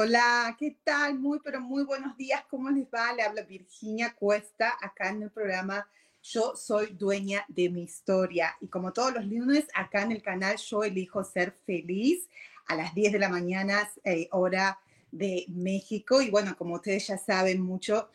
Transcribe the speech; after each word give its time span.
Hola, 0.00 0.54
¿qué 0.56 0.78
tal? 0.84 1.18
Muy, 1.18 1.40
pero 1.42 1.60
muy 1.60 1.82
buenos 1.82 2.16
días. 2.16 2.44
¿Cómo 2.48 2.70
les 2.70 2.86
va? 2.86 3.12
Le 3.14 3.24
habla 3.24 3.42
Virginia 3.42 4.14
Cuesta 4.14 4.76
acá 4.80 5.08
en 5.08 5.24
el 5.24 5.30
programa 5.32 5.90
Yo 6.22 6.54
soy 6.54 6.94
dueña 6.94 7.44
de 7.48 7.68
mi 7.68 7.82
historia. 7.82 8.56
Y 8.60 8.68
como 8.68 8.92
todos 8.92 9.12
los 9.12 9.26
lunes, 9.26 9.66
acá 9.74 10.02
en 10.02 10.12
el 10.12 10.22
canal 10.22 10.56
Yo 10.56 10.84
elijo 10.84 11.24
ser 11.24 11.50
feliz 11.66 12.28
a 12.68 12.76
las 12.76 12.94
10 12.94 13.12
de 13.12 13.18
la 13.18 13.28
mañana, 13.28 13.90
eh, 14.04 14.28
hora 14.30 14.78
de 15.10 15.46
México. 15.48 16.22
Y 16.22 16.30
bueno, 16.30 16.56
como 16.56 16.76
ustedes 16.76 17.08
ya 17.08 17.18
saben 17.18 17.60
mucho, 17.60 18.08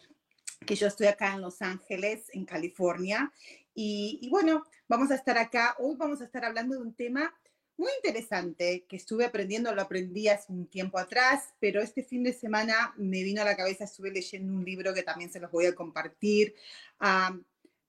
que 0.66 0.75
yo 0.75 0.88
estoy 0.88 1.08
acá 1.08 1.34
en 1.34 1.42
Los 1.42 1.62
Ángeles, 1.62 2.30
en 2.31 2.45
California. 2.45 3.30
Y, 3.75 4.20
y 4.22 4.30
bueno, 4.30 4.64
vamos 4.88 5.12
a 5.12 5.16
estar 5.16 5.38
acá. 5.38 5.75
Hoy 5.80 5.97
vamos 5.97 6.22
a 6.22 6.23
estar 6.23 6.45
hablando 6.45 6.75
de 6.75 6.81
un 6.81 6.94
tema 6.94 7.34
muy 7.78 7.90
interesante 7.98 8.86
que 8.88 8.96
estuve 8.96 9.26
aprendiendo, 9.26 9.74
lo 9.74 9.82
aprendí 9.82 10.28
hace 10.28 10.52
un 10.52 10.68
tiempo 10.68 10.98
atrás, 11.00 11.54
pero 11.60 11.82
este 11.82 12.04
fin 12.04 12.24
de 12.24 12.34
semana 12.34 12.94
me 12.98 13.24
vino 13.24 13.42
a 13.42 13.46
la 13.46 13.58
cabeza, 13.58 13.86
estuve 13.86 14.12
leyendo 14.12 14.54
un 14.54 14.64
libro 14.64 14.94
que 14.94 15.04
también 15.04 15.32
se 15.32 15.40
los 15.40 15.52
voy 15.52 15.66
a 15.66 15.76
compartir. 15.76 16.56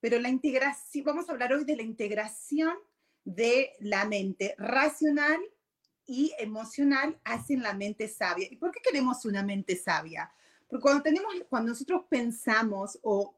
pero 0.00 0.18
la 0.18 0.28
integración, 0.28 1.04
vamos 1.04 1.28
a 1.28 1.32
hablar 1.32 1.52
hoy 1.52 1.64
de 1.64 1.76
la 1.76 1.82
integración 1.82 2.74
de 3.24 3.72
la 3.80 4.04
mente 4.04 4.54
racional 4.58 5.40
y 6.06 6.32
emocional 6.38 7.18
hacen 7.24 7.62
la 7.62 7.74
mente 7.74 8.08
sabia. 8.08 8.48
¿Y 8.50 8.56
por 8.56 8.70
qué 8.70 8.80
queremos 8.80 9.24
una 9.24 9.42
mente 9.42 9.76
sabia? 9.76 10.30
Porque 10.68 10.82
cuando 10.82 11.02
tenemos, 11.02 11.32
cuando 11.48 11.70
nosotros 11.70 12.02
pensamos 12.08 12.98
o 13.02 13.36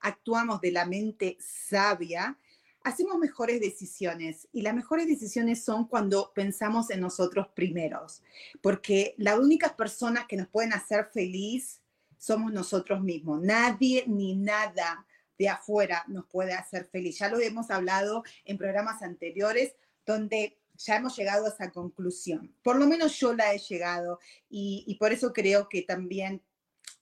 actuamos 0.00 0.60
de 0.60 0.72
la 0.72 0.86
mente 0.86 1.36
sabia, 1.40 2.38
hacemos 2.86 3.18
mejores 3.18 3.60
decisiones 3.60 4.46
y 4.52 4.62
las 4.62 4.72
mejores 4.72 5.08
decisiones 5.08 5.64
son 5.64 5.88
cuando 5.88 6.32
pensamos 6.32 6.88
en 6.90 7.00
nosotros 7.00 7.48
primeros, 7.48 8.22
porque 8.62 9.16
las 9.18 9.40
únicas 9.40 9.72
personas 9.72 10.26
que 10.28 10.36
nos 10.36 10.46
pueden 10.46 10.72
hacer 10.72 11.06
feliz 11.06 11.80
somos 12.16 12.52
nosotros 12.52 13.00
mismos. 13.00 13.42
Nadie 13.42 14.04
ni 14.06 14.36
nada 14.36 15.04
de 15.36 15.48
afuera 15.48 16.04
nos 16.06 16.26
puede 16.26 16.52
hacer 16.52 16.84
feliz. 16.86 17.18
Ya 17.18 17.28
lo 17.28 17.40
hemos 17.40 17.72
hablado 17.72 18.22
en 18.44 18.56
programas 18.56 19.02
anteriores 19.02 19.74
donde 20.06 20.56
ya 20.76 20.94
hemos 20.94 21.16
llegado 21.16 21.46
a 21.46 21.48
esa 21.48 21.72
conclusión. 21.72 22.54
Por 22.62 22.76
lo 22.76 22.86
menos 22.86 23.18
yo 23.18 23.34
la 23.34 23.52
he 23.52 23.58
llegado 23.58 24.20
y, 24.48 24.84
y 24.86 24.94
por 24.94 25.12
eso 25.12 25.32
creo 25.32 25.68
que 25.68 25.82
también 25.82 26.40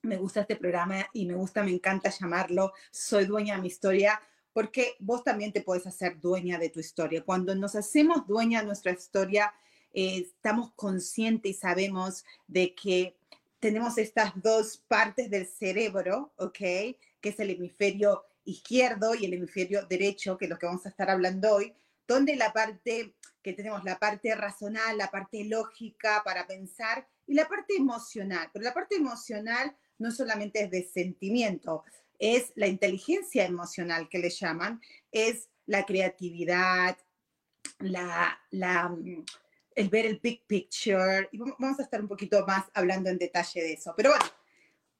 me 0.00 0.16
gusta 0.16 0.40
este 0.40 0.56
programa 0.56 1.06
y 1.12 1.26
me 1.26 1.34
gusta, 1.34 1.62
me 1.62 1.72
encanta 1.72 2.08
llamarlo 2.08 2.72
Soy 2.90 3.26
dueña 3.26 3.56
de 3.56 3.60
mi 3.60 3.68
historia 3.68 4.18
porque 4.54 4.94
vos 5.00 5.24
también 5.24 5.52
te 5.52 5.60
puedes 5.60 5.86
hacer 5.86 6.20
dueña 6.20 6.58
de 6.58 6.70
tu 6.70 6.80
historia. 6.80 7.24
Cuando 7.24 7.54
nos 7.54 7.74
hacemos 7.74 8.26
dueña 8.26 8.60
de 8.60 8.66
nuestra 8.66 8.92
historia, 8.92 9.52
eh, 9.92 10.28
estamos 10.28 10.72
conscientes 10.76 11.50
y 11.50 11.54
sabemos 11.54 12.24
de 12.46 12.74
que 12.74 13.18
tenemos 13.58 13.98
estas 13.98 14.32
dos 14.40 14.78
partes 14.88 15.28
del 15.28 15.46
cerebro, 15.46 16.32
¿ok? 16.36 16.58
Que 16.58 16.98
es 17.22 17.40
el 17.40 17.50
hemisferio 17.50 18.24
izquierdo 18.44 19.14
y 19.14 19.24
el 19.24 19.34
hemisferio 19.34 19.84
derecho, 19.86 20.38
que 20.38 20.44
es 20.44 20.50
lo 20.50 20.58
que 20.58 20.66
vamos 20.66 20.86
a 20.86 20.90
estar 20.90 21.10
hablando 21.10 21.52
hoy, 21.52 21.74
donde 22.06 22.36
la 22.36 22.52
parte 22.52 23.14
que 23.42 23.54
tenemos 23.54 23.82
la 23.84 23.98
parte 23.98 24.34
racional, 24.34 24.96
la 24.96 25.10
parte 25.10 25.44
lógica 25.44 26.22
para 26.24 26.46
pensar 26.46 27.08
y 27.26 27.34
la 27.34 27.48
parte 27.48 27.74
emocional. 27.76 28.48
Pero 28.52 28.62
la 28.62 28.72
parte 28.72 28.94
emocional 28.96 29.76
no 29.98 30.10
solamente 30.12 30.62
es 30.62 30.70
de 30.70 30.82
sentimiento, 30.82 31.84
es 32.18 32.52
la 32.54 32.66
inteligencia 32.66 33.44
emocional 33.44 34.08
que 34.08 34.18
le 34.18 34.30
llaman, 34.30 34.80
es 35.10 35.48
la 35.66 35.84
creatividad, 35.84 36.96
la, 37.78 38.38
la, 38.50 38.88
mm, 38.88 39.24
el 39.74 39.88
ver 39.88 40.06
el 40.06 40.20
big 40.22 40.46
picture. 40.46 41.28
Y 41.32 41.38
vamos 41.38 41.78
a 41.78 41.82
estar 41.82 42.00
un 42.00 42.08
poquito 42.08 42.44
más 42.46 42.64
hablando 42.74 43.10
en 43.10 43.18
detalle 43.18 43.62
de 43.62 43.72
eso. 43.74 43.94
Pero 43.96 44.10
bueno, 44.10 44.24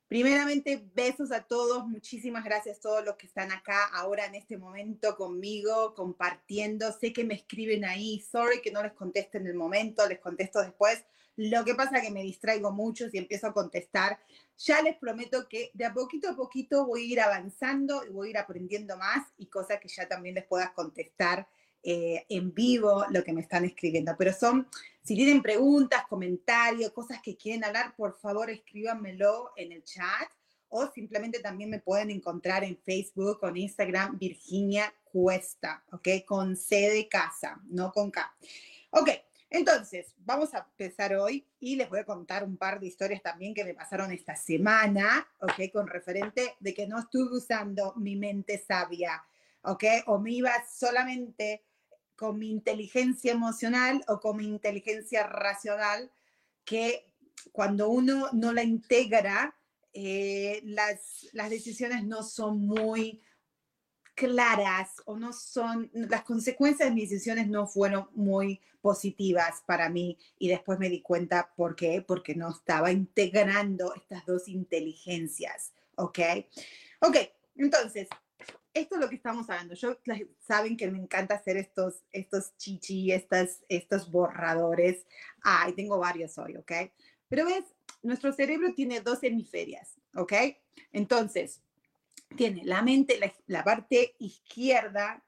primeramente, 0.09 0.85
besos 0.95 1.33
a 1.33 1.43
todos. 1.43 1.87
Muchísimas 1.87 2.45
gracias 2.45 2.79
a 2.79 2.81
todos 2.81 3.05
los 3.05 3.17
que 3.17 3.27
están 3.27 3.53
acá 3.53 3.87
ahora 3.93 4.27
en 4.27 4.35
este 4.35 4.57
momento 4.57 5.17
conmigo, 5.17 5.95
compartiendo. 5.95 6.93
Sé 6.93 7.13
que 7.13 7.25
me 7.25 7.35
escriben 7.35 7.85
ahí. 7.85 8.21
Sorry 8.21 8.61
que 8.61 8.73
no 8.73 8.83
les 8.83 8.93
conteste 8.93 9.39
en 9.39 9.47
el 9.47 9.55
momento, 9.55 10.07
les 10.09 10.19
contesto 10.19 10.61
después. 10.61 11.05
Lo 11.37 11.65
que 11.65 11.75
pasa 11.75 11.99
es 11.99 12.05
que 12.05 12.13
me 12.13 12.23
distraigo 12.23 12.71
mucho 12.71 13.09
si 13.09 13.19
empiezo 13.19 13.49
a 13.49 13.53
contestar. 13.53 14.21
Ya 14.57 14.83
les 14.83 14.97
prometo 14.97 15.49
que 15.49 15.71
de 15.75 15.85
a 15.85 15.93
poquito 15.93 16.31
a 16.31 16.37
poquito 16.37 16.87
voy 16.87 17.03
a 17.03 17.13
ir 17.13 17.21
avanzando 17.21 18.05
y 18.07 18.11
voy 18.11 18.29
a 18.29 18.31
ir 18.31 18.39
aprendiendo 18.39 18.97
más 18.97 19.27
y 19.37 19.47
cosas 19.47 19.81
que 19.81 19.89
ya 19.89 20.07
también 20.09 20.37
les 20.37 20.45
pueda 20.45 20.73
contestar 20.73 21.49
eh, 21.83 22.25
en 22.29 22.55
vivo 22.55 23.05
lo 23.11 23.23
que 23.23 23.33
me 23.33 23.43
están 23.43 23.65
escribiendo. 23.65 24.15
Pero 24.17 24.33
son, 24.33 24.69
si 25.03 25.15
tienen 25.15 25.43
preguntas, 25.43 26.07
comentarios, 26.09 26.93
cosas 26.93 27.21
que 27.23 27.37
quieren 27.37 27.65
hablar, 27.65 27.95
por 27.97 28.19
favor 28.19 28.49
escríbanmelo 28.49 29.53
en 29.57 29.73
el 29.73 29.85
chat 29.85 30.29
o 30.69 30.91
simplemente 30.93 31.41
también 31.41 31.71
me 31.71 31.81
pueden 31.81 32.11
encontrar 32.11 32.65
en 32.65 32.77
Facebook 32.79 33.39
o 33.43 33.49
en 33.49 33.59
Instagram 33.59 34.19
Virginia 34.19 34.93
Cuesta, 35.05 35.85
¿ok? 35.93 36.09
Con 36.27 36.57
C 36.57 36.91
de 36.91 37.09
casa, 37.09 37.61
no 37.67 37.93
con 37.93 38.11
K. 38.11 38.35
Ok, 38.91 39.11
entonces, 39.55 40.13
vamos 40.19 40.53
a 40.53 40.67
empezar 40.69 41.15
hoy 41.15 41.47
y 41.61 41.77
les 41.77 41.89
voy 41.89 42.01
a 42.01 42.05
contar 42.05 42.43
un 42.43 42.57
par 42.57 42.81
de 42.81 42.89
historias 42.89 43.23
también 43.23 43.55
que 43.55 43.65
me 43.65 43.73
pasaron 43.73 44.11
esta 44.11 44.35
semana, 44.35 45.29
¿ok? 45.39 45.71
Con 45.73 45.87
referente 45.87 46.57
de 46.59 46.75
que 46.75 46.89
no 46.89 46.99
estuve 46.99 47.37
usando 47.37 47.95
mi 47.95 48.17
mente 48.17 48.59
sabia, 48.59 49.23
¿ok? 49.63 49.85
O 50.07 50.19
me 50.19 50.33
iba 50.33 50.51
solamente 50.69 51.63
con 52.17 52.37
mi 52.37 52.51
inteligencia 52.51 53.31
emocional 53.31 54.05
o 54.09 54.19
con 54.19 54.39
mi 54.39 54.45
inteligencia 54.45 55.25
racional, 55.25 56.11
que 56.65 57.13
cuando 57.53 57.91
uno 57.91 58.31
no 58.33 58.53
la 58.53 58.65
integra, 58.65 59.57
eh, 59.93 60.63
las, 60.65 61.29
las 61.31 61.49
decisiones 61.49 62.05
no 62.05 62.25
son 62.25 62.67
muy 62.67 63.23
claras 64.15 65.03
o 65.05 65.17
no 65.17 65.33
son, 65.33 65.91
las 65.93 66.23
consecuencias 66.23 66.89
de 66.89 66.95
mis 66.95 67.11
decisiones 67.11 67.49
no 67.49 67.67
fueron 67.67 68.09
muy 68.15 68.61
positivas 68.81 69.63
para 69.67 69.89
mí 69.89 70.19
y 70.39 70.49
después 70.49 70.79
me 70.79 70.89
di 70.89 71.01
cuenta 71.01 71.53
por 71.57 71.75
qué, 71.75 72.05
porque 72.07 72.35
no 72.35 72.51
estaba 72.51 72.93
integrando 72.93 73.95
estas 73.95 74.25
dos 74.27 74.49
inteligencias, 74.49 75.73
¿ok? 75.97 76.19
Ok, 77.01 77.17
entonces, 77.57 78.09
esto 78.73 78.97
es 78.97 79.01
lo 79.01 79.09
que 79.09 79.17
estamos 79.17 79.49
hablando. 79.49 79.75
Yo 79.75 79.97
saben 80.41 80.77
que 80.77 80.91
me 80.91 80.99
encanta 80.99 81.35
hacer 81.37 81.57
estos, 81.57 82.03
estos 82.13 82.57
chichi, 82.57 83.13
estas, 83.13 83.65
estos 83.69 84.11
borradores. 84.11 85.07
Ah, 85.43 85.71
tengo 85.75 85.99
varios 85.99 86.37
hoy, 86.39 86.57
¿ok? 86.57 86.73
Pero 87.29 87.47
ves, 87.47 87.65
nuestro 88.03 88.33
cerebro 88.33 88.75
tiene 88.75 89.01
dos 89.01 89.23
hemisferias, 89.23 89.95
¿ok? 90.15 90.33
Entonces, 90.93 91.63
tiene 92.37 92.65
la 92.65 92.83
mente, 92.83 93.19
la, 93.47 93.65
parte 93.65 94.15
izquierda 94.19 95.23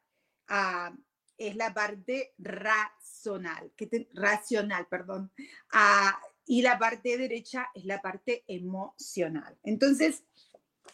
ah, 0.49 0.95
es 1.39 1.57
la 1.57 1.73
parte 1.73 2.35
racional, 2.39 3.73
que 3.77 4.09
racional, 4.15 4.87
perdón, 4.89 5.33
ah, 5.73 6.19
y 6.47 6.63
la 6.63 6.79
parte 6.79 7.19
derecha 7.19 7.69
es 7.75 7.85
la 7.85 8.01
parte 8.01 8.45
emocional. 8.47 9.59
Entonces, 9.63 10.25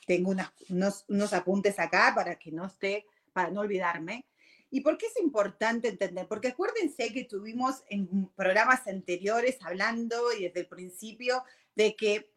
tengo 0.07 0.31
unos, 0.31 1.05
unos 1.09 1.33
apuntes 1.33 1.79
acá 1.79 2.13
para 2.15 2.37
que 2.37 2.51
no 2.51 2.67
esté, 2.67 3.07
para 3.33 3.51
no 3.51 3.61
olvidarme. 3.61 4.27
¿Y 4.71 4.81
por 4.81 4.97
qué 4.97 5.07
es 5.07 5.21
importante 5.21 5.89
entender? 5.89 6.27
Porque 6.27 6.49
acuérdense 6.49 7.13
que 7.13 7.25
tuvimos 7.25 7.85
en 7.91 8.27
programas 8.35 8.87
anteriores 8.87 9.59
hablando 9.61 10.33
y 10.33 10.45
desde 10.45 10.61
el 10.61 10.67
principio 10.67 11.45
de 11.75 11.95
que 11.95 12.33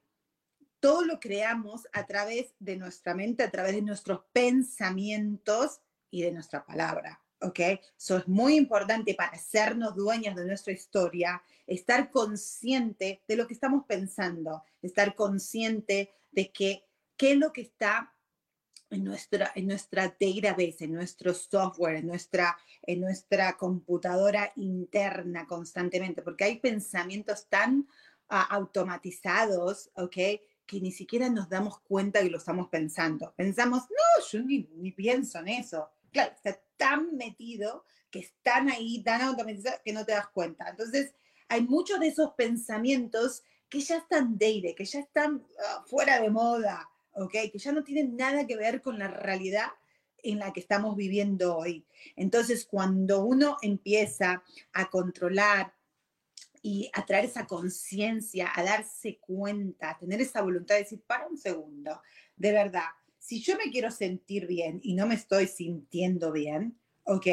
todo 0.85 1.03
lo 1.03 1.19
creamos 1.19 1.87
a 1.93 2.05
través 2.05 2.53
de 2.59 2.77
nuestra 2.77 3.15
mente, 3.15 3.41
a 3.41 3.49
través 3.49 3.73
de 3.73 3.81
nuestros 3.81 4.19
pensamientos 4.31 5.81
y 6.11 6.21
de 6.21 6.31
nuestra 6.31 6.63
palabra. 6.63 7.23
¿Ok? 7.41 7.59
Eso 7.97 8.17
es 8.17 8.27
muy 8.27 8.55
importante 8.55 9.15
para 9.15 9.31
hacernos 9.31 9.95
dueñas 9.95 10.35
de 10.35 10.45
nuestra 10.45 10.73
historia, 10.73 11.41
estar 11.65 12.11
consciente 12.11 13.23
de 13.27 13.35
lo 13.35 13.47
que 13.47 13.55
estamos 13.55 13.85
pensando, 13.87 14.61
estar 14.83 15.15
consciente 15.15 16.11
de 16.29 16.51
que 16.51 16.85
qué 17.17 17.31
es 17.31 17.37
lo 17.39 17.51
que 17.51 17.61
está 17.61 18.13
en 18.91 19.05
nuestra, 19.05 19.51
en 19.55 19.65
nuestra 19.65 20.15
database, 20.19 20.83
en 20.83 20.93
nuestro 20.93 21.33
software, 21.33 21.95
en 21.95 22.05
nuestra, 22.05 22.55
en 22.83 23.01
nuestra 23.01 23.57
computadora 23.57 24.53
interna 24.55 25.47
constantemente, 25.47 26.21
porque 26.21 26.43
hay 26.43 26.59
pensamientos 26.59 27.47
tan 27.49 27.87
ah, 28.29 28.43
automatizados, 28.51 29.89
¿ok? 29.95 30.17
Que 30.65 30.81
ni 30.81 30.91
siquiera 30.91 31.29
nos 31.29 31.49
damos 31.49 31.79
cuenta 31.81 32.21
que 32.21 32.29
lo 32.29 32.37
estamos 32.37 32.69
pensando. 32.69 33.33
Pensamos, 33.35 33.83
no, 33.83 34.25
yo 34.31 34.43
ni, 34.43 34.69
ni 34.75 34.91
pienso 34.91 35.39
en 35.39 35.49
eso. 35.49 35.89
Claro, 36.11 36.33
está 36.33 36.59
tan 36.77 37.15
metido 37.15 37.85
que 38.09 38.19
están 38.19 38.69
ahí, 38.69 39.03
tan 39.03 39.21
automatizados 39.21 39.81
que 39.83 39.93
no 39.93 40.05
te 40.05 40.13
das 40.13 40.27
cuenta. 40.29 40.69
Entonces, 40.69 41.13
hay 41.49 41.61
muchos 41.61 41.99
de 41.99 42.07
esos 42.07 42.31
pensamientos 42.33 43.43
que 43.69 43.79
ya 43.79 43.97
están 43.97 44.37
dated, 44.37 44.75
que 44.75 44.85
ya 44.85 44.99
están 44.99 45.45
ah, 45.59 45.83
fuera 45.85 46.21
de 46.21 46.29
moda, 46.29 46.89
¿ok? 47.13 47.31
Que 47.51 47.57
ya 47.59 47.71
no 47.71 47.83
tienen 47.83 48.15
nada 48.15 48.47
que 48.47 48.55
ver 48.55 48.81
con 48.81 48.99
la 48.99 49.07
realidad 49.07 49.67
en 50.23 50.39
la 50.39 50.53
que 50.53 50.59
estamos 50.59 50.95
viviendo 50.95 51.57
hoy. 51.57 51.85
Entonces, 52.15 52.65
cuando 52.65 53.23
uno 53.23 53.57
empieza 53.61 54.43
a 54.73 54.89
controlar 54.89 55.73
y 56.67 56.89
a 56.93 57.05
traer 57.05 57.25
esa 57.25 57.45
conciencia, 57.45 58.51
a 58.55 58.63
darse 58.63 59.19
cuenta, 59.19 59.91
a 59.91 59.97
tener 59.99 60.19
esa 60.19 60.41
voluntad 60.41 60.73
de 60.73 60.81
decir, 60.81 60.99
para 61.05 61.27
un 61.27 61.37
segundo, 61.37 62.01
de 62.35 62.51
verdad, 62.51 62.87
si 63.19 63.39
yo 63.39 63.55
me 63.55 63.69
quiero 63.69 63.91
sentir 63.91 64.47
bien 64.47 64.79
y 64.81 64.95
no 64.95 65.05
me 65.05 65.13
estoy 65.13 65.45
sintiendo 65.45 66.31
bien, 66.31 66.75
¿ok? 67.03 67.27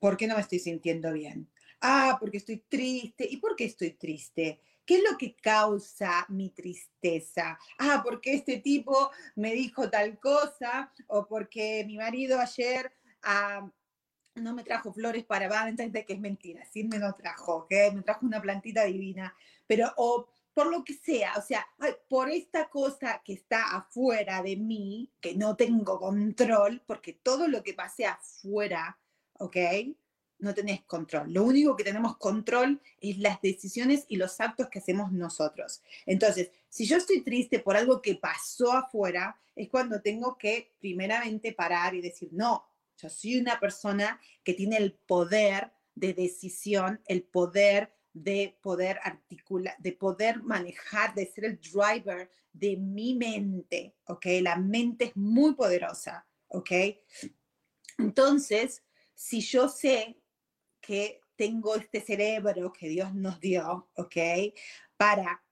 ¿Por 0.00 0.16
qué 0.16 0.26
no 0.26 0.34
me 0.34 0.40
estoy 0.40 0.58
sintiendo 0.58 1.12
bien? 1.12 1.48
Ah, 1.80 2.16
porque 2.18 2.38
estoy 2.38 2.64
triste. 2.68 3.28
¿Y 3.30 3.36
por 3.36 3.54
qué 3.54 3.66
estoy 3.66 3.92
triste? 3.92 4.60
¿Qué 4.84 4.96
es 4.96 5.04
lo 5.08 5.16
que 5.16 5.36
causa 5.36 6.26
mi 6.28 6.50
tristeza? 6.50 7.56
Ah, 7.78 8.02
porque 8.04 8.34
este 8.34 8.58
tipo 8.58 9.08
me 9.36 9.54
dijo 9.54 9.88
tal 9.88 10.18
cosa 10.18 10.92
o 11.06 11.28
porque 11.28 11.84
mi 11.86 11.96
marido 11.96 12.40
ayer 12.40 12.92
ah, 13.22 13.70
no 14.36 14.54
me 14.54 14.64
trajo 14.64 14.92
flores 14.92 15.24
para 15.24 15.72
de 15.72 16.04
que 16.04 16.12
es 16.12 16.20
mentira, 16.20 16.64
sí 16.72 16.84
me 16.84 16.98
lo 16.98 17.14
trajo, 17.14 17.56
¿ok? 17.56 17.72
Me 17.94 18.02
trajo 18.02 18.26
una 18.26 18.40
plantita 18.40 18.84
divina, 18.84 19.34
pero 19.66 19.92
o 19.96 20.28
por 20.54 20.68
lo 20.68 20.84
que 20.84 20.94
sea, 20.94 21.34
o 21.36 21.42
sea, 21.42 21.66
por 22.08 22.30
esta 22.30 22.68
cosa 22.68 23.20
que 23.24 23.34
está 23.34 23.76
afuera 23.76 24.42
de 24.42 24.56
mí, 24.56 25.10
que 25.20 25.34
no 25.34 25.54
tengo 25.54 25.98
control, 25.98 26.82
porque 26.86 27.12
todo 27.12 27.46
lo 27.46 27.62
que 27.62 27.74
pase 27.74 28.06
afuera, 28.06 28.98
¿ok? 29.34 29.56
no 30.38 30.54
tenés 30.54 30.82
control. 30.82 31.32
Lo 31.32 31.44
único 31.44 31.76
que 31.76 31.84
tenemos 31.84 32.16
control 32.18 32.80
es 33.00 33.18
las 33.18 33.40
decisiones 33.40 34.04
y 34.08 34.16
los 34.16 34.40
actos 34.40 34.68
que 34.68 34.78
hacemos 34.78 35.12
nosotros. 35.12 35.82
Entonces, 36.04 36.50
si 36.68 36.86
yo 36.86 36.96
estoy 36.96 37.22
triste 37.22 37.58
por 37.60 37.76
algo 37.76 38.02
que 38.02 38.16
pasó 38.16 38.72
afuera, 38.72 39.38
es 39.54 39.68
cuando 39.68 40.00
tengo 40.02 40.36
que 40.36 40.72
primeramente 40.78 41.52
parar 41.52 41.94
y 41.94 42.02
decir, 42.02 42.28
no, 42.32 42.66
yo 42.96 43.08
soy 43.08 43.38
una 43.38 43.60
persona 43.60 44.20
que 44.42 44.54
tiene 44.54 44.76
el 44.76 44.94
poder 44.94 45.72
de 45.94 46.14
decisión, 46.14 47.00
el 47.06 47.22
poder 47.24 47.92
de 48.12 48.58
poder 48.62 48.98
articular, 49.02 49.76
de 49.78 49.92
poder 49.92 50.42
manejar, 50.42 51.14
de 51.14 51.26
ser 51.26 51.44
el 51.44 51.60
driver 51.60 52.30
de 52.50 52.76
mi 52.78 53.14
mente, 53.14 53.94
¿ok? 54.06 54.26
La 54.40 54.56
mente 54.56 55.06
es 55.06 55.16
muy 55.16 55.54
poderosa, 55.54 56.26
¿ok? 56.48 56.70
Entonces, 57.98 58.82
si 59.14 59.40
yo 59.42 59.68
sé 59.68 60.18
que 60.80 61.20
tengo 61.36 61.76
este 61.76 62.00
cerebro 62.00 62.72
que 62.72 62.88
Dios 62.88 63.14
nos 63.14 63.38
dio, 63.38 63.90
¿ok? 63.94 64.16
Para 64.96 65.42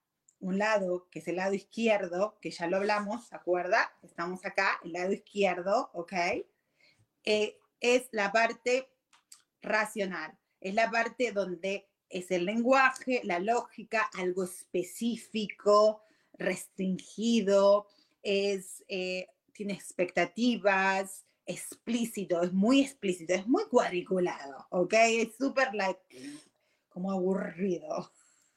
un 0.41 0.57
lado, 0.57 1.09
que 1.11 1.19
es 1.19 1.29
el 1.29 1.37
lado 1.37 1.53
izquierdo, 1.53 2.39
que 2.41 2.51
ya 2.51 2.67
lo 2.67 2.79
hablamos, 2.79 3.27
¿se 3.27 3.37
acuerda? 3.37 3.93
Estamos 4.03 4.45
acá, 4.47 4.81
el 4.85 4.93
lado 4.93 5.13
izquierdo, 5.13 5.91
¿ok? 5.93 6.15
Eh, 7.25 7.59
es 7.81 8.09
la 8.13 8.33
parte 8.33 8.89
racional, 9.63 10.37
es 10.61 10.75
la 10.75 10.91
parte 10.91 11.33
donde 11.33 11.87
es 12.09 12.31
el 12.31 12.45
lenguaje, 12.45 13.21
la 13.25 13.39
lógica, 13.39 14.09
algo 14.15 14.45
específico, 14.45 16.03
restringido, 16.35 17.87
es, 18.23 18.85
eh, 18.89 19.29
tiene 19.53 19.73
expectativas, 19.73 21.25
explícito, 21.47 22.43
es 22.43 22.53
muy 22.53 22.83
explícito, 22.83 23.35
es 23.35 23.47
muy 23.47 23.65
cuadriculado, 23.65 24.67
¿ok? 24.71 24.95
Es 24.95 25.37
súper 25.37 25.75
like, 25.75 26.01
como 26.89 27.13
aburrido. 27.13 28.13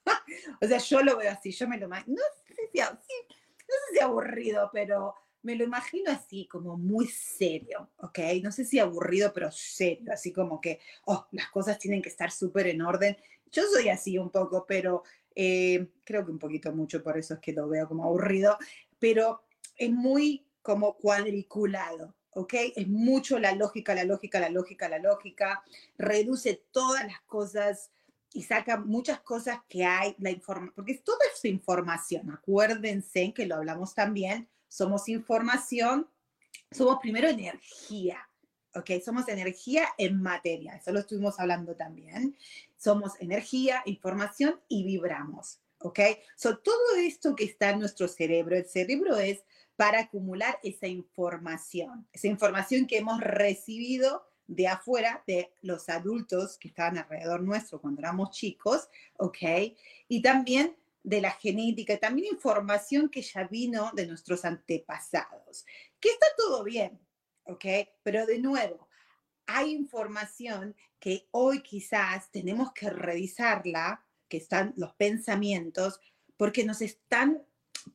o 0.62 0.68
sea, 0.68 0.78
yo 0.78 1.02
lo 1.02 1.18
veo 1.18 1.31
así, 1.31 1.52
yo 1.52 1.68
me 1.68 1.78
lo 1.78 1.88
imagino, 1.88 2.18
no 2.18 2.56
sé 2.56 2.69
si, 2.72 2.80
no 2.80 3.00
sé 3.00 3.94
si 3.94 4.00
aburrido, 4.00 4.69
pero 4.72 5.16
me 5.48 5.56
lo 5.56 5.64
imagino 5.64 6.12
así, 6.12 6.46
como 6.46 6.76
muy 6.76 7.08
serio, 7.08 7.90
¿ok? 8.00 8.20
No 8.44 8.52
sé 8.52 8.66
si 8.66 8.80
aburrido, 8.80 9.32
pero 9.34 9.50
serio, 9.50 10.12
así 10.12 10.34
como 10.34 10.60
que, 10.60 10.82
oh, 11.06 11.26
las 11.32 11.48
cosas 11.48 11.80
tienen 11.80 12.02
que 12.02 12.10
estar 12.10 12.32
súper 12.32 12.68
en 12.68 12.82
orden. 12.82 13.16
Yo 13.50 13.64
soy 13.72 13.88
así 13.88 14.18
un 14.18 14.30
poco, 14.30 14.66
pero 14.68 15.04
eh, 15.34 15.88
creo 16.04 16.26
que 16.26 16.32
un 16.32 16.38
poquito 16.38 16.74
mucho, 16.74 17.02
por 17.02 17.18
eso 17.18 17.36
es 17.36 17.40
que 17.40 17.54
lo 17.54 17.70
veo 17.70 17.88
como 17.88 18.04
aburrido, 18.04 18.58
pero 19.00 19.44
es 19.78 19.90
muy 19.90 20.46
como 20.62 20.98
cuadriculado, 20.98 22.14
¿ok? 22.32 22.54
Es 22.76 22.90
mucho 22.90 23.40
la 23.40 23.56
lógica, 23.56 23.96
la 23.96 24.04
lógica, 24.04 24.42
la 24.42 24.50
lógica, 24.50 24.90
la 24.90 25.00
lógica, 25.00 25.64
reduce 25.98 26.62
todas 26.72 27.06
las 27.06 27.22
cosas 27.22 27.90
y 28.34 28.44
saca 28.44 28.76
muchas 28.76 29.22
cosas 29.22 29.60
que 29.70 29.86
hay, 29.86 30.14
la 30.20 30.30
información, 30.30 30.74
porque 30.76 30.96
toda 30.96 31.20
es 31.34 31.46
información, 31.46 32.32
acuérdense 32.32 33.32
que 33.34 33.46
lo 33.46 33.56
hablamos 33.56 33.96
también, 33.96 34.50
somos 34.68 35.10
información, 35.10 36.08
somos 36.72 37.00
primero 37.02 37.28
energía, 37.28 38.30
¿ok? 38.75 38.92
Somos 39.04 39.28
energía 39.28 39.88
en 39.98 40.22
materia, 40.22 40.75
eso 40.75 40.92
lo 40.92 41.00
estuvimos 41.00 41.40
hablando 41.40 41.75
también, 41.75 42.38
somos 42.78 43.14
energía, 43.19 43.81
información 43.86 44.60
y 44.68 44.84
vibramos, 44.84 45.60
¿ok? 45.80 46.00
So, 46.36 46.58
todo 46.60 46.96
esto 46.98 47.36
que 47.36 47.46
está 47.46 47.72
en 47.72 47.80
nuestro 47.80 48.08
cerebro, 48.08 48.56
el 48.56 48.66
cerebro 48.66 49.18
es 49.18 49.44
para 49.75 50.02
acumular 50.02 50.59
esa 50.64 50.88
información, 50.88 52.07
esa 52.12 52.28
información 52.28 52.88
que 52.88 52.97
hemos 52.97 53.19
recibido 53.21 54.26
de 54.47 54.68
afuera, 54.68 55.24
de 55.28 55.52
los 55.62 55.90
adultos 55.90 56.57
que 56.57 56.69
estaban 56.69 56.97
alrededor 56.97 57.44
nuestro 57.44 57.80
cuando 57.80 58.02
éramos 58.02 58.31
chicos, 58.31 58.90
¿ok? 59.18 59.38
Y 60.07 60.21
también 60.21 60.76
de 61.07 61.21
la 61.21 61.31
genética, 61.31 61.97
también 61.97 62.33
información 62.33 63.07
que 63.07 63.21
ya 63.21 63.45
vino 63.45 63.92
de 63.94 64.06
nuestros 64.06 64.44
antepasados, 64.44 65.66
que 66.02 66.09
está 66.09 66.28
todo 66.35 66.66
bien, 66.66 66.99
¿ok? 67.45 67.66
Pero 68.04 68.26
de 68.26 68.40
nuevo, 68.40 68.90
hay 69.45 69.71
información 69.71 70.76
que 70.99 71.30
hoy 71.31 71.64
quizás 71.64 72.30
tenemos 72.30 72.73
que 72.73 72.90
revisarla, 72.90 74.04
que 74.28 74.35
están 74.35 74.73
los 74.76 74.95
pensamientos, 74.95 76.02
porque 76.35 76.66
nos 76.66 76.81
están 76.81 77.42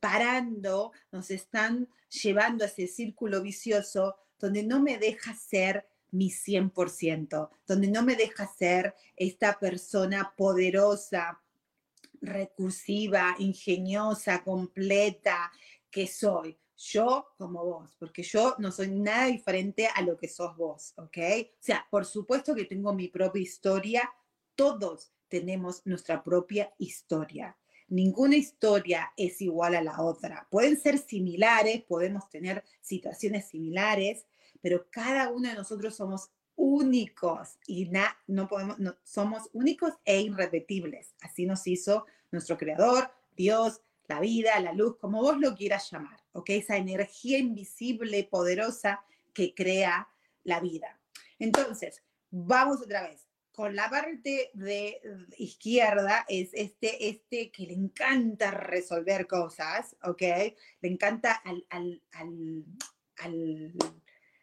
parando, 0.01 0.93
nos 1.11 1.31
están 1.31 1.91
llevando 2.09 2.65
a 2.65 2.69
ese 2.69 2.87
círculo 2.87 3.43
vicioso 3.43 4.17
donde 4.39 4.63
no 4.63 4.83
me 4.83 4.97
deja 4.97 5.35
ser 5.35 5.87
mi 6.13 6.31
100%, 6.31 7.51
donde 7.67 7.89
no 7.89 8.03
me 8.03 8.17
deja 8.17 8.47
ser 8.47 8.95
esta 9.17 9.59
persona 9.59 10.33
poderosa, 10.35 11.43
recursiva, 12.23 13.35
ingeniosa, 13.39 14.43
completa 14.43 15.53
que 15.91 16.07
soy. 16.07 16.59
Yo 16.77 17.29
como 17.37 17.65
vos, 17.65 17.95
porque 17.99 18.23
yo 18.23 18.57
no 18.59 18.73
soy 18.73 18.89
nada 18.89 19.27
diferente 19.27 19.89
a 19.95 20.01
lo 20.03 20.17
que 20.17 20.29
sos 20.29 20.57
vos, 20.57 20.95
¿ok? 20.97 21.19
O 21.53 21.57
sea, 21.61 21.87
por 21.91 22.07
supuesto 22.07 22.55
que 22.55 22.65
tengo 22.65 22.93
mi 22.95 23.09
propia 23.09 23.43
historia, 23.43 24.11
todos 24.57 25.13
tenemos 25.29 25.87
nuestra 25.87 26.25
propia 26.25 26.73
historia 26.79 27.57
ninguna 27.93 28.37
historia 28.37 29.13
es 29.17 29.43
igual 29.43 29.75
a 29.75 29.83
la 29.83 30.01
otra. 30.01 30.49
Pueden 30.51 30.81
ser 30.81 30.99
similares, 30.99 31.83
podemos 31.83 32.29
tener 32.31 32.65
situaciones 32.81 33.49
similares, 33.49 34.27
pero 34.63 34.87
cada 34.91 35.29
uno 35.31 35.51
de 35.51 35.55
nosotros 35.55 35.95
somos 35.95 36.31
únicos 36.65 37.59
y 37.67 37.91
no 38.29 38.47
podemos, 38.47 38.77
somos 39.03 39.51
únicos 39.53 39.95
e 40.05 40.21
irrepetibles. 40.21 41.13
Así 41.21 41.45
nos 41.45 41.67
hizo 41.67 42.07
nuestro 42.31 42.57
creador, 42.57 43.11
Dios, 43.37 43.81
la 44.07 44.21
vida, 44.21 44.61
la 44.61 44.73
luz, 44.73 44.97
como 44.97 45.21
vos 45.21 45.39
lo 45.39 45.57
quieras 45.57 45.91
llamar, 45.91 46.21
¿ok? 46.31 46.51
Esa 46.51 46.77
energía 46.77 47.39
invisible, 47.39 48.23
poderosa 48.31 49.03
que 49.35 49.55
crea 49.55 50.09
la 50.45 50.61
vida. 50.61 51.01
Entonces, 51.41 52.01
vamos 52.31 52.81
otra 52.81 53.09
vez. 53.09 53.27
con 53.51 53.77
la 53.77 53.91
parte 53.91 54.51
de 54.55 55.01
izquierda 55.37 56.25
es 56.29 56.51
este, 56.55 57.09
este 57.09 57.51
que 57.51 57.67
le 57.67 57.75
encanta 57.75 58.51
resolver 58.53 59.27
cosas, 59.27 59.97
¿ok? 60.05 60.23
Le 60.81 60.89
encanta 60.89 61.33
al, 61.33 61.67
al, 61.69 62.03
al, 63.17 63.75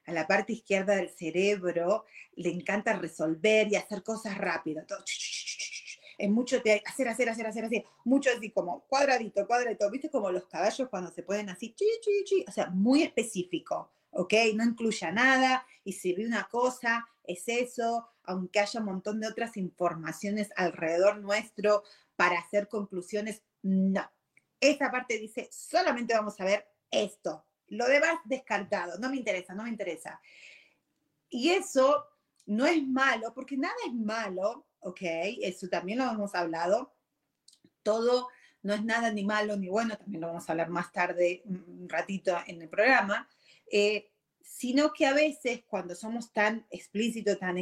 a 0.09 0.13
la 0.13 0.27
parte 0.27 0.53
izquierda 0.53 0.95
del 0.95 1.09
cerebro, 1.09 2.05
le 2.35 2.49
encanta 2.49 2.93
resolver 2.93 3.67
y 3.71 3.75
hacer 3.75 4.03
cosas 4.03 4.37
rápido. 4.37 4.83
es 6.17 6.29
mucho 6.29 6.57
hacer, 6.57 7.07
hacer, 7.07 7.29
hacer, 7.29 7.47
hacer, 7.47 7.65
hacer. 7.65 7.85
Mucho 8.05 8.29
así 8.35 8.51
como 8.51 8.81
cuadradito, 8.87 9.45
cuadradito. 9.47 9.89
¿Viste 9.89 10.09
como 10.09 10.31
los 10.31 10.45
caballos 10.45 10.89
cuando 10.89 11.11
se 11.11 11.23
pueden 11.23 11.49
así? 11.49 11.73
Chi, 11.73 11.85
chi, 12.01 12.23
chi. 12.25 12.45
O 12.47 12.51
sea, 12.51 12.69
muy 12.69 13.03
específico, 13.03 13.91
¿ok? 14.11 14.33
No 14.55 14.63
incluya 14.63 15.11
nada. 15.11 15.65
Y 15.83 15.93
si 15.93 16.13
ve 16.13 16.25
una 16.25 16.47
cosa, 16.49 17.07
es 17.23 17.43
eso 17.47 18.09
aunque 18.29 18.59
haya 18.59 18.79
un 18.79 18.85
montón 18.85 19.19
de 19.19 19.27
otras 19.27 19.57
informaciones 19.57 20.49
alrededor 20.55 21.17
nuestro 21.17 21.83
para 22.15 22.37
hacer 22.37 22.67
conclusiones, 22.67 23.41
no. 23.63 24.07
Esa 24.59 24.91
parte 24.91 25.17
dice, 25.17 25.49
solamente 25.51 26.13
vamos 26.13 26.39
a 26.39 26.45
ver 26.45 26.67
esto. 26.91 27.43
Lo 27.69 27.87
demás 27.87 28.19
descartado, 28.25 28.97
no 28.99 29.09
me 29.09 29.17
interesa, 29.17 29.53
no 29.53 29.63
me 29.63 29.69
interesa. 29.69 30.19
Y 31.29 31.49
eso 31.49 32.05
no 32.45 32.65
es 32.65 32.85
malo, 32.85 33.33
porque 33.33 33.57
nada 33.57 33.75
es 33.85 33.93
malo, 33.93 34.65
¿ok? 34.79 35.01
Eso 35.41 35.67
también 35.67 35.99
lo 35.99 36.05
hemos 36.05 36.33
hablado. 36.35 36.93
Todo 37.83 38.27
no 38.61 38.73
es 38.73 38.83
nada 38.83 39.11
ni 39.11 39.23
malo 39.23 39.55
ni 39.55 39.69
bueno, 39.69 39.97
también 39.97 40.21
lo 40.21 40.27
vamos 40.27 40.49
a 40.49 40.51
hablar 40.51 40.69
más 40.69 40.91
tarde, 40.91 41.43
un 41.45 41.87
ratito 41.87 42.37
en 42.47 42.61
el 42.61 42.69
programa. 42.69 43.27
Eh, 43.71 44.11
sino 44.41 44.91
que 44.91 45.05
a 45.05 45.13
veces 45.13 45.63
cuando 45.67 45.93
somos 45.93 46.33
tan 46.33 46.65
explícitos, 46.71 47.37
tan, 47.37 47.55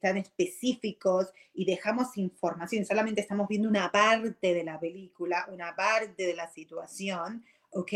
tan 0.00 0.16
específicos 0.18 1.32
y 1.54 1.64
dejamos 1.64 2.16
información, 2.18 2.84
solamente 2.84 3.22
estamos 3.22 3.48
viendo 3.48 3.68
una 3.68 3.90
parte 3.90 4.52
de 4.52 4.62
la 4.62 4.78
película, 4.78 5.46
una 5.50 5.74
parte 5.74 6.26
de 6.26 6.34
la 6.34 6.48
situación, 6.48 7.44
¿ok? 7.70 7.92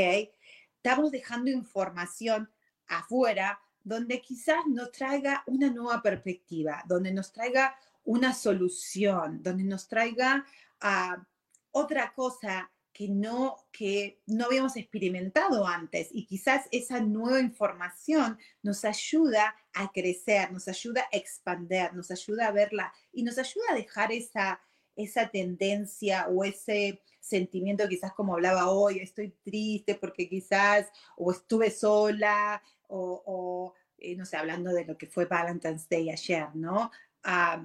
Estamos 0.82 1.10
dejando 1.10 1.50
información 1.50 2.50
afuera 2.86 3.60
donde 3.84 4.22
quizás 4.22 4.66
nos 4.66 4.90
traiga 4.92 5.44
una 5.46 5.68
nueva 5.68 6.00
perspectiva, 6.00 6.82
donde 6.86 7.12
nos 7.12 7.34
traiga 7.34 7.76
una 8.04 8.32
solución, 8.32 9.42
donde 9.42 9.64
nos 9.64 9.88
traiga 9.88 10.46
uh, 10.82 11.22
otra 11.70 12.14
cosa 12.14 12.70
que 12.94 13.08
no, 13.08 13.56
que 13.70 14.22
no 14.26 14.46
habíamos 14.46 14.74
experimentado 14.76 15.66
antes. 15.66 16.08
Y 16.12 16.24
quizás 16.24 16.66
esa 16.72 16.98
nueva 17.00 17.40
información 17.40 18.38
nos 18.62 18.86
ayuda 18.86 19.54
a 19.74 19.92
crecer, 19.92 20.50
nos 20.50 20.66
ayuda 20.66 21.02
a 21.02 21.16
expandir, 21.16 21.92
nos 21.92 22.10
ayuda 22.10 22.46
a 22.46 22.52
verla 22.52 22.90
y 23.12 23.22
nos 23.22 23.36
ayuda 23.36 23.66
a 23.70 23.74
dejar 23.74 24.12
esa, 24.12 24.60
esa 24.96 25.28
tendencia 25.28 26.28
o 26.28 26.44
ese 26.44 27.02
sentimiento 27.20 27.88
quizás 27.88 28.12
como 28.12 28.34
hablaba 28.34 28.70
hoy, 28.70 28.98
estoy 28.98 29.30
triste 29.42 29.94
porque 29.94 30.28
quizás 30.28 30.90
o 31.16 31.32
estuve 31.32 31.70
sola 31.70 32.62
o, 32.88 33.74
eh, 33.98 34.16
no 34.16 34.24
sé, 34.24 34.36
hablando 34.36 34.72
de 34.72 34.84
lo 34.84 34.98
que 34.98 35.06
fue 35.06 35.26
Valentine's 35.26 35.88
Day 35.88 36.10
ayer, 36.10 36.48
¿no? 36.54 36.90
Ah, 37.22 37.64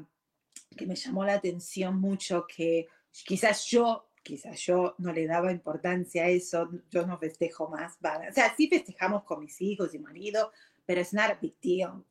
que 0.78 0.86
me 0.86 0.96
llamó 0.96 1.26
la 1.26 1.34
atención 1.34 2.00
mucho 2.00 2.46
que 2.48 2.88
quizás 3.26 3.66
yo 3.66 4.10
quizás 4.26 4.60
yo 4.60 4.96
no 4.98 5.14
le 5.14 5.28
daba 5.28 5.52
importancia 5.52 6.24
a 6.24 6.30
eso, 6.30 6.68
yo 6.90 7.06
no 7.06 7.20
festejo 7.20 7.70
más, 7.70 7.96
o 8.02 8.34
sea, 8.34 8.56
sí 8.58 8.68
festejamos 8.68 9.24
con 9.24 9.40
mis 9.40 9.62
hijos 9.62 9.94
y 9.94 10.00
marido, 10.00 10.52
pero 10.84 11.02
es 11.02 11.14
not 11.14 11.30
a 11.30 11.36
big 11.36 11.56
deal. 11.62 12.04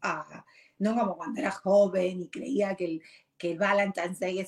No 0.78 0.94
como 0.94 1.16
cuando 1.16 1.40
era 1.40 1.50
joven 1.50 2.22
y 2.22 2.28
creía 2.28 2.74
que 2.76 2.84
el, 2.84 3.02
que 3.38 3.52
el 3.52 3.58
Valentine's 3.58 4.20
Day 4.20 4.46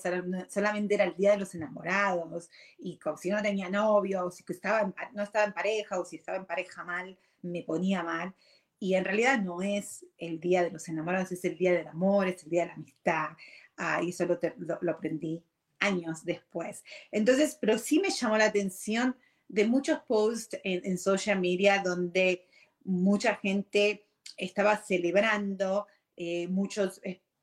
solamente 0.48 0.94
era 0.94 1.04
el 1.04 1.16
día 1.16 1.32
de 1.32 1.38
los 1.38 1.54
enamorados 1.54 2.48
y 2.78 2.98
como 2.98 3.16
si 3.16 3.30
no 3.30 3.42
tenía 3.42 3.68
novio, 3.68 4.26
o 4.26 4.30
si 4.30 4.44
estaba 4.48 4.92
no 5.12 5.22
estaba 5.22 5.44
en 5.44 5.52
pareja 5.52 5.98
o 5.98 6.04
si 6.04 6.16
estaba 6.16 6.38
en 6.38 6.46
pareja 6.46 6.84
mal, 6.84 7.18
me 7.42 7.62
ponía 7.62 8.02
mal. 8.02 8.34
Y 8.78 8.94
en 8.94 9.04
realidad 9.04 9.40
no 9.40 9.62
es 9.62 10.04
el 10.18 10.38
día 10.38 10.62
de 10.62 10.70
los 10.70 10.88
enamorados, 10.88 11.32
es 11.32 11.44
el 11.44 11.56
día 11.56 11.72
del 11.72 11.88
amor, 11.88 12.28
es 12.28 12.44
el 12.44 12.50
día 12.50 12.62
de 12.62 12.68
la 12.68 12.74
amistad. 12.74 13.28
Ah, 13.76 14.02
y 14.02 14.10
eso 14.10 14.26
lo, 14.26 14.90
aprendí 14.90 15.42
años 15.78 16.24
después. 16.24 16.84
Entonces, 17.10 17.56
pero 17.60 17.78
sí 17.78 18.00
me 18.00 18.10
llamó 18.10 18.36
la 18.36 18.46
atención 18.46 19.16
de 19.48 19.66
muchos 19.66 20.00
posts 20.00 20.58
en, 20.64 20.98
social 20.98 21.40
media 21.40 21.82
donde 21.82 22.46
mucha 22.84 23.36
gente 23.36 24.06
estaba 24.36 24.76
celebrando, 24.76 25.86
eh, 26.16 26.48
muchos 26.48 27.00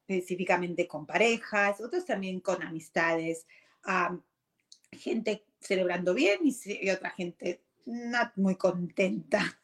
específicamente 0.07 0.87
con 0.87 1.05
parejas, 1.05 1.79
otros 1.81 2.05
también 2.05 2.39
con 2.39 2.61
amistades, 2.61 3.45
gente 4.91 5.45
celebrando 5.59 6.13
bien 6.13 6.41
y, 6.43 6.89
otra 6.89 7.09
gente 7.11 7.61
no 7.85 8.31
muy 8.35 8.55
contenta. 8.55 9.39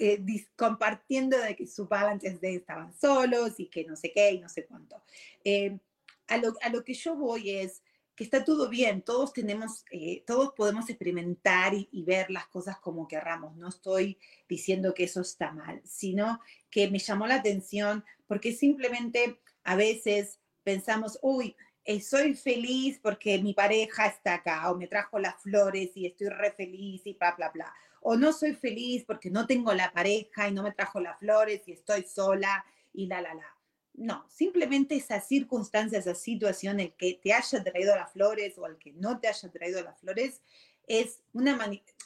Eh, 0.00 0.20
compartiendo 0.56 1.38
de 1.38 1.54
que 1.54 1.68
su 1.68 1.86
antes 1.88 2.40
de 2.40 2.56
estaban 2.56 2.92
solos 2.92 3.60
y 3.60 3.66
que 3.68 3.84
no 3.84 3.94
sé 3.94 4.10
qué 4.12 4.32
y 4.32 4.40
no 4.40 4.48
sé 4.48 4.66
cuánto. 4.66 5.00
Eh, 5.44 5.78
a 6.26 6.38
lo, 6.38 6.84
que 6.84 6.94
yo 6.94 7.14
voy 7.14 7.50
es 7.50 7.80
que 8.16 8.24
está 8.24 8.44
todo 8.44 8.68
bien, 8.68 9.02
todos 9.02 9.32
tenemos, 9.32 9.84
eh, 9.90 10.22
todos 10.26 10.52
podemos 10.54 10.88
experimentar 10.88 11.72
y, 11.74 12.02
ver 12.04 12.30
las 12.30 12.46
cosas 12.46 12.78
como 12.78 13.08
querramos. 13.08 13.56
No 13.56 13.68
estoy 13.68 14.18
diciendo 14.48 14.94
que 14.94 15.04
eso 15.04 15.20
está 15.20 15.50
mal, 15.50 15.80
sino 15.84 16.40
que 16.70 16.90
me 16.90 16.98
llamó 16.98 17.26
la 17.26 17.36
atención 17.36 18.04
porque 18.26 18.52
simplemente 18.52 19.40
a 19.64 19.74
veces 19.74 20.38
pensamos, 20.62 21.18
uy, 21.22 21.56
eh, 21.84 22.00
soy 22.00 22.34
feliz 22.34 22.98
porque 23.02 23.38
mi 23.42 23.52
pareja 23.52 24.06
está 24.06 24.34
acá, 24.34 24.70
o 24.70 24.76
me 24.76 24.86
trajo 24.86 25.18
las 25.18 25.42
flores 25.42 25.90
y 25.94 26.06
estoy 26.06 26.28
re 26.28 26.52
feliz 26.52 27.02
y 27.04 27.14
bla, 27.14 27.34
bla, 27.36 27.50
bla. 27.50 27.74
O 28.00 28.16
no 28.16 28.32
soy 28.32 28.54
feliz 28.54 29.04
porque 29.06 29.30
no 29.30 29.46
tengo 29.46 29.72
la 29.74 29.92
pareja 29.92 30.48
y 30.48 30.52
no 30.52 30.62
me 30.62 30.72
trajo 30.72 31.00
las 31.00 31.18
flores 31.18 31.62
y 31.66 31.72
estoy 31.72 32.04
sola 32.04 32.64
y 32.92 33.06
la, 33.06 33.20
la, 33.20 33.34
la. 33.34 33.53
No, 33.94 34.26
simplemente 34.28 34.96
esa 34.96 35.20
circunstancia, 35.20 35.98
esa 35.98 36.14
situación, 36.14 36.80
el 36.80 36.92
que 36.94 37.20
te 37.22 37.32
haya 37.32 37.62
traído 37.62 37.94
las 37.94 38.12
flores 38.12 38.58
o 38.58 38.66
el 38.66 38.76
que 38.76 38.92
no 38.92 39.20
te 39.20 39.28
haya 39.28 39.50
traído 39.50 39.82
las 39.82 40.00
flores, 40.00 40.42
es, 40.86 41.22
una 41.32 41.58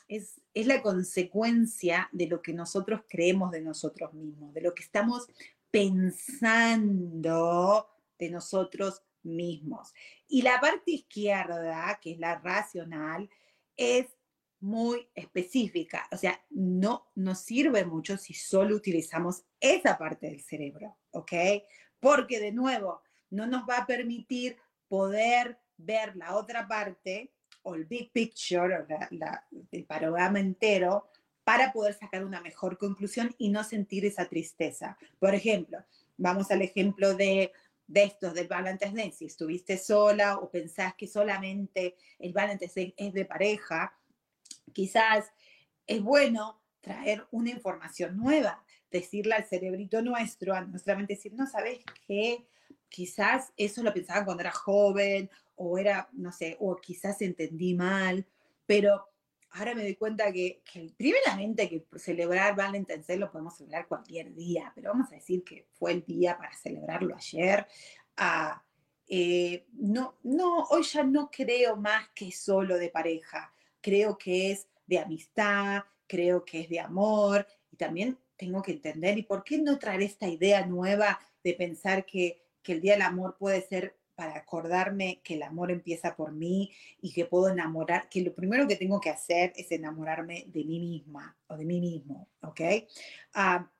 es, 0.07 0.41
es 0.55 0.67
la 0.67 0.83
consecuencia 0.83 2.09
de 2.13 2.27
lo 2.27 2.43
que 2.43 2.53
nosotros 2.53 3.01
creemos 3.09 3.51
de 3.51 3.63
nosotros 3.63 4.13
mismos, 4.13 4.53
de 4.53 4.61
lo 4.61 4.75
que 4.75 4.83
estamos 4.83 5.27
pensando 5.71 7.89
de 8.19 8.31
nosotros 8.31 9.03
mismos. 9.23 9.95
Y 10.29 10.43
la 10.43 10.61
parte 10.61 10.93
izquierda, 10.93 11.99
que 12.03 12.13
es 12.13 12.19
la 12.19 12.39
racional, 12.39 13.29
es 13.77 14.07
muy 14.61 15.09
específica. 15.15 16.09
O 16.13 16.17
sea, 16.17 16.41
no 16.51 17.11
nos 17.15 17.41
sirve 17.41 17.85
mucho 17.85 18.17
si 18.17 18.35
solo 18.35 18.77
utilizamos 18.77 19.45
esa 19.61 19.97
parte 19.97 20.27
del 20.27 20.41
cerebro, 20.41 20.97
¿ok? 21.11 21.33
Porque 22.01 22.41
de 22.41 22.53
nuevo, 22.53 23.03
no 23.31 23.47
nos 23.47 23.69
va 23.69 23.79
a 23.79 23.87
permitir 23.87 24.57
poder 24.89 25.59
ver 25.77 26.17
la 26.17 26.37
otra 26.37 26.67
parte 26.67 27.33
o 27.63 27.75
el 27.75 27.85
big 27.85 28.11
picture, 28.13 28.79
o 28.79 28.87
el 29.71 29.85
panorama 29.85 30.41
entero, 30.41 31.09
para 31.45 31.73
poder 31.73 31.95
sacar 31.95 32.25
una 32.25 32.41
mejor 32.41 32.79
conclusión 32.79 33.35
y 33.39 33.49
no 33.51 33.65
sentir 33.65 34.05
esa 34.05 34.29
tristeza. 34.29 34.99
Por 35.19 35.35
ejemplo, 35.35 35.79
vamos 36.17 36.51
al 36.51 36.63
ejemplo 36.63 37.15
de, 37.15 37.53
de 37.87 38.05
estos 38.05 38.35
del 38.35 38.49
Valentine's 38.49 38.95
Day. 38.95 39.13
Si 39.13 39.27
estuviste 39.27 39.79
sola 39.79 40.39
o 40.39 40.51
pensás 40.51 40.95
que 40.95 41.07
solamente 41.07 41.97
el 42.19 42.33
Day 42.33 42.95
es 42.97 43.13
de 43.13 43.25
pareja, 43.25 43.98
quizás 44.79 45.33
es 45.89 46.01
bueno 46.01 46.63
traer 46.81 47.27
una 47.33 47.51
información 47.51 48.17
nueva, 48.17 48.65
decirle 48.93 49.35
al 49.35 49.45
cerebrito 49.45 50.03
nuestro, 50.03 50.55
a 50.55 50.61
nuestra 50.61 50.95
mente, 50.95 51.15
decir, 51.15 51.35
no, 51.35 51.49
¿sabes 51.49 51.81
qué? 52.07 52.47
Quizás 52.89 53.53
eso 53.57 53.83
lo 53.83 53.93
pensaba 53.93 54.25
cuando 54.25 54.43
era 54.43 54.53
joven, 54.53 55.29
o 55.57 55.79
era, 55.79 56.09
no 56.13 56.31
sé, 56.31 56.57
o 56.61 56.77
quizás 56.77 57.21
entendí 57.23 57.75
mal, 57.75 58.25
pero 58.67 59.05
ahora 59.51 59.75
me 59.75 59.83
doy 59.83 59.97
cuenta 59.97 60.31
que, 60.31 60.63
primeramente 60.97 61.69
que 61.69 61.85
celebrar 61.99 62.55
Valentine's 62.55 63.09
lo 63.19 63.33
podemos 63.33 63.57
celebrar 63.57 63.89
cualquier 63.89 64.33
día, 64.33 64.71
pero 64.77 64.93
vamos 64.93 65.11
a 65.11 65.17
decir 65.17 65.43
que 65.43 65.67
fue 65.73 65.91
el 65.91 66.05
día 66.05 66.39
para 66.39 66.55
celebrarlo 66.55 67.17
ayer. 67.17 67.67
Ah, 68.17 68.63
eh, 69.09 69.67
no, 69.73 70.19
no, 70.23 70.67
hoy 70.71 70.85
ya 70.85 71.03
no 71.03 71.29
creo 71.33 71.75
más 71.75 72.11
que 72.11 72.31
solo 72.31 72.79
de 72.79 72.91
pareja 72.91 73.53
creo 73.81 74.19
que 74.19 74.53
es 74.53 74.69
de 74.87 74.99
amistad, 74.99 75.83
creo 76.07 76.45
que 76.45 76.61
es 76.61 76.69
de 76.69 76.81
amor 76.81 77.47
y 77.71 77.77
también 77.77 78.19
tengo 78.37 78.63
que 78.63 78.73
entender, 78.73 79.19
¿y 79.19 79.23
por 79.23 79.45
qué 79.45 79.59
no 79.59 79.79
traer 79.79 80.03
esta 80.03 80.29
idea 80.29 80.65
nueva 80.65 81.19
de 81.43 81.55
pensar 81.55 82.07
que, 82.07 82.41
que 82.63 82.73
el 82.73 82.81
Día 82.81 82.93
del 82.93 83.03
Amor 83.03 83.37
puede 83.37 83.61
ser 83.63 83.99
para 84.19 84.37
acordarme 84.37 85.21
que 85.23 85.35
el 85.35 85.45
amor 85.45 85.71
empieza 85.71 86.17
por 86.17 86.33
mí 86.33 86.73
y 87.01 87.13
que 87.13 87.25
puedo 87.25 87.51
enamorar, 87.51 88.09
que 88.09 88.21
lo 88.21 88.35
primero 88.35 88.67
que 88.67 88.75
tengo 88.75 89.01
que 89.01 89.11
hacer 89.11 89.53
es 89.55 89.71
enamorarme 89.71 90.45
de 90.49 90.65
mí 90.65 90.81
misma 90.81 91.39
o 91.47 91.57
de 91.57 91.65
mí 91.65 91.81
mismo, 91.81 92.29
¿ok? 92.43 92.61
Ah, 93.35 93.71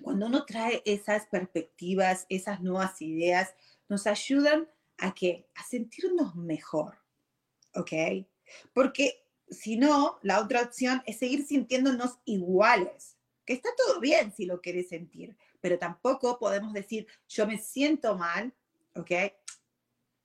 cuando 0.00 0.26
uno 0.26 0.44
trae 0.44 0.80
esas 0.84 1.26
perspectivas, 1.26 2.24
esas 2.28 2.60
nuevas 2.60 3.02
ideas, 3.02 3.52
nos 3.88 4.06
ayudan 4.06 4.68
a 4.98 5.12
qué? 5.12 5.48
A 5.56 5.64
sentirnos 5.64 6.36
mejor, 6.36 6.96
¿ok? 7.74 7.92
Porque 8.72 9.23
si 9.54 9.76
no, 9.76 10.18
la 10.22 10.40
otra 10.40 10.62
opción 10.62 11.02
es 11.06 11.18
seguir 11.18 11.46
sintiéndonos 11.46 12.18
iguales, 12.24 13.16
que 13.44 13.52
está 13.52 13.70
todo 13.76 14.00
bien 14.00 14.32
si 14.34 14.46
lo 14.46 14.60
querés 14.60 14.88
sentir, 14.88 15.36
pero 15.60 15.78
tampoco 15.78 16.38
podemos 16.38 16.72
decir, 16.72 17.06
yo 17.28 17.46
me 17.46 17.58
siento 17.58 18.16
mal, 18.16 18.52
¿ok? 18.94 19.10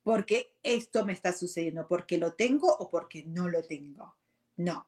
Porque 0.02 0.54
esto 0.62 1.04
me 1.04 1.12
está 1.12 1.32
sucediendo, 1.32 1.86
porque 1.86 2.18
lo 2.18 2.34
tengo 2.34 2.74
o 2.74 2.90
porque 2.90 3.24
no 3.24 3.48
lo 3.48 3.62
tengo. 3.62 4.16
No, 4.56 4.86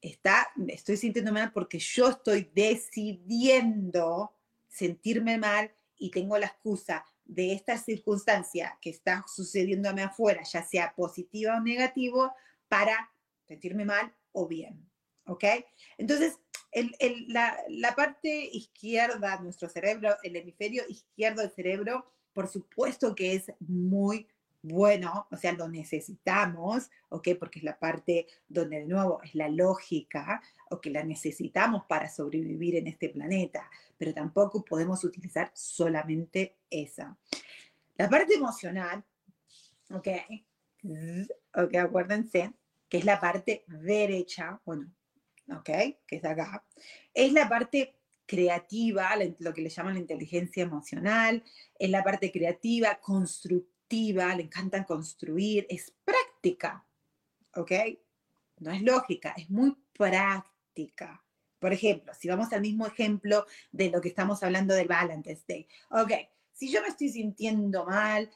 está, 0.00 0.48
estoy 0.68 0.96
sintiendo 0.96 1.32
mal 1.32 1.52
porque 1.52 1.78
yo 1.78 2.08
estoy 2.08 2.50
decidiendo 2.54 4.32
sentirme 4.68 5.38
mal 5.38 5.74
y 5.98 6.10
tengo 6.10 6.38
la 6.38 6.46
excusa 6.46 7.04
de 7.24 7.52
esta 7.52 7.76
circunstancia 7.78 8.78
que 8.80 8.90
está 8.90 9.24
mí 9.26 10.02
afuera, 10.02 10.42
ya 10.42 10.62
sea 10.62 10.94
positiva 10.94 11.56
o 11.56 11.60
negativo, 11.60 12.32
para 12.68 13.10
sentirme 13.46 13.84
mal 13.84 14.14
o 14.32 14.46
bien. 14.46 14.88
¿Ok? 15.26 15.44
Entonces, 15.98 16.38
la, 17.28 17.56
la, 17.68 17.94
parte 17.94 18.48
izquierda 18.52 19.36
de 19.36 19.42
nuestro 19.44 19.68
cerebro, 19.68 20.16
el 20.22 20.36
hemisferio 20.36 20.84
izquierdo 20.88 21.42
del 21.42 21.50
cerebro, 21.50 22.06
por 22.32 22.48
supuesto 22.48 23.14
que 23.14 23.34
es 23.34 23.52
muy 23.60 24.28
bueno, 24.62 25.26
o 25.30 25.36
sea, 25.36 25.52
lo 25.52 25.68
necesitamos, 25.68 26.90
¿ok? 27.08 27.28
Porque 27.38 27.60
es 27.60 27.64
la 27.64 27.78
parte 27.78 28.26
donde 28.48 28.80
de 28.80 28.86
nuevo 28.86 29.22
es 29.22 29.34
la 29.34 29.48
lógica, 29.48 30.42
o 30.70 30.80
que 30.80 30.90
la 30.90 31.04
necesitamos 31.04 31.84
para 31.88 32.08
sobrevivir 32.08 32.74
en 32.74 32.88
este 32.88 33.08
planeta, 33.08 33.70
pero 33.96 34.12
tampoco 34.12 34.64
podemos 34.64 35.04
utilizar 35.04 35.50
solamente 35.54 36.56
esa. 36.68 37.16
La 37.96 38.08
parte 38.08 38.34
emocional, 38.34 39.04
¿ok? 39.90 40.08
Ok, 41.54 41.74
acuérdense 41.76 42.52
que 42.88 42.98
es 42.98 43.04
la 43.04 43.20
parte 43.20 43.64
derecha, 43.66 44.60
bueno, 44.64 44.92
¿ok? 45.50 45.70
Que 46.06 46.16
es 46.16 46.24
acá, 46.24 46.64
es 47.12 47.32
la 47.32 47.48
parte 47.48 47.98
creativa, 48.26 49.10
lo 49.38 49.54
que 49.54 49.62
le 49.62 49.68
llaman 49.68 49.94
la 49.94 50.00
inteligencia 50.00 50.62
emocional, 50.62 51.44
es 51.78 51.90
la 51.90 52.02
parte 52.02 52.32
creativa, 52.32 52.98
constructiva 53.00 53.76
le 53.88 54.42
encantan 54.42 54.84
construir, 54.84 55.66
es 55.68 55.92
práctica, 56.04 56.84
¿ok? 57.54 57.72
No 58.58 58.72
es 58.72 58.82
lógica, 58.82 59.34
es 59.36 59.48
muy 59.50 59.76
práctica. 59.92 61.22
Por 61.58 61.72
ejemplo, 61.72 62.12
si 62.14 62.28
vamos 62.28 62.52
al 62.52 62.60
mismo 62.60 62.86
ejemplo 62.86 63.46
de 63.70 63.90
lo 63.90 64.00
que 64.00 64.08
estamos 64.08 64.42
hablando 64.42 64.74
del 64.74 64.88
Valentine's 64.88 65.46
Day, 65.46 65.68
ok, 65.90 66.12
si 66.52 66.70
yo 66.70 66.82
me 66.82 66.88
estoy 66.88 67.10
sintiendo 67.10 67.84
mal, 67.84 68.30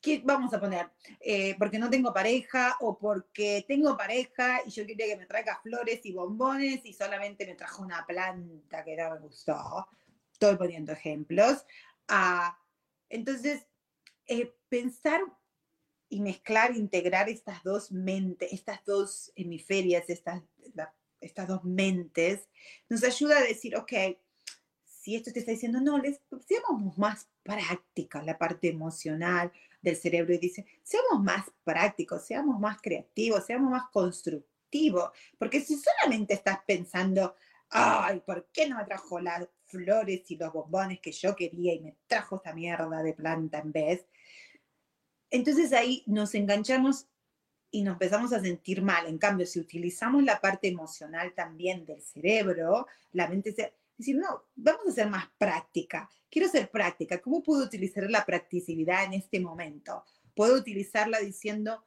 ¿qué 0.00 0.22
vamos 0.24 0.52
a 0.54 0.60
poner? 0.60 0.90
Eh, 1.20 1.54
porque 1.58 1.78
no 1.78 1.90
tengo 1.90 2.12
pareja 2.12 2.76
o 2.80 2.98
porque 2.98 3.64
tengo 3.68 3.96
pareja 3.96 4.60
y 4.66 4.70
yo 4.70 4.86
quería 4.86 5.06
que 5.06 5.16
me 5.16 5.26
traiga 5.26 5.60
flores 5.62 6.00
y 6.04 6.12
bombones 6.12 6.80
y 6.84 6.92
solamente 6.92 7.46
me 7.46 7.54
trajo 7.54 7.82
una 7.82 8.06
planta 8.06 8.84
que 8.84 8.96
no 8.96 9.10
me 9.10 9.18
gustó. 9.20 9.86
Estoy 10.32 10.56
poniendo 10.56 10.92
ejemplos. 10.92 11.64
Ah, 12.08 12.58
entonces, 13.08 13.66
eh, 14.26 14.54
pensar 14.68 15.20
y 16.08 16.20
mezclar, 16.20 16.76
integrar 16.76 17.28
estas 17.28 17.62
dos 17.62 17.92
mentes, 17.92 18.52
estas 18.52 18.84
dos 18.84 19.32
hemisferias, 19.36 20.08
estas, 20.08 20.42
estas 21.20 21.46
dos 21.46 21.64
mentes, 21.64 22.48
nos 22.88 23.04
ayuda 23.04 23.38
a 23.38 23.42
decir, 23.42 23.76
ok, 23.76 23.92
si 24.84 25.14
esto 25.14 25.32
te 25.32 25.40
está 25.40 25.52
diciendo, 25.52 25.80
no, 25.80 25.98
les, 25.98 26.20
seamos 26.46 26.98
más 26.98 27.28
práctica 27.42 28.22
la 28.22 28.38
parte 28.38 28.68
emocional 28.68 29.52
del 29.80 29.96
cerebro 29.96 30.34
y 30.34 30.38
dice, 30.38 30.66
seamos 30.82 31.22
más 31.22 31.50
prácticos, 31.64 32.26
seamos 32.26 32.58
más 32.58 32.80
creativos, 32.80 33.46
seamos 33.46 33.70
más 33.70 33.84
constructivos, 33.90 35.10
porque 35.38 35.60
si 35.60 35.76
solamente 35.76 36.34
estás 36.34 36.58
pensando, 36.66 37.34
ay, 37.70 38.20
¿por 38.20 38.48
qué 38.52 38.68
no 38.68 38.76
me 38.76 38.84
trajo 38.84 39.20
las 39.20 39.48
flores 39.64 40.30
y 40.30 40.36
los 40.36 40.52
bombones 40.52 41.00
que 41.00 41.12
yo 41.12 41.34
quería 41.34 41.74
y 41.74 41.80
me 41.80 41.96
trajo 42.06 42.36
esta 42.36 42.52
mierda 42.52 43.02
de 43.02 43.14
planta 43.14 43.58
en 43.58 43.72
vez? 43.72 44.06
Entonces 45.30 45.72
ahí 45.72 46.02
nos 46.06 46.34
enganchamos 46.34 47.06
y 47.70 47.82
nos 47.82 47.92
empezamos 47.94 48.32
a 48.32 48.40
sentir 48.40 48.82
mal. 48.82 49.06
En 49.06 49.18
cambio, 49.18 49.46
si 49.46 49.60
utilizamos 49.60 50.24
la 50.24 50.40
parte 50.40 50.68
emocional 50.68 51.32
también 51.34 51.86
del 51.86 52.02
cerebro, 52.02 52.86
la 53.12 53.28
mente 53.28 53.52
se... 53.52 53.74
Decir, 54.00 54.16
no, 54.16 54.46
vamos 54.54 54.86
a 54.88 54.92
ser 54.92 55.10
más 55.10 55.28
práctica. 55.36 56.08
Quiero 56.30 56.48
ser 56.48 56.70
práctica. 56.70 57.20
¿Cómo 57.20 57.42
puedo 57.42 57.62
utilizar 57.62 58.08
la 58.10 58.24
practicidad 58.24 59.04
en 59.04 59.12
este 59.12 59.40
momento? 59.40 60.04
Puedo 60.34 60.54
utilizarla 60.54 61.18
diciendo, 61.18 61.84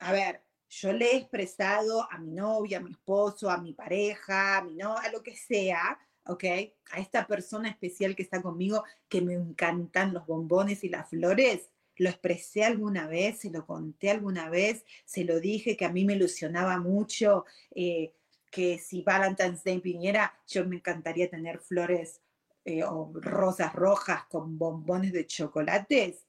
a 0.00 0.10
ver, 0.10 0.42
yo 0.68 0.92
le 0.92 1.12
he 1.12 1.16
expresado 1.18 2.10
a 2.10 2.18
mi 2.18 2.32
novia, 2.32 2.78
a 2.78 2.80
mi 2.80 2.90
esposo, 2.90 3.48
a 3.48 3.58
mi 3.58 3.74
pareja, 3.74 4.58
a 4.58 4.64
mi 4.64 4.74
no, 4.74 4.96
lo 5.12 5.22
que 5.22 5.36
sea, 5.36 6.00
¿ok? 6.26 6.44
A 6.90 6.98
esta 6.98 7.28
persona 7.28 7.68
especial 7.68 8.16
que 8.16 8.24
está 8.24 8.42
conmigo, 8.42 8.82
que 9.08 9.20
me 9.20 9.34
encantan 9.34 10.12
los 10.12 10.26
bombones 10.26 10.82
y 10.82 10.88
las 10.88 11.10
flores, 11.10 11.70
lo 11.96 12.08
expresé 12.08 12.64
alguna 12.64 13.06
vez, 13.06 13.38
se 13.38 13.50
lo 13.50 13.64
conté 13.66 14.10
alguna 14.10 14.50
vez, 14.50 14.84
se 15.04 15.22
lo 15.22 15.38
dije 15.38 15.76
que 15.76 15.84
a 15.84 15.92
mí 15.92 16.04
me 16.04 16.14
ilusionaba 16.14 16.78
mucho, 16.78 17.44
eh, 17.70 18.14
que 18.52 18.78
si 18.78 19.02
Valentine's 19.02 19.64
Day 19.64 19.80
viniera, 19.80 20.32
yo 20.46 20.64
me 20.64 20.76
encantaría 20.76 21.28
tener 21.28 21.58
flores 21.58 22.20
eh, 22.64 22.84
o 22.84 23.10
rosas 23.14 23.74
rojas 23.74 24.24
con 24.30 24.56
bombones 24.56 25.12
de 25.12 25.26
chocolates. 25.26 26.24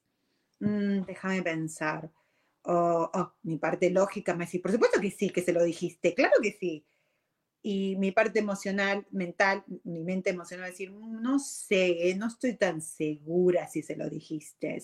Mm, 0.60 1.02
déjame 1.02 1.44
pensar. 1.44 2.10
Oh, 2.64 3.12
oh, 3.14 3.34
mi 3.44 3.58
parte 3.58 3.92
lógica 3.92 4.34
me 4.34 4.46
dice, 4.46 4.60
por 4.60 4.72
supuesto 4.72 5.00
que 5.00 5.12
sí, 5.12 5.30
que 5.30 5.44
se 5.44 5.54
lo 5.54 5.62
dijiste, 5.64 6.16
claro 6.16 6.34
que 6.42 6.54
sí 6.54 6.84
y 7.66 7.96
mi 7.96 8.12
parte 8.12 8.40
emocional, 8.40 9.08
mental, 9.10 9.64
mi 9.86 10.04
mente 10.04 10.30
emocional, 10.30 10.70
decir, 10.70 10.92
mm, 10.92 11.22
no 11.22 11.40
sé, 11.40 12.14
no 12.18 12.28
estoy 12.28 12.58
tan 12.58 12.82
segura 12.82 13.68
si 13.70 13.82
se 13.82 13.96
lo 13.96 14.10
dijiste. 14.10 14.84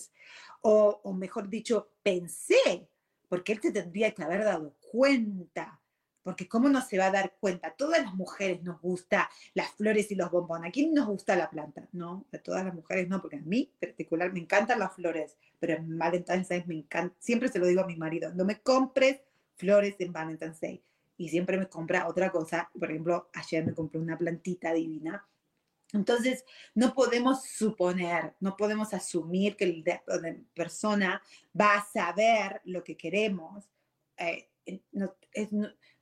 O, 0.62 1.00
o 1.04 1.12
mejor 1.12 1.50
dicho, 1.50 1.92
pensé, 2.02 2.88
porque 3.28 3.52
él 3.52 3.60
te 3.60 3.70
tendría 3.70 4.12
que 4.12 4.22
haber 4.22 4.44
dado 4.44 4.74
cuenta. 4.90 5.79
Porque 6.22 6.48
¿cómo 6.48 6.68
no 6.68 6.82
se 6.82 6.98
va 6.98 7.06
a 7.06 7.10
dar 7.10 7.34
cuenta? 7.40 7.74
Todas 7.76 8.02
las 8.02 8.14
mujeres 8.14 8.62
nos 8.62 8.80
gusta 8.80 9.30
las 9.54 9.70
flores 9.72 10.10
y 10.10 10.14
los 10.14 10.30
bombones. 10.30 10.68
¿A 10.68 10.72
quién 10.72 10.92
nos 10.92 11.06
gusta 11.06 11.34
la 11.36 11.48
planta? 11.48 11.88
No, 11.92 12.26
a 12.32 12.38
todas 12.38 12.64
las 12.64 12.74
mujeres 12.74 13.08
no, 13.08 13.20
porque 13.20 13.36
a 13.36 13.42
mí 13.42 13.72
en 13.80 13.88
particular 13.88 14.32
me 14.32 14.40
encantan 14.40 14.78
las 14.78 14.94
flores, 14.94 15.36
pero 15.58 15.74
en 15.74 15.98
Valentine's 15.98 16.48
Day 16.48 16.64
me 16.66 16.76
encanta, 16.76 17.16
siempre 17.18 17.48
se 17.48 17.58
lo 17.58 17.66
digo 17.66 17.80
a 17.82 17.86
mi 17.86 17.96
marido, 17.96 18.32
no 18.34 18.44
me 18.44 18.60
compres 18.60 19.20
flores 19.56 19.96
en 19.98 20.12
Valentine's 20.12 20.60
Day 20.60 20.82
y 21.16 21.28
siempre 21.28 21.58
me 21.58 21.68
compra 21.68 22.08
otra 22.08 22.30
cosa. 22.30 22.70
Por 22.78 22.90
ejemplo, 22.90 23.28
ayer 23.34 23.64
me 23.64 23.74
compré 23.74 24.00
una 24.00 24.16
plantita 24.16 24.72
divina. 24.72 25.26
Entonces, 25.92 26.44
no 26.74 26.94
podemos 26.94 27.44
suponer, 27.44 28.34
no 28.40 28.56
podemos 28.56 28.94
asumir 28.94 29.56
que 29.56 29.82
la 29.84 30.02
persona 30.54 31.20
va 31.58 31.74
a 31.74 31.84
saber 31.84 32.62
lo 32.64 32.82
que 32.82 32.96
queremos. 32.96 33.68
Eh, 34.16 34.50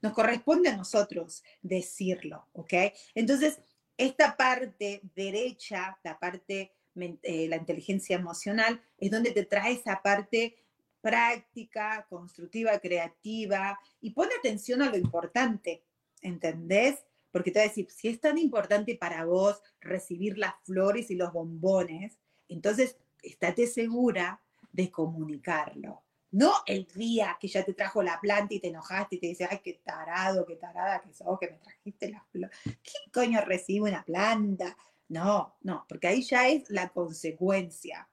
nos 0.01 0.13
corresponde 0.13 0.69
a 0.69 0.77
nosotros 0.77 1.43
decirlo, 1.61 2.47
¿ok? 2.53 2.73
Entonces, 3.15 3.59
esta 3.97 4.37
parte 4.37 5.01
derecha, 5.15 5.97
la 6.03 6.17
parte, 6.17 6.73
eh, 6.95 7.47
la 7.49 7.57
inteligencia 7.57 8.15
emocional, 8.15 8.81
es 8.97 9.11
donde 9.11 9.31
te 9.31 9.45
trae 9.45 9.73
esa 9.73 10.01
parte 10.01 10.55
práctica, 11.01 12.05
constructiva, 12.09 12.79
creativa 12.79 13.79
y 14.01 14.11
pone 14.11 14.31
atención 14.37 14.81
a 14.81 14.89
lo 14.89 14.97
importante, 14.97 15.83
¿entendés? 16.21 17.05
Porque 17.31 17.51
te 17.51 17.59
voy 17.59 17.65
a 17.65 17.69
decir, 17.69 17.89
si 17.91 18.07
es 18.07 18.19
tan 18.19 18.37
importante 18.37 18.95
para 18.95 19.25
vos 19.25 19.61
recibir 19.81 20.37
las 20.37 20.55
flores 20.63 21.11
y 21.11 21.15
los 21.15 21.31
bombones, 21.31 22.17
entonces 22.47 22.97
estate 23.21 23.67
segura 23.67 24.41
de 24.71 24.89
comunicarlo. 24.89 26.03
No 26.31 26.53
el 26.65 26.85
día 26.87 27.37
que 27.39 27.47
ya 27.47 27.63
te 27.63 27.73
trajo 27.73 28.03
la 28.03 28.19
planta 28.19 28.53
y 28.53 28.59
te 28.59 28.67
enojaste 28.67 29.15
y 29.15 29.19
te 29.19 29.27
dice, 29.27 29.47
ay, 29.49 29.59
qué 29.63 29.81
tarado, 29.83 30.45
qué 30.45 30.55
tarada 30.55 31.01
que 31.01 31.13
sos, 31.13 31.39
que 31.39 31.49
me 31.49 31.57
trajiste 31.57 32.09
las 32.09 32.27
flores. 32.27 32.57
¿Quién 32.63 33.11
coño 33.11 33.41
recibe 33.41 33.89
una 33.89 34.03
planta? 34.03 34.77
No, 35.07 35.57
no, 35.61 35.85
porque 35.89 36.07
ahí 36.07 36.21
ya 36.21 36.47
es 36.47 36.69
la 36.69 36.89
consecuencia, 36.89 38.07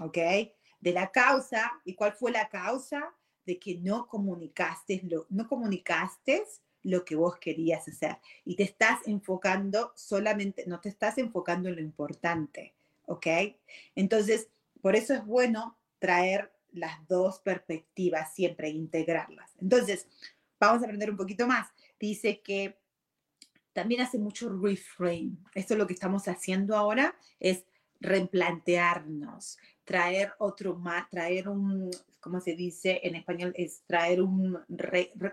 ¿ok? 0.00 0.18
de 0.80 0.92
la 0.92 1.10
causa. 1.10 1.70
¿Y 1.84 1.94
cuál 1.94 2.12
fue 2.12 2.32
la 2.32 2.48
causa? 2.48 3.14
De 3.46 3.58
que 3.58 3.76
no 3.76 4.06
comunicaste 4.08 5.02
lo, 5.04 5.26
no 5.28 5.46
comunicaste 5.46 6.44
lo 6.82 7.04
que 7.04 7.14
vos 7.14 7.38
querías 7.38 7.86
hacer. 7.88 8.16
Y 8.44 8.56
te 8.56 8.64
estás 8.64 9.06
enfocando 9.06 9.92
solamente, 9.94 10.64
no 10.66 10.80
te 10.80 10.88
estás 10.88 11.18
enfocando 11.18 11.68
en 11.68 11.76
lo 11.76 11.82
importante, 11.82 12.74
¿ok? 13.06 13.26
Entonces, 13.94 14.48
por 14.80 14.96
eso 14.96 15.14
es 15.14 15.24
bueno 15.24 15.76
traer 15.98 16.50
las 16.72 17.06
dos 17.08 17.40
perspectivas 17.40 18.34
siempre, 18.34 18.68
integrarlas. 18.68 19.52
Entonces, 19.60 20.06
vamos 20.58 20.82
a 20.82 20.84
aprender 20.84 21.10
un 21.10 21.16
poquito 21.16 21.46
más. 21.46 21.68
Dice 21.98 22.40
que 22.40 22.78
también 23.72 24.00
hace 24.00 24.18
mucho 24.18 24.48
reframe. 24.48 25.36
Esto 25.54 25.74
es 25.74 25.78
lo 25.78 25.86
que 25.86 25.94
estamos 25.94 26.26
haciendo 26.28 26.76
ahora, 26.76 27.14
es 27.38 27.64
replantearnos, 28.00 29.58
traer 29.84 30.32
otro 30.38 30.74
más, 30.76 31.08
traer 31.10 31.48
un, 31.48 31.90
¿cómo 32.20 32.40
se 32.40 32.54
dice 32.54 33.00
en 33.02 33.14
español? 33.14 33.52
Es 33.56 33.82
traer 33.86 34.22
un, 34.22 34.58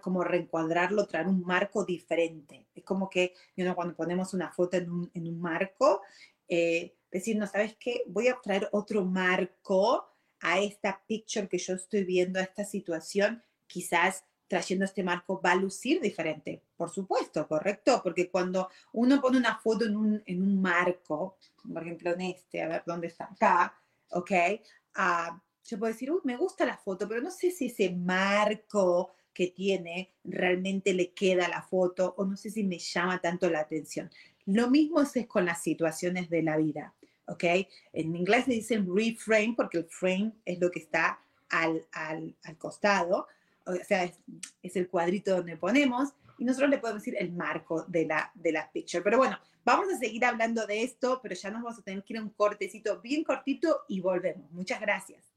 como 0.02 0.24
reencuadrarlo, 0.24 1.08
traer 1.08 1.28
un 1.28 1.42
marco 1.42 1.86
diferente. 1.86 2.68
Es 2.76 2.84
como 2.84 3.10
que, 3.10 3.34
cuando 3.76 3.96
ponemos 3.96 4.34
una 4.34 4.52
foto 4.52 4.78
en 4.78 4.92
un, 4.92 5.12
en 5.14 5.28
un 5.28 5.40
marco, 5.40 6.02
eh, 6.48 6.96
decir, 7.12 7.38
no, 7.38 7.48
¿sabes 7.48 7.76
qué? 7.80 8.04
Voy 8.08 8.28
a 8.28 8.38
traer 8.42 8.68
otro 8.72 9.06
marco 9.06 10.06
a 10.42 10.60
esta 10.60 11.04
picture 11.08 11.48
que 11.48 11.58
yo 11.58 11.74
estoy 11.74 12.04
viendo, 12.04 12.40
a 12.40 12.44
esta 12.44 12.64
situación, 12.66 13.44
quizás 13.68 14.26
trayendo 14.48 14.86
este 14.86 15.04
marco 15.04 15.42
va 15.42 15.52
a 15.52 15.56
lucir 15.56 16.00
diferente, 16.02 16.64
por 16.76 16.90
supuesto, 16.90 17.48
correcto, 17.48 18.00
porque 18.02 18.30
cuando 18.30 18.70
uno 18.94 19.20
pone 19.20 19.38
una 19.38 19.58
foto 19.60 19.86
en 19.86 19.96
un, 19.96 20.24
en 20.26 20.42
un 20.42 20.62
marco, 20.62 21.38
por 21.72 21.84
ejemplo 21.84 22.14
en 22.14 22.22
este, 22.22 22.62
a 22.62 22.68
ver 22.68 22.84
dónde 22.86 23.08
está 23.08 23.26
acá, 23.26 23.78
¿ok? 24.12 24.32
Uh, 24.98 25.38
yo 25.66 25.78
puedo 25.78 25.92
decir, 25.92 26.12
me 26.24 26.38
gusta 26.38 26.66
la 26.66 26.78
foto, 26.78 27.08
pero 27.10 27.22
no 27.22 27.30
sé 27.30 27.52
si 27.52 27.66
ese 27.66 27.90
marco 27.90 29.12
que 29.34 29.48
tiene 29.48 30.14
realmente 30.24 30.94
le 30.94 31.14
queda 31.14 31.46
a 31.46 31.50
la 31.50 31.62
foto 31.62 32.16
o 32.18 32.26
no 32.26 32.38
sé 32.38 32.50
si 32.50 32.64
me 32.64 32.80
llama 32.80 33.20
tanto 33.20 33.50
la 33.50 33.60
atención. 33.60 34.10
Lo 34.46 34.70
mismo 34.70 35.02
es 35.02 35.28
con 35.28 35.46
las 35.46 35.62
situaciones 35.62 36.30
de 36.30 36.42
la 36.42 36.56
vida, 36.56 36.96
¿ok? 37.28 37.44
En 37.94 38.16
inglés 38.16 38.46
se 38.46 38.52
dice 38.52 38.78
reframe 38.78 39.54
porque 39.56 39.80
el 39.80 39.86
frame 39.86 40.34
es 40.46 40.60
lo 40.60 40.72
que 40.72 40.80
está 40.80 41.20
al, 41.50 41.86
al, 41.92 42.36
al 42.44 42.58
costado, 42.58 43.28
o 43.66 43.74
sea, 43.84 44.04
es, 44.04 44.14
es, 44.64 44.76
el 44.76 44.90
cuadrito 44.90 45.36
donde 45.36 45.58
ponemos 45.58 46.14
y 46.38 46.46
nosotros 46.46 46.70
le 46.70 46.78
podemos 46.78 47.02
decir 47.02 47.16
el 47.20 47.32
marco 47.32 47.84
de 47.84 48.06
la, 48.06 48.32
de 48.36 48.52
la 48.52 48.72
picture. 48.72 49.04
Pero 49.04 49.18
bueno, 49.18 49.38
vamos 49.66 49.94
a 49.94 49.98
seguir 49.98 50.24
hablando 50.24 50.66
de 50.66 50.84
esto, 50.84 51.20
pero 51.22 51.36
ya 51.36 51.52
nos 51.52 51.64
vamos 51.64 51.80
a 51.80 51.84
tener 51.84 52.04
que 52.04 52.14
ir 52.14 52.20
a 52.20 52.24
un 52.24 52.30
cortecito 52.30 53.02
bien 53.02 53.24
cortito 53.24 53.82
y 53.88 54.00
volvemos. 54.00 54.50
Muchas 54.52 54.80
gracias. 54.80 55.37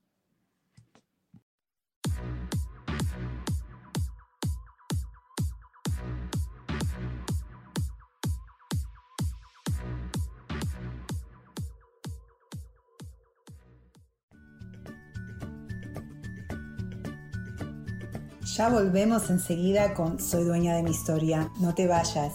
Ya 18.60 18.68
volvemos 18.68 19.30
enseguida 19.30 19.94
con 19.94 20.20
Soy 20.20 20.44
dueña 20.44 20.74
de 20.74 20.82
mi 20.82 20.90
historia. 20.90 21.50
No 21.60 21.74
te 21.74 21.86
vayas. 21.86 22.34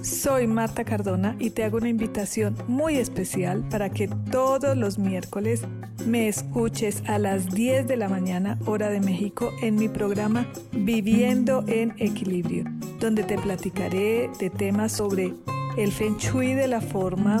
Soy 0.00 0.46
Marta 0.46 0.82
Cardona 0.84 1.36
y 1.38 1.50
te 1.50 1.62
hago 1.62 1.76
una 1.76 1.90
invitación 1.90 2.56
muy 2.66 2.96
especial 2.96 3.68
para 3.68 3.90
que 3.90 4.08
todos 4.30 4.74
los 4.78 4.98
miércoles 4.98 5.60
me 6.06 6.28
escuches 6.28 7.02
a 7.06 7.18
las 7.18 7.50
10 7.50 7.86
de 7.86 7.98
la 7.98 8.08
mañana 8.08 8.58
hora 8.64 8.88
de 8.88 9.00
México 9.00 9.52
en 9.60 9.74
mi 9.74 9.90
programa 9.90 10.50
Viviendo 10.72 11.64
en 11.66 11.92
Equilibrio, 11.98 12.64
donde 12.98 13.24
te 13.24 13.36
platicaré 13.36 14.30
de 14.40 14.48
temas 14.48 14.92
sobre 14.92 15.34
el 15.76 15.92
feng 15.92 16.16
shui 16.16 16.54
de 16.54 16.66
la 16.66 16.80
forma, 16.80 17.40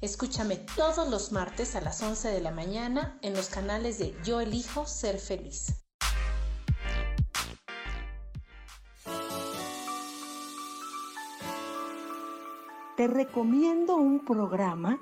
Escúchame 0.00 0.56
todos 0.56 1.10
los 1.10 1.30
martes 1.30 1.76
a 1.76 1.82
las 1.82 2.02
11 2.02 2.28
de 2.28 2.40
la 2.40 2.50
mañana 2.50 3.18
en 3.20 3.34
los 3.34 3.50
canales 3.50 3.98
de 3.98 4.16
Yo 4.24 4.40
elijo 4.40 4.86
ser 4.86 5.18
feliz. 5.18 5.84
Te 12.96 13.08
recomiendo 13.08 13.96
un 13.96 14.24
programa 14.24 14.98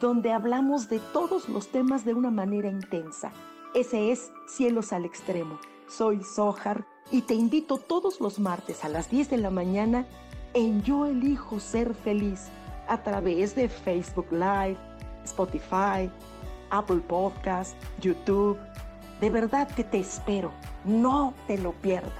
donde 0.00 0.32
hablamos 0.32 0.88
de 0.88 1.00
todos 1.12 1.50
los 1.50 1.68
temas 1.68 2.06
de 2.06 2.14
una 2.14 2.30
manera 2.30 2.70
intensa. 2.70 3.32
Ese 3.74 4.10
es 4.10 4.32
Cielos 4.46 4.94
al 4.94 5.04
Extremo. 5.04 5.60
Soy 5.86 6.24
Sojar 6.24 6.86
y 7.10 7.22
te 7.22 7.34
invito 7.34 7.76
todos 7.76 8.20
los 8.20 8.38
martes 8.38 8.86
a 8.86 8.88
las 8.88 9.10
10 9.10 9.28
de 9.28 9.36
la 9.36 9.50
mañana 9.50 10.06
en 10.54 10.82
Yo 10.82 11.04
elijo 11.04 11.60
ser 11.60 11.94
feliz 11.94 12.48
a 12.90 12.98
través 12.98 13.54
de 13.54 13.68
Facebook 13.68 14.26
Live, 14.32 14.76
Spotify, 15.24 16.10
Apple 16.70 17.00
Podcast, 17.08 17.74
YouTube. 18.00 18.58
De 19.20 19.30
verdad 19.30 19.68
que 19.68 19.84
te 19.84 20.00
espero. 20.00 20.52
No 20.84 21.32
te 21.46 21.56
lo 21.56 21.72
pierdas. 21.72 22.10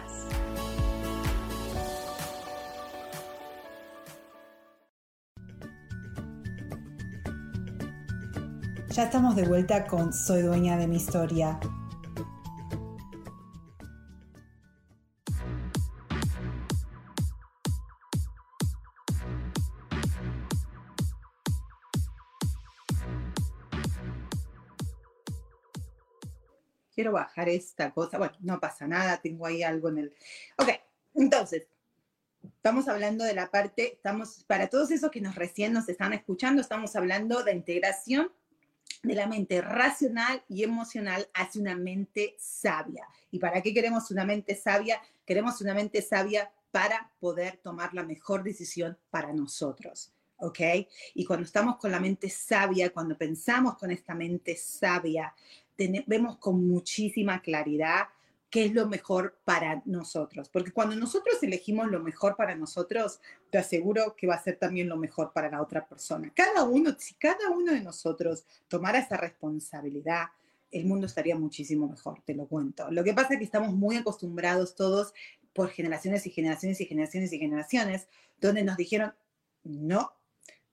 Ya 8.90 9.04
estamos 9.04 9.34
de 9.34 9.46
vuelta 9.46 9.86
con 9.86 10.12
Soy 10.12 10.42
dueña 10.42 10.76
de 10.76 10.86
mi 10.86 10.96
historia. 10.96 11.58
Quiero 27.00 27.12
bajar 27.12 27.48
esta 27.48 27.92
cosa. 27.92 28.18
Bueno, 28.18 28.34
no 28.40 28.60
pasa 28.60 28.86
nada, 28.86 29.18
tengo 29.22 29.46
ahí 29.46 29.62
algo 29.62 29.88
en 29.88 29.98
el... 30.00 30.14
Ok, 30.58 30.68
entonces, 31.14 31.66
estamos 32.42 32.88
hablando 32.88 33.24
de 33.24 33.32
la 33.32 33.50
parte, 33.50 33.94
estamos, 33.94 34.44
para 34.46 34.68
todos 34.68 34.90
esos 34.90 35.10
que 35.10 35.22
nos 35.22 35.34
recién 35.34 35.72
nos 35.72 35.88
están 35.88 36.12
escuchando, 36.12 36.60
estamos 36.60 36.94
hablando 36.96 37.42
de 37.42 37.54
integración 37.54 38.30
de 39.02 39.14
la 39.14 39.26
mente 39.26 39.62
racional 39.62 40.44
y 40.46 40.62
emocional 40.62 41.26
hacia 41.32 41.62
una 41.62 41.74
mente 41.74 42.36
sabia. 42.38 43.06
¿Y 43.30 43.38
para 43.38 43.62
qué 43.62 43.72
queremos 43.72 44.10
una 44.10 44.26
mente 44.26 44.54
sabia? 44.54 45.00
Queremos 45.24 45.58
una 45.62 45.72
mente 45.72 46.02
sabia 46.02 46.52
para 46.70 47.10
poder 47.18 47.56
tomar 47.62 47.94
la 47.94 48.02
mejor 48.02 48.42
decisión 48.42 48.98
para 49.08 49.32
nosotros. 49.32 50.12
¿ok? 50.40 50.58
Y 51.14 51.24
cuando 51.24 51.44
estamos 51.44 51.76
con 51.76 51.90
la 51.90 52.00
mente 52.00 52.28
sabia, 52.28 52.90
cuando 52.90 53.16
pensamos 53.16 53.76
con 53.76 53.90
esta 53.90 54.14
mente 54.14 54.56
sabia, 54.56 55.34
vemos 56.06 56.38
con 56.38 56.66
muchísima 56.66 57.40
claridad 57.42 58.08
qué 58.50 58.64
es 58.64 58.74
lo 58.74 58.86
mejor 58.88 59.38
para 59.44 59.80
nosotros. 59.84 60.48
Porque 60.48 60.72
cuando 60.72 60.96
nosotros 60.96 61.40
elegimos 61.42 61.88
lo 61.88 62.00
mejor 62.00 62.36
para 62.36 62.56
nosotros, 62.56 63.20
te 63.48 63.58
aseguro 63.58 64.16
que 64.16 64.26
va 64.26 64.34
a 64.34 64.42
ser 64.42 64.56
también 64.56 64.88
lo 64.88 64.96
mejor 64.96 65.32
para 65.32 65.50
la 65.50 65.62
otra 65.62 65.86
persona. 65.86 66.32
Cada 66.34 66.64
uno, 66.64 66.94
si 66.98 67.14
cada 67.14 67.48
uno 67.50 67.72
de 67.72 67.80
nosotros 67.80 68.44
tomara 68.68 68.98
esa 68.98 69.16
responsabilidad, 69.16 70.26
el 70.72 70.84
mundo 70.84 71.06
estaría 71.06 71.36
muchísimo 71.36 71.88
mejor, 71.88 72.22
te 72.24 72.34
lo 72.34 72.46
cuento. 72.46 72.90
Lo 72.90 73.04
que 73.04 73.14
pasa 73.14 73.34
es 73.34 73.38
que 73.38 73.44
estamos 73.44 73.72
muy 73.72 73.96
acostumbrados 73.96 74.74
todos 74.74 75.14
por 75.52 75.70
generaciones 75.70 76.26
y 76.26 76.30
generaciones 76.30 76.80
y 76.80 76.86
generaciones 76.86 77.32
y 77.32 77.38
generaciones, 77.38 78.08
donde 78.40 78.62
nos 78.62 78.76
dijeron, 78.76 79.14
no, 79.64 80.12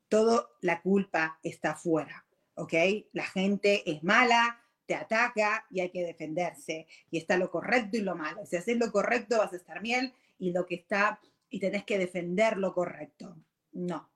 toda 0.08 0.48
la 0.62 0.82
culpa 0.82 1.40
está 1.44 1.76
fuera, 1.76 2.26
¿ok? 2.56 2.74
La 3.12 3.26
gente 3.26 3.90
es 3.90 4.04
mala, 4.04 4.62
te 4.88 4.96
ataca 4.96 5.66
y 5.70 5.82
hay 5.82 5.92
que 5.92 6.04
defenderse. 6.04 6.88
Y 7.12 7.18
está 7.18 7.38
lo 7.38 7.52
correcto 7.52 7.98
y 7.98 8.02
lo 8.02 8.16
malo. 8.16 8.46
Si 8.46 8.56
haces 8.56 8.78
lo 8.78 8.92
correcto 8.92 9.38
vas 9.38 9.54
a 9.54 9.58
estar 9.58 9.82
bien 9.82 10.14
y 10.40 10.52
lo 10.52 10.66
que 10.66 10.76
está 10.76 11.20
y 11.50 11.60
tenés 11.60 11.84
que 11.84 11.98
defender 11.98 12.58
lo 12.58 12.74
correcto. 12.74 13.38
No. 13.74 14.10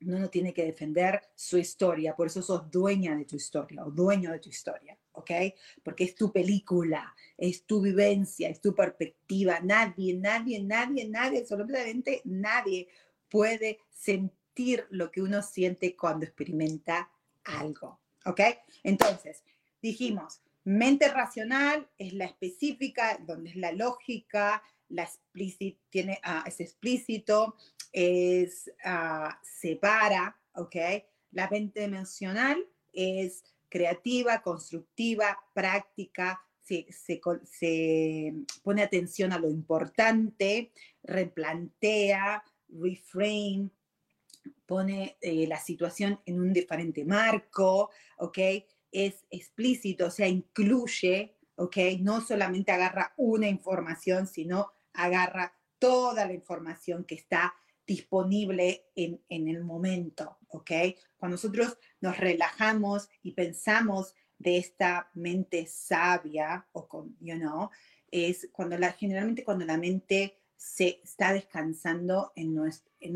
Uno 0.00 0.20
no 0.20 0.30
tiene 0.30 0.54
que 0.54 0.64
defender 0.64 1.20
su 1.34 1.58
historia, 1.58 2.14
por 2.14 2.28
eso 2.28 2.40
sos 2.40 2.70
dueña 2.70 3.16
de 3.16 3.24
tu 3.24 3.34
historia 3.34 3.84
o 3.84 3.90
dueño 3.90 4.30
de 4.30 4.38
tu 4.38 4.48
historia, 4.48 4.96
¿ok? 5.10 5.30
Porque 5.82 6.04
es 6.04 6.14
tu 6.14 6.32
película, 6.32 7.12
es 7.36 7.64
tu 7.64 7.80
vivencia, 7.80 8.48
es 8.48 8.60
tu 8.60 8.76
perspectiva. 8.76 9.58
Nadie, 9.58 10.14
nadie, 10.14 10.62
nadie, 10.62 11.08
nadie, 11.08 11.40
absolutamente 11.40 12.22
nadie 12.24 12.86
puede 13.28 13.80
sentir 13.90 14.86
lo 14.90 15.10
que 15.10 15.20
uno 15.20 15.42
siente 15.42 15.96
cuando 15.96 16.26
experimenta 16.26 17.10
algo, 17.42 18.00
¿ok? 18.24 18.40
Entonces, 18.84 19.42
dijimos, 19.80 20.42
mente 20.64 21.08
racional 21.08 21.88
es 21.98 22.12
la 22.12 22.26
específica, 22.26 23.18
donde 23.26 23.50
es 23.50 23.56
la 23.56 23.72
lógica, 23.72 24.62
la 24.88 25.08
tiene, 25.90 26.20
uh, 26.24 26.46
es 26.46 26.60
explícito, 26.60 27.56
es, 27.92 28.70
uh, 28.84 29.30
separa, 29.42 30.38
¿ok? 30.54 30.76
La 31.32 31.48
mente 31.48 31.84
emocional 31.84 32.64
es 32.92 33.44
creativa, 33.68 34.42
constructiva, 34.42 35.38
práctica, 35.54 36.40
se, 36.60 36.86
se, 36.90 38.34
pone 38.62 38.82
atención 38.82 39.32
a 39.32 39.38
lo 39.38 39.48
importante, 39.48 40.70
replantea, 41.02 42.42
reframe, 42.68 43.70
pone 44.66 45.16
eh, 45.20 45.46
la 45.46 45.58
situación 45.58 46.20
en 46.26 46.40
un 46.40 46.52
diferente 46.52 47.04
marco, 47.04 47.90
¿ok? 48.18 48.38
Es 48.92 49.26
explícito, 49.30 50.06
o 50.06 50.10
sea, 50.10 50.28
incluye, 50.28 51.36
¿ok? 51.56 51.76
No 52.00 52.20
solamente 52.20 52.72
agarra 52.72 53.12
una 53.16 53.48
información, 53.48 54.26
sino 54.26 54.72
agarra 54.92 55.54
toda 55.78 56.26
la 56.26 56.32
información 56.32 57.04
que 57.04 57.14
está 57.14 57.54
disponible 57.86 58.86
en, 58.94 59.22
en, 59.28 59.48
el 59.48 59.64
momento, 59.64 60.38
¿ok? 60.48 60.70
Cuando 61.16 61.36
nosotros 61.36 61.78
nos 62.00 62.18
relajamos 62.18 63.08
y 63.22 63.32
pensamos 63.32 64.14
de 64.38 64.58
esta 64.58 65.10
mente 65.14 65.66
sabia, 65.66 66.66
o 66.72 66.86
con, 66.86 67.16
you 67.20 67.36
know, 67.36 67.70
es 68.10 68.48
cuando 68.52 68.78
la, 68.78 68.92
generalmente 68.92 69.44
cuando 69.44 69.64
la 69.64 69.76
mente 69.76 70.38
se 70.58 71.00
está 71.04 71.32
descansando 71.32 72.32
en, 72.34 72.56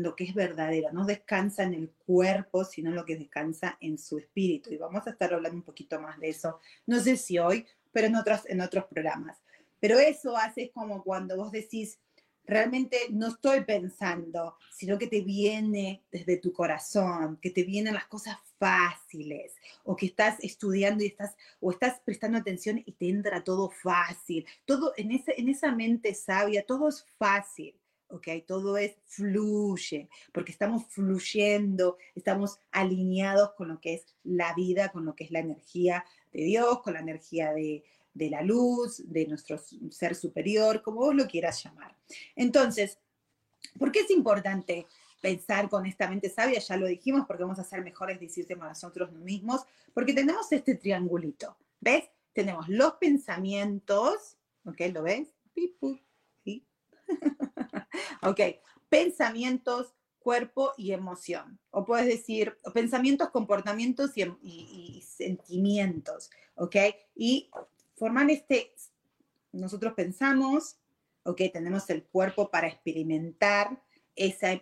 lo 0.01 0.15
que 0.15 0.23
es 0.23 0.33
verdadero, 0.33 0.93
no 0.93 1.05
descansa 1.05 1.63
en 1.63 1.73
el 1.73 1.89
cuerpo, 1.89 2.63
sino 2.63 2.89
lo 2.91 3.03
que 3.03 3.17
descansa 3.17 3.77
en 3.81 3.97
su 3.97 4.17
espíritu. 4.17 4.71
Y 4.71 4.77
vamos 4.77 5.05
a 5.05 5.09
estar 5.09 5.33
hablando 5.33 5.57
un 5.57 5.63
poquito 5.63 5.99
más 5.99 6.17
de 6.19 6.29
eso, 6.29 6.59
no 6.87 7.01
sé 7.01 7.17
si 7.17 7.37
hoy, 7.37 7.67
pero 7.91 8.07
en 8.07 8.15
otros, 8.15 8.43
en 8.47 8.61
otros 8.61 8.85
programas. 8.85 9.37
Pero 9.81 9.99
eso 9.99 10.37
hace 10.37 10.71
como 10.71 11.03
cuando 11.03 11.35
vos 11.35 11.51
decís, 11.51 11.99
realmente 12.45 12.97
no 13.09 13.27
estoy 13.27 13.65
pensando, 13.65 14.55
sino 14.73 14.97
que 14.97 15.07
te 15.07 15.19
viene 15.19 16.01
desde 16.11 16.37
tu 16.37 16.53
corazón, 16.53 17.39
que 17.41 17.51
te 17.51 17.63
vienen 17.63 17.93
las 17.93 18.07
cosas 18.07 18.37
fáciles, 18.63 19.51
o 19.83 19.93
que 19.93 20.05
estás 20.05 20.37
estudiando 20.41 21.03
y 21.03 21.07
estás, 21.07 21.35
o 21.59 21.71
estás 21.71 21.99
prestando 22.05 22.37
atención 22.37 22.81
y 22.85 22.93
te 22.93 23.09
entra 23.09 23.43
todo 23.43 23.69
fácil. 23.69 24.45
Todo 24.65 24.93
en, 24.95 25.11
en 25.11 25.49
esa 25.49 25.75
mente 25.75 26.13
sabia, 26.13 26.65
todo 26.65 26.87
es 26.87 27.05
fácil. 27.17 27.75
¿ok? 28.07 28.27
Todo 28.47 28.77
es 28.77 28.95
fluye, 29.05 30.07
porque 30.31 30.51
estamos 30.51 30.85
fluyendo, 30.87 31.97
estamos 32.13 32.59
alineados 32.71 33.53
con 33.53 33.69
lo 33.69 33.81
que 33.81 33.95
es 33.95 34.05
la 34.23 34.53
vida, 34.53 34.89
con 34.89 35.03
lo 35.03 35.15
que 35.15 35.23
es 35.23 35.31
la 35.31 35.39
energía 35.39 36.05
de 36.31 36.43
Dios, 36.43 36.81
con 36.83 36.93
la 36.93 36.99
energía 36.99 37.53
de, 37.53 37.83
de 38.13 38.29
la 38.29 38.43
luz, 38.43 39.01
de 39.11 39.25
nuestro 39.25 39.59
ser 39.89 40.13
superior, 40.15 40.83
como 40.83 40.99
vos 40.99 41.15
lo 41.15 41.27
quieras 41.27 41.63
llamar. 41.63 41.97
Entonces, 42.35 42.99
¿por 43.79 43.91
qué 43.91 44.01
es 44.01 44.11
importante 44.11 44.85
pensar 45.23 45.69
con 45.69 45.85
esta 45.85 46.09
mente 46.09 46.29
sabia? 46.29 46.59
Ya 46.59 46.75
lo 46.75 46.85
dijimos, 46.85 47.23
porque 47.25 47.43
vamos 47.43 47.57
a 47.57 47.63
ser 47.63 47.81
mejores 47.81 48.19
decirte 48.19 48.57
con 48.57 48.67
nosotros 48.67 49.13
mismos, 49.13 49.61
porque 49.93 50.11
tenemos 50.11 50.51
este 50.51 50.75
triangulito, 50.75 51.55
¿ves? 51.79 52.09
Tenemos 52.33 52.67
los 52.67 52.95
pensamientos, 52.95 54.35
¿ok? 54.65 54.81
¿Lo 54.91 55.03
ves? 55.03 55.29
¿Sí? 56.43 56.67
ok, 58.21 58.39
pensamientos, 58.89 59.93
cuerpo 60.19 60.73
y 60.75 60.91
emoción. 60.91 61.57
O 61.71 61.85
puedes 61.85 62.05
decir 62.05 62.57
pensamientos, 62.73 63.29
comportamientos 63.29 64.11
y, 64.17 64.23
y, 64.41 65.01
sentimientos, 65.03 66.31
¿ok? 66.55 66.75
Y 67.15 67.49
forman 67.95 68.29
este, 68.29 68.73
nosotros 69.53 69.93
pensamos, 69.93 70.75
ok, 71.23 71.43
tenemos 71.53 71.89
el 71.89 72.03
cuerpo 72.03 72.51
para 72.51 72.67
experimentar, 72.67 73.81
esa, 74.15 74.61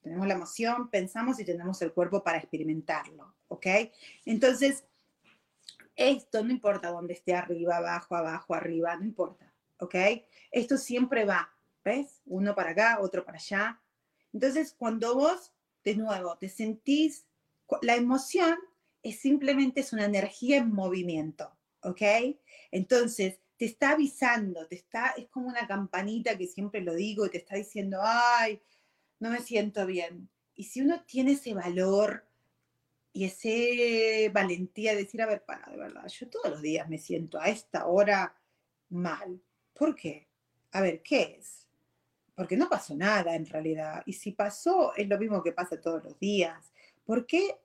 tenemos 0.00 0.26
la 0.26 0.34
emoción, 0.34 0.90
pensamos 0.90 1.38
y 1.40 1.44
tenemos 1.44 1.80
el 1.82 1.92
cuerpo 1.92 2.22
para 2.22 2.38
experimentarlo, 2.38 3.34
ok. 3.48 3.66
Entonces, 4.24 4.84
esto 5.96 6.44
no 6.44 6.50
importa 6.50 6.90
dónde 6.90 7.14
esté 7.14 7.34
arriba, 7.34 7.76
abajo, 7.76 8.14
abajo, 8.14 8.54
arriba, 8.54 8.96
no 8.96 9.04
importa, 9.04 9.52
ok. 9.78 9.94
Esto 10.50 10.76
siempre 10.76 11.24
va, 11.24 11.52
¿ves? 11.84 12.20
Uno 12.26 12.54
para 12.54 12.70
acá, 12.70 12.98
otro 13.00 13.24
para 13.24 13.38
allá. 13.38 13.80
Entonces, 14.32 14.74
cuando 14.78 15.14
vos, 15.14 15.52
de 15.84 15.96
nuevo, 15.96 16.36
te 16.38 16.48
sentís, 16.48 17.26
la 17.82 17.96
emoción 17.96 18.56
es 19.02 19.20
simplemente 19.20 19.80
es 19.80 19.92
una 19.92 20.04
energía 20.04 20.58
en 20.58 20.72
movimiento. 20.72 21.58
¿ok? 21.82 22.02
Entonces, 22.70 23.40
te 23.56 23.64
está 23.64 23.90
avisando, 23.90 24.66
te 24.66 24.76
está, 24.76 25.14
es 25.16 25.28
como 25.28 25.48
una 25.48 25.66
campanita 25.66 26.36
que 26.36 26.46
siempre 26.46 26.80
lo 26.80 26.94
digo 26.94 27.26
y 27.26 27.30
te 27.30 27.38
está 27.38 27.56
diciendo, 27.56 27.98
ay, 28.02 28.60
no 29.20 29.30
me 29.30 29.40
siento 29.40 29.86
bien. 29.86 30.28
Y 30.54 30.64
si 30.64 30.80
uno 30.80 31.04
tiene 31.04 31.32
ese 31.32 31.54
valor 31.54 32.26
y 33.12 33.24
ese 33.24 34.30
valentía 34.32 34.92
de 34.92 35.04
decir, 35.04 35.22
a 35.22 35.26
ver, 35.26 35.44
para, 35.44 35.70
de 35.70 35.76
verdad, 35.76 36.06
yo 36.08 36.28
todos 36.28 36.50
los 36.50 36.62
días 36.62 36.88
me 36.88 36.98
siento 36.98 37.40
a 37.40 37.48
esta 37.48 37.86
hora 37.86 38.36
mal. 38.90 39.40
¿Por 39.72 39.94
qué? 39.94 40.28
A 40.72 40.80
ver, 40.80 41.02
¿qué 41.02 41.36
es? 41.38 41.66
Porque 42.34 42.56
no 42.56 42.68
pasó 42.68 42.94
nada 42.94 43.34
en 43.34 43.46
realidad. 43.46 44.02
Y 44.06 44.12
si 44.12 44.32
pasó, 44.32 44.94
es 44.94 45.08
lo 45.08 45.18
mismo 45.18 45.42
que 45.42 45.52
pasa 45.52 45.80
todos 45.80 46.04
los 46.04 46.18
días. 46.18 46.72
¿Por 47.04 47.26
qué? 47.26 47.58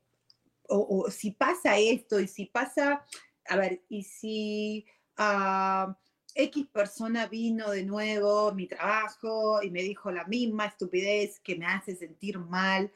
O, 0.69 1.09
si 1.11 1.31
pasa 1.31 1.77
esto 1.77 2.19
y 2.19 2.27
si 2.27 2.45
pasa 2.45 3.05
a 3.45 3.57
ver, 3.57 3.83
y 3.89 4.03
si 4.03 4.85
uh, 5.19 5.93
X 6.35 6.67
persona 6.71 7.27
vino 7.27 7.69
de 7.69 7.83
nuevo 7.83 8.51
mi 8.53 8.67
trabajo 8.67 9.61
y 9.61 9.69
me 9.69 9.83
dijo 9.83 10.11
la 10.11 10.25
misma 10.25 10.65
estupidez 10.65 11.39
que 11.39 11.55
me 11.55 11.65
hace 11.65 11.95
sentir 11.95 12.39
mal, 12.39 12.91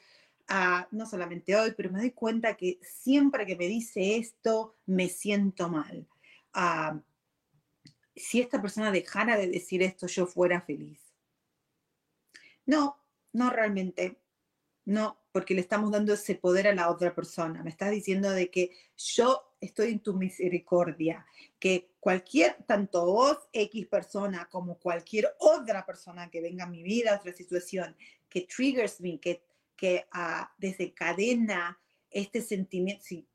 uh, 0.49 0.85
no 0.91 1.05
solamente 1.05 1.55
hoy, 1.55 1.73
pero 1.75 1.91
me 1.91 1.99
doy 1.99 2.11
cuenta 2.11 2.57
que 2.57 2.79
siempre 2.81 3.45
que 3.45 3.55
me 3.55 3.67
dice 3.67 4.17
esto, 4.17 4.75
me 4.85 5.09
siento 5.09 5.69
mal. 5.69 6.07
Uh, 6.55 6.99
si 8.15 8.41
esta 8.41 8.61
persona 8.61 8.91
dejara 8.91 9.37
de 9.37 9.47
decir 9.47 9.83
esto, 9.83 10.07
yo 10.07 10.25
fuera 10.25 10.61
feliz. 10.61 10.99
No, 12.65 12.97
no 13.33 13.49
realmente. 13.49 14.19
No, 14.85 15.17
porque 15.31 15.53
le 15.53 15.61
estamos 15.61 15.91
dando 15.91 16.13
ese 16.13 16.35
poder 16.35 16.67
a 16.67 16.73
la 16.73 16.89
otra 16.89 17.13
persona. 17.13 17.61
Me 17.61 17.69
estás 17.69 17.91
diciendo 17.91 18.31
de 18.31 18.49
que 18.49 18.71
yo 18.95 19.46
estoy 19.59 19.91
en 19.93 19.99
tu 19.99 20.13
misericordia, 20.13 21.25
que 21.59 21.89
cualquier, 21.99 22.57
tanto 22.65 23.05
vos, 23.05 23.37
X 23.51 23.87
persona, 23.87 24.47
como 24.51 24.77
cualquier 24.79 25.35
otra 25.39 25.85
persona 25.85 26.29
que 26.29 26.41
venga 26.41 26.65
a 26.65 26.69
mi 26.69 26.83
vida, 26.83 27.17
otra 27.17 27.33
situación, 27.33 27.95
que 28.29 28.41
triggers 28.41 29.01
me, 29.01 29.19
que, 29.19 29.43
que 29.75 30.05
uh, 30.13 30.45
desencadena 30.57 31.79
este 32.11 32.41
sentimiento, 32.41 33.03
si 33.03 33.27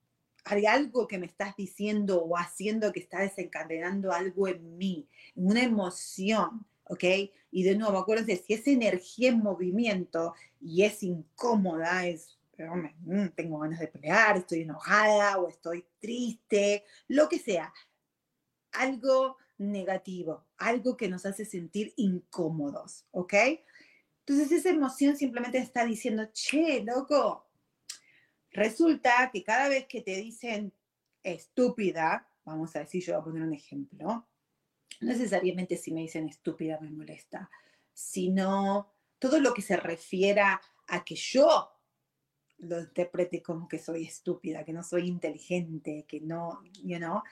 hay 0.44 0.66
algo 0.66 1.06
que 1.06 1.18
me 1.18 1.26
estás 1.26 1.56
diciendo 1.56 2.22
o 2.22 2.36
haciendo 2.36 2.92
que 2.92 3.00
está 3.00 3.20
desencadenando 3.20 4.12
algo 4.12 4.48
en 4.48 4.76
mí, 4.76 5.06
una 5.34 5.62
emoción, 5.62 6.66
¿ok? 6.84 7.04
Y 7.50 7.62
de 7.62 7.76
nuevo, 7.76 7.98
acuérdense, 7.98 8.42
si 8.44 8.54
es 8.54 8.66
energía 8.66 9.30
en 9.30 9.38
movimiento 9.38 10.34
y 10.60 10.82
es 10.82 11.02
incómoda, 11.02 12.06
es 12.06 12.38
Mm, 12.58 13.28
tengo 13.34 13.58
ganas 13.58 13.80
de 13.80 13.88
pelear, 13.88 14.36
estoy 14.36 14.62
enojada 14.62 15.38
o 15.38 15.48
estoy 15.48 15.86
triste, 15.98 16.84
lo 17.08 17.28
que 17.28 17.38
sea. 17.38 17.72
Algo 18.72 19.38
negativo, 19.58 20.46
algo 20.58 20.96
que 20.96 21.08
nos 21.08 21.24
hace 21.26 21.44
sentir 21.44 21.92
incómodos, 21.96 23.06
¿ok? 23.10 23.34
Entonces 24.20 24.52
esa 24.52 24.70
emoción 24.70 25.16
simplemente 25.16 25.58
está 25.58 25.84
diciendo, 25.84 26.28
che, 26.32 26.82
loco, 26.84 27.48
resulta 28.50 29.30
que 29.32 29.42
cada 29.42 29.68
vez 29.68 29.86
que 29.86 30.02
te 30.02 30.16
dicen 30.16 30.72
estúpida, 31.22 32.28
vamos 32.44 32.74
a 32.76 32.80
decir, 32.80 33.02
yo 33.02 33.14
voy 33.14 33.20
a 33.20 33.24
poner 33.24 33.42
un 33.42 33.52
ejemplo, 33.52 34.06
no 35.00 35.08
necesariamente 35.08 35.76
si 35.76 35.92
me 35.92 36.02
dicen 36.02 36.28
estúpida 36.28 36.78
me 36.80 36.90
molesta, 36.90 37.50
sino 37.92 38.92
todo 39.18 39.40
lo 39.40 39.54
que 39.54 39.62
se 39.62 39.76
refiera 39.76 40.60
a 40.88 41.04
que 41.04 41.14
yo 41.14 41.71
lo 42.62 42.80
interprete 42.80 43.42
como 43.42 43.68
que 43.68 43.78
soy 43.78 44.04
estúpida, 44.04 44.64
que 44.64 44.72
no 44.72 44.82
soy 44.82 45.08
inteligente, 45.08 46.04
que 46.06 46.20
no, 46.20 46.62
you 46.82 46.96
know, 46.98 47.22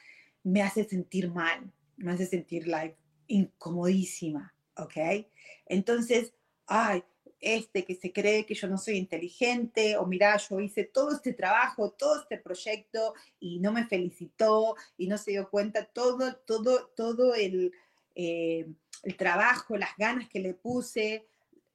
me 0.43 0.63
hace 0.63 0.85
sentir 0.85 1.31
mal, 1.31 1.73
me 1.97 2.13
hace 2.13 2.27
sentir 2.27 2.67
like 2.67 2.97
incomodísima, 3.29 4.53
¿ok? 4.77 5.27
Entonces, 5.67 6.35
ay, 6.67 7.05
este 7.41 7.85
que 7.85 7.95
se 7.95 8.13
cree 8.13 8.45
que 8.45 8.55
yo 8.55 8.69
no 8.69 8.77
soy 8.77 8.97
inteligente, 8.97 9.97
o 9.97 10.05
mira, 10.07 10.37
yo 10.37 10.61
hice 10.61 10.85
todo 10.85 11.13
este 11.13 11.33
trabajo, 11.33 11.93
todo 11.93 12.21
este 12.21 12.37
proyecto 12.37 13.15
y 13.39 13.61
no 13.61 13.73
me 13.73 13.87
felicitó 13.87 14.75
y 14.99 15.07
no 15.07 15.17
se 15.17 15.31
dio 15.33 15.49
cuenta 15.49 15.85
todo, 15.85 16.37
todo, 16.37 16.89
todo 16.97 17.35
el, 17.35 17.73
eh, 18.15 18.67
el 19.05 19.17
trabajo, 19.17 19.77
las 19.77 19.97
ganas 19.97 20.29
que 20.29 20.41
le 20.41 20.55
puse 20.55 21.27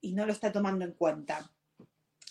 y 0.02 0.14
no 0.14 0.26
lo 0.26 0.34
está 0.34 0.52
tomando 0.52 0.86
en 0.86 0.92
cuenta. 0.92 1.50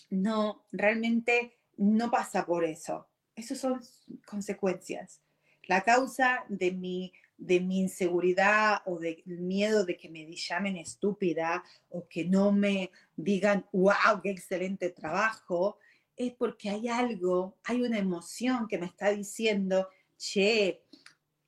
No, 0.09 0.65
realmente 0.71 1.57
no 1.77 2.09
pasa 2.11 2.45
por 2.45 2.63
eso. 2.63 3.07
Esas 3.35 3.59
son 3.59 3.81
consecuencias. 4.25 5.21
La 5.63 5.81
causa 5.81 6.45
de 6.47 6.71
mi, 6.71 7.11
de 7.37 7.59
mi 7.59 7.79
inseguridad 7.79 8.81
o 8.85 8.99
del 8.99 9.23
miedo 9.25 9.85
de 9.85 9.97
que 9.97 10.09
me 10.09 10.25
llamen 10.31 10.77
estúpida 10.77 11.63
o 11.89 12.07
que 12.07 12.25
no 12.25 12.51
me 12.51 12.91
digan, 13.15 13.65
wow, 13.71 14.21
qué 14.21 14.29
excelente 14.29 14.89
trabajo, 14.91 15.79
es 16.15 16.33
porque 16.33 16.69
hay 16.69 16.87
algo, 16.87 17.57
hay 17.63 17.81
una 17.81 17.97
emoción 17.97 18.67
que 18.67 18.77
me 18.77 18.85
está 18.85 19.09
diciendo, 19.09 19.89
che, 20.17 20.83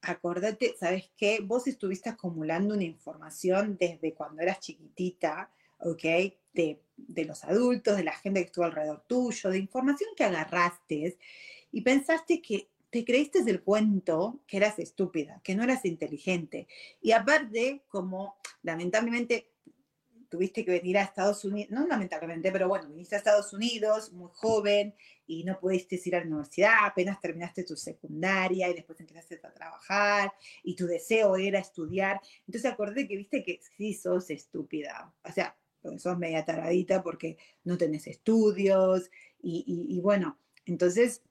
acordate, 0.01 0.75
¿sabes 0.79 1.11
qué? 1.15 1.39
Vos 1.41 1.67
estuviste 1.67 2.09
acumulando 2.09 2.73
una 2.73 2.83
información 2.83 3.77
desde 3.79 4.13
cuando 4.13 4.41
eras 4.41 4.59
chiquitita, 4.59 5.51
¿ok? 5.79 6.03
De, 6.53 6.81
de 6.95 7.25
los 7.25 7.43
adultos, 7.43 7.97
de 7.97 8.03
la 8.03 8.13
gente 8.13 8.41
que 8.41 8.47
estuvo 8.47 8.65
alrededor 8.65 9.03
tuyo, 9.07 9.49
de 9.49 9.59
información 9.59 10.09
que 10.15 10.23
agarraste 10.23 11.17
y 11.71 11.81
pensaste 11.81 12.41
que 12.41 12.69
te 12.89 13.03
creíste 13.03 13.43
del 13.43 13.61
cuento 13.61 14.41
que 14.47 14.57
eras 14.57 14.79
estúpida, 14.79 15.41
que 15.43 15.55
no 15.55 15.63
eras 15.63 15.85
inteligente. 15.85 16.67
Y 17.01 17.11
aparte, 17.11 17.83
como 17.89 18.37
lamentablemente 18.63 19.51
tuviste 20.29 20.65
que 20.65 20.71
venir 20.71 20.97
a 20.97 21.03
Estados 21.03 21.45
Unidos, 21.45 21.71
no 21.71 21.87
lamentablemente, 21.87 22.51
pero 22.51 22.67
bueno, 22.67 22.89
viniste 22.89 23.15
a 23.15 23.19
Estados 23.19 23.53
Unidos 23.53 24.11
muy 24.11 24.29
joven 24.33 24.93
y 25.25 25.43
no 25.43 25.59
pudiste 25.59 25.99
ir 26.03 26.15
a 26.15 26.19
la 26.19 26.25
universidad, 26.25 26.73
apenas 26.83 27.19
terminaste 27.21 27.63
tu 27.63 27.75
secundaria 27.75 28.69
y 28.69 28.73
después 28.73 28.99
empezaste 28.99 29.39
a 29.43 29.53
trabajar 29.53 30.33
y 30.63 30.75
tu 30.75 30.85
deseo 30.85 31.35
era 31.37 31.59
estudiar. 31.59 32.21
Entonces 32.45 32.71
acordé 32.71 33.07
que 33.07 33.17
viste 33.17 33.43
que 33.43 33.59
sí 33.77 33.93
sos 33.93 34.29
estúpida, 34.29 35.13
o 35.23 35.31
sea, 35.31 35.55
sos 35.97 36.17
media 36.17 36.45
taradita 36.45 37.03
porque 37.03 37.37
no 37.63 37.77
tenés 37.77 38.07
estudios 38.07 39.09
y, 39.41 39.63
y 39.89 39.99
bueno, 40.01 40.39
entonces 40.65 41.21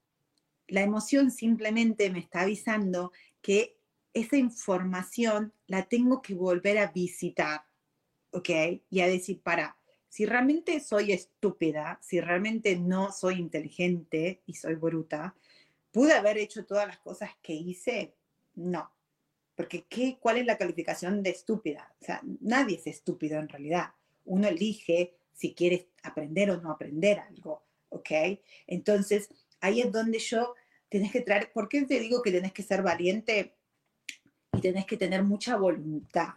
la 0.69 0.83
emoción 0.83 1.31
simplemente 1.31 2.11
me 2.11 2.19
está 2.19 2.43
avisando 2.43 3.13
que 3.43 3.79
esa 4.15 4.37
información 4.37 5.53
la 5.67 5.85
tengo 5.85 6.23
que 6.23 6.35
volver 6.35 6.79
a 6.79 6.91
visitar 6.91 7.63
¿ok? 8.37 8.51
Y 8.91 9.01
a 9.01 9.09
decir, 9.09 9.41
para, 9.43 9.77
si 10.09 10.27
realmente 10.27 10.79
soy 10.81 11.13
estúpida, 11.13 11.99
si 12.03 12.21
realmente 12.21 12.77
no 12.77 13.13
soy 13.13 13.37
inteligente 13.37 14.43
y 14.47 14.55
soy 14.55 14.75
bruta, 14.75 15.35
¿pude 15.91 16.13
haber 16.13 16.39
hecho 16.39 16.65
todas 16.67 16.87
las 16.87 16.99
cosas 16.99 17.31
que 17.43 17.55
hice? 17.55 18.15
No. 18.55 18.93
Porque 19.55 19.87
¿qué, 19.89 20.19
¿cuál 20.21 20.37
es 20.37 20.47
la 20.47 20.59
calificación 20.59 21.23
de 21.23 21.31
estúpida? 21.31 21.95
O 22.01 22.05
sea, 22.05 22.21
nadie 22.41 22.77
es 22.77 22.87
estúpido 22.87 23.39
en 23.39 23.49
realidad. 23.49 23.95
Uno 24.27 24.49
elige 24.49 25.17
si 25.33 25.55
quiere 25.55 25.91
aprender 26.03 26.51
o 26.51 26.61
no 26.61 26.71
aprender 26.71 27.19
algo, 27.19 27.65
¿ok? 27.89 28.11
Entonces, 28.67 29.29
ahí 29.61 29.81
es 29.81 29.91
donde 29.91 30.19
yo 30.19 30.55
tenés 30.89 31.13
que 31.13 31.23
traer, 31.23 31.53
¿por 31.53 31.69
qué 31.69 31.83
te 31.83 31.99
digo 31.99 32.23
que 32.23 32.31
tenés 32.31 32.53
que 32.53 32.63
ser 32.63 32.83
valiente 32.83 33.57
y 34.53 34.61
tenés 34.61 34.87
que 34.87 34.97
tener 34.97 35.23
mucha 35.25 35.57
voluntad? 35.57 36.35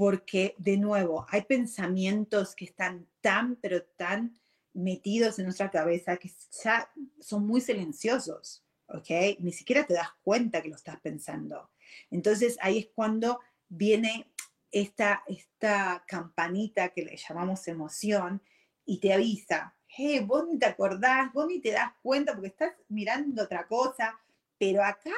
porque 0.00 0.54
de 0.56 0.78
nuevo 0.78 1.26
hay 1.28 1.42
pensamientos 1.42 2.56
que 2.56 2.64
están 2.64 3.06
tan, 3.20 3.56
pero 3.56 3.82
tan 3.82 4.34
metidos 4.72 5.38
en 5.38 5.44
nuestra 5.44 5.70
cabeza 5.70 6.16
que 6.16 6.30
ya 6.64 6.90
son 7.20 7.46
muy 7.46 7.60
silenciosos, 7.60 8.64
¿ok? 8.86 9.10
Ni 9.40 9.52
siquiera 9.52 9.86
te 9.86 9.92
das 9.92 10.08
cuenta 10.22 10.62
que 10.62 10.70
lo 10.70 10.76
estás 10.76 10.98
pensando. 11.00 11.68
Entonces 12.10 12.56
ahí 12.62 12.78
es 12.78 12.86
cuando 12.94 13.40
viene 13.68 14.29
esta, 14.70 15.22
esta 15.26 16.04
campanita 16.06 16.90
que 16.90 17.04
le 17.04 17.16
llamamos 17.16 17.66
emoción 17.68 18.42
y 18.84 18.98
te 18.98 19.12
avisa, 19.12 19.74
hey, 19.88 20.20
vos 20.20 20.46
ni 20.48 20.58
te 20.58 20.66
acordás, 20.66 21.32
vos 21.32 21.46
ni 21.46 21.60
te 21.60 21.72
das 21.72 21.92
cuenta 22.02 22.32
porque 22.32 22.48
estás 22.48 22.72
mirando 22.88 23.42
otra 23.42 23.66
cosa, 23.66 24.18
pero 24.58 24.84
acá 24.84 25.14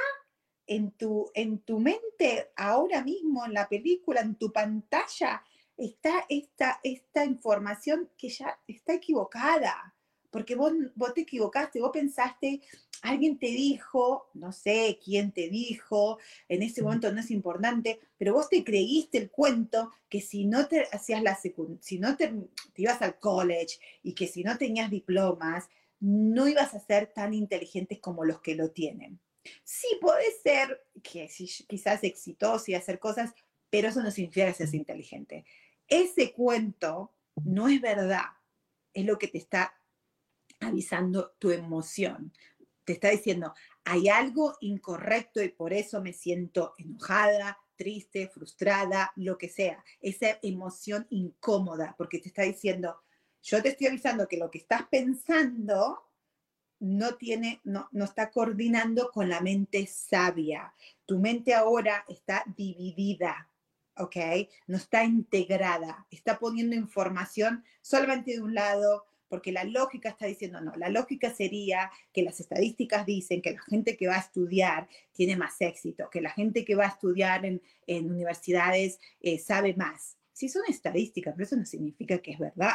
en 0.66 0.92
tu, 0.92 1.30
en 1.34 1.58
tu 1.60 1.78
mente, 1.78 2.52
ahora 2.56 3.02
mismo 3.02 3.44
en 3.44 3.54
la 3.54 3.68
película, 3.68 4.20
en 4.20 4.36
tu 4.36 4.52
pantalla, 4.52 5.42
está 5.76 6.24
esta, 6.28 6.80
esta 6.82 7.24
información 7.24 8.10
que 8.16 8.28
ya 8.28 8.58
está 8.66 8.94
equivocada, 8.94 9.94
porque 10.32 10.56
vos, 10.56 10.72
vos 10.96 11.14
te 11.14 11.20
equivocaste, 11.20 11.80
vos 11.80 11.90
pensaste, 11.92 12.62
alguien 13.02 13.38
te 13.38 13.48
dijo, 13.48 14.30
no 14.32 14.50
sé 14.50 14.98
quién 15.04 15.30
te 15.30 15.48
dijo, 15.48 16.18
en 16.48 16.62
ese 16.62 16.82
momento 16.82 17.12
no 17.12 17.20
es 17.20 17.30
importante, 17.30 18.00
pero 18.16 18.32
vos 18.32 18.48
te 18.48 18.64
creíste 18.64 19.18
el 19.18 19.30
cuento 19.30 19.92
que 20.08 20.22
si 20.22 20.46
no 20.46 20.66
te 20.66 20.88
hacías 20.90 21.22
la 21.22 21.38
si 21.80 21.98
no 21.98 22.16
te, 22.16 22.28
te 22.72 22.82
ibas 22.82 23.02
al 23.02 23.18
college 23.18 23.78
y 24.02 24.14
que 24.14 24.26
si 24.26 24.42
no 24.42 24.56
tenías 24.56 24.90
diplomas, 24.90 25.68
no 26.00 26.48
ibas 26.48 26.74
a 26.74 26.80
ser 26.80 27.12
tan 27.12 27.34
inteligentes 27.34 28.00
como 28.00 28.24
los 28.24 28.40
que 28.40 28.54
lo 28.54 28.70
tienen. 28.70 29.20
Sí, 29.62 29.86
puede 30.00 30.32
ser 30.42 30.82
que 31.02 31.28
quizás 31.68 32.02
exitoso 32.04 32.70
y 32.70 32.74
hacer 32.74 32.98
cosas, 32.98 33.34
pero 33.68 33.88
eso 33.88 34.02
no 34.02 34.10
significa 34.10 34.46
que 34.46 34.54
seas 34.54 34.72
inteligente. 34.72 35.44
Ese 35.86 36.32
cuento 36.32 37.12
no 37.44 37.68
es 37.68 37.80
verdad, 37.80 38.24
es 38.94 39.04
lo 39.04 39.18
que 39.18 39.28
te 39.28 39.38
está 39.38 39.74
avisando 40.62 41.34
tu 41.38 41.50
emoción. 41.50 42.32
Te 42.84 42.94
está 42.94 43.10
diciendo, 43.10 43.54
hay 43.84 44.08
algo 44.08 44.56
incorrecto 44.60 45.42
y 45.42 45.48
por 45.48 45.72
eso 45.72 46.00
me 46.02 46.12
siento 46.12 46.74
enojada, 46.78 47.58
triste, 47.76 48.28
frustrada, 48.28 49.12
lo 49.16 49.38
que 49.38 49.48
sea. 49.48 49.82
Esa 50.00 50.38
emoción 50.42 51.06
incómoda, 51.10 51.94
porque 51.98 52.18
te 52.18 52.28
está 52.28 52.42
diciendo, 52.42 53.00
yo 53.42 53.62
te 53.62 53.70
estoy 53.70 53.88
avisando 53.88 54.28
que 54.28 54.36
lo 54.36 54.50
que 54.50 54.58
estás 54.58 54.82
pensando 54.88 56.00
no 56.78 57.14
tiene, 57.14 57.60
no, 57.64 57.88
no 57.92 58.04
está 58.04 58.30
coordinando 58.30 59.10
con 59.10 59.28
la 59.28 59.40
mente 59.40 59.86
sabia. 59.86 60.74
Tu 61.06 61.18
mente 61.18 61.54
ahora 61.54 62.04
está 62.08 62.44
dividida, 62.56 63.48
¿ok? 63.96 64.16
No 64.66 64.76
está 64.76 65.04
integrada, 65.04 66.06
está 66.10 66.38
poniendo 66.38 66.74
información 66.74 67.64
solamente 67.80 68.32
de 68.32 68.42
un 68.42 68.54
lado, 68.54 69.06
porque 69.32 69.50
la 69.50 69.64
lógica 69.64 70.10
está 70.10 70.26
diciendo, 70.26 70.60
no, 70.60 70.74
la 70.76 70.90
lógica 70.90 71.34
sería 71.34 71.90
que 72.12 72.22
las 72.22 72.38
estadísticas 72.38 73.06
dicen 73.06 73.40
que 73.40 73.52
la 73.52 73.62
gente 73.62 73.96
que 73.96 74.06
va 74.06 74.16
a 74.16 74.20
estudiar 74.20 74.90
tiene 75.14 75.36
más 75.36 75.58
éxito, 75.62 76.10
que 76.10 76.20
la 76.20 76.28
gente 76.28 76.66
que 76.66 76.74
va 76.74 76.84
a 76.84 76.88
estudiar 76.88 77.46
en, 77.46 77.62
universidades 77.86 79.00
eh, 79.22 79.38
sabe 79.38 79.72
más. 79.72 80.18
Sí 80.34 80.50
son 80.50 80.64
estadísticas, 80.68 81.32
pero 81.32 81.46
eso 81.46 81.56
no 81.56 81.64
significa 81.64 82.18
que 82.18 82.32
es 82.32 82.38
verdad. 82.38 82.74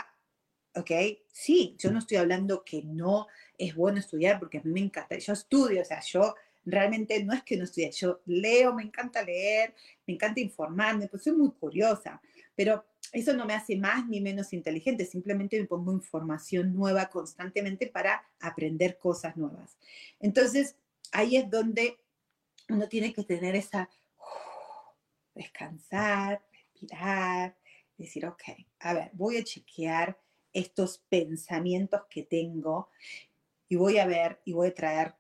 ¿ok? 0.74 0.90
Sí, 1.32 1.76
yo 1.78 1.92
no 1.92 2.00
estoy 2.00 2.18
hablando 2.18 2.64
que 2.66 2.82
no 2.82 3.28
es 3.56 3.76
bueno 3.76 4.00
estudiar 4.00 4.40
porque 4.40 4.58
a 4.58 4.64
mí 4.64 4.72
me 4.72 4.80
encanta, 4.80 5.16
yo 5.16 5.34
estudio, 5.34 5.84
o 5.84 5.86
sea, 5.86 6.02
yo 6.02 6.34
realmente 6.66 7.24
no 7.24 7.34
es 7.34 7.44
que 7.44 7.56
no 7.56 7.66
estudie, 7.66 7.92
yo 7.92 8.22
leo, 8.26 8.74
me 8.74 8.82
encanta 8.82 9.22
leer, 9.22 9.76
me 10.08 10.16
encanta 10.16 10.40
informarme, 10.40 11.08
pues 11.08 11.22
soy 11.22 11.34
muy 11.34 11.52
curiosa, 11.52 12.20
pero 12.58 12.84
eso 13.14 13.34
no 13.34 13.46
me 13.46 13.54
hace 13.54 13.78
más 13.78 14.06
ni 14.08 14.20
menos 14.20 14.52
inteligente, 14.52 15.06
simplemente 15.06 15.62
me 15.62 15.68
pongo 15.68 15.94
información 15.94 16.74
nueva 16.74 17.08
constantemente 17.08 17.88
para 17.88 18.28
aprender 18.42 18.98
cosas 18.98 19.38
nuevas. 19.38 19.78
Entonces, 20.20 20.76
ahí 21.14 21.38
es 21.38 21.50
donde 21.50 21.98
uno 22.68 22.90
tiene 22.90 23.14
que 23.14 23.24
tener 23.24 23.56
esa, 23.56 23.90
descansar, 25.36 26.44
respirar, 26.52 27.56
decir, 27.96 28.26
ok, 28.26 28.44
a 28.80 28.94
ver, 28.94 29.12
voy 29.14 29.38
a 29.38 29.44
chequear 29.44 30.20
estos 30.52 30.98
pensamientos 31.10 32.02
que 32.10 32.24
tengo 32.24 32.90
y 33.70 33.76
voy 33.76 34.00
a 34.00 34.08
ver 34.08 34.42
y 34.46 34.54
voy 34.54 34.70
a 34.70 34.74
traer, 34.74 35.16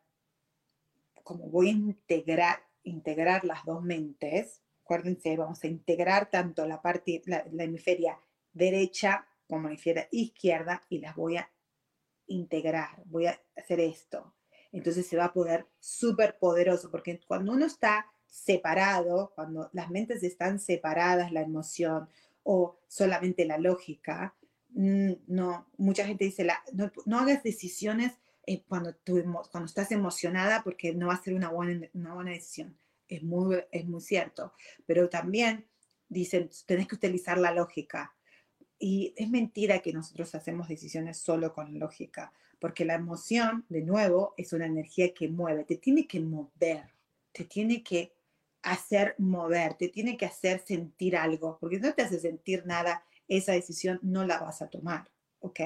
como 1.24 1.50
voy 1.50 1.70
a 1.70 1.74
integrar, 1.74 2.64
integrar 2.84 3.46
las 3.46 3.64
dos 3.64 3.84
mentes, 3.84 4.62
acuérdense, 4.88 5.36
vamos 5.38 5.64
a 5.64 5.68
integrar 5.68 6.30
tanto 6.30 6.66
la 6.66 6.82
parte, 6.82 7.22
la, 7.26 7.46
hemisferia 7.60 8.20
derecha 8.54 9.28
como 9.48 9.64
la 9.64 9.70
hemisferia 9.70 10.08
izquierda 10.12 10.82
y 10.90 11.00
las 11.00 11.16
voy 11.16 11.38
a 11.38 11.50
integrar, 12.28 13.04
voy 13.06 13.28
a 13.28 13.40
hacer 13.56 13.80
esto. 13.80 14.34
Entonces 14.72 15.08
se 15.08 15.18
va 15.18 15.26
a 15.26 15.34
poder 15.34 15.68
súper 15.80 16.38
poderoso, 16.40 16.92
porque 16.92 17.20
cuando 17.28 17.54
uno 17.54 17.66
está 17.66 18.08
separado, 18.26 19.32
cuando 19.36 19.70
las 19.74 19.90
mentes 19.90 20.24
están 20.24 20.60
separadas, 20.60 21.32
la 21.32 21.42
emoción 21.42 22.10
o 22.44 22.80
solamente 22.88 23.46
la 23.46 23.58
lógica, 23.58 24.36
Mm, 24.78 25.14
no, 25.28 25.68
mucha 25.78 26.06
gente 26.06 26.26
dice, 26.26 26.44
la, 26.44 26.62
no, 27.06 27.20
hagas 27.20 27.42
decisiones 27.42 28.14
eh, 28.46 28.64
cuando, 28.68 28.96
cuando 29.52 29.66
estás 29.66 29.92
emocionada 29.92 30.62
porque 30.64 30.94
no 30.94 31.08
va 31.08 31.16
a 31.16 31.24
ser 31.24 31.34
una 31.34 31.50
buena, 31.50 31.88
una 31.94 32.14
buena 32.14 32.32
decisión. 32.32 32.78
Es 33.08 33.24
muy, 33.24 33.58
es 33.72 33.86
muy 33.86 34.02
cierto. 34.02 34.54
Pero 34.86 35.10
también 35.10 35.66
dicen, 36.10 36.50
tenés 36.66 36.88
que 36.88 36.96
utilizar 36.96 37.38
la 37.38 37.52
lógica. 37.52 38.14
Y 38.80 39.14
es 39.18 39.30
mentira 39.30 39.80
que 39.80 39.94
nosotros 39.94 40.36
hacemos 40.36 40.68
decisiones 40.68 41.18
solo 41.18 41.54
con 41.54 41.80
lógica, 41.80 42.32
porque 42.60 42.86
la 42.86 42.94
emoción, 42.94 43.66
de 43.70 43.82
nuevo, 43.82 44.34
es 44.38 44.54
una 44.54 44.68
energía 44.68 45.14
que 45.14 45.28
mueve, 45.28 45.64
te 45.64 45.78
tiene 45.78 46.08
que 46.08 46.20
mover, 46.20 46.84
te 47.32 47.46
tiene 47.46 47.84
que 47.84 48.14
hacer 48.62 49.16
mover, 49.18 49.76
te 49.76 49.90
tiene 49.90 50.16
que 50.16 50.26
hacer 50.26 50.64
sentir 50.66 51.16
algo, 51.16 51.58
porque 51.60 51.80
no 51.80 51.94
te 51.94 52.04
hace 52.04 52.20
sentir 52.20 52.66
nada 52.66 53.04
esa 53.28 53.54
decisión 53.54 54.00
no 54.04 54.26
la 54.26 54.40
vas 54.40 54.62
a 54.62 54.70
tomar, 54.70 55.10
¿ok? 55.40 55.60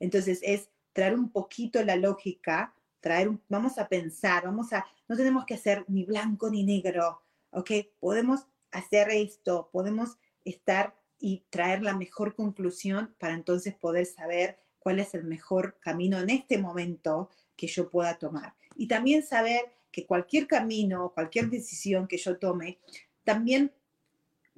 Entonces 0.00 0.40
es 0.42 0.68
traer 0.92 1.14
un 1.14 1.30
poquito 1.30 1.82
la 1.84 1.96
lógica, 1.96 2.74
traer, 3.06 3.30
vamos 3.48 3.78
a 3.78 3.86
pensar, 3.86 4.42
vamos 4.42 4.72
a, 4.72 4.84
no 5.06 5.16
tenemos 5.16 5.44
que 5.46 5.54
hacer 5.54 5.84
ni 5.86 6.04
blanco 6.04 6.50
ni 6.50 6.64
negro, 6.64 7.22
¿ok? 7.50 7.70
Podemos 8.00 8.48
hacer 8.72 9.10
esto, 9.10 9.68
podemos 9.70 10.18
estar 10.44 10.92
y 11.20 11.44
traer 11.48 11.82
la 11.82 11.96
mejor 11.96 12.34
conclusión 12.34 13.14
para 13.20 13.34
entonces 13.34 13.76
poder 13.76 14.06
saber 14.06 14.58
cuál 14.80 14.98
es 14.98 15.14
el 15.14 15.22
mejor 15.22 15.78
camino 15.78 16.18
en 16.18 16.30
este 16.30 16.58
momento 16.58 17.30
que 17.54 17.68
yo 17.68 17.88
pueda 17.90 18.18
tomar. 18.18 18.56
Y 18.74 18.88
también 18.88 19.22
saber 19.22 19.72
que 19.92 20.04
cualquier 20.04 20.48
camino, 20.48 21.12
cualquier 21.14 21.48
decisión 21.48 22.08
que 22.08 22.18
yo 22.18 22.38
tome, 22.38 22.80
también 23.22 23.72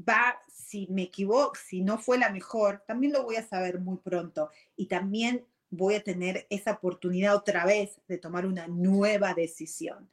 va, 0.08 0.40
si 0.50 0.86
me 0.86 1.02
equivoco, 1.02 1.52
si 1.54 1.82
no 1.82 1.98
fue 1.98 2.16
la 2.16 2.30
mejor, 2.30 2.82
también 2.86 3.12
lo 3.12 3.24
voy 3.24 3.36
a 3.36 3.46
saber 3.46 3.78
muy 3.78 3.98
pronto. 3.98 4.48
Y 4.74 4.86
también 4.86 5.44
voy 5.70 5.94
a 5.94 6.02
tener 6.02 6.46
esa 6.50 6.72
oportunidad 6.72 7.34
otra 7.34 7.64
vez 7.64 8.00
de 8.08 8.18
tomar 8.18 8.46
una 8.46 8.66
nueva 8.68 9.34
decisión. 9.34 10.08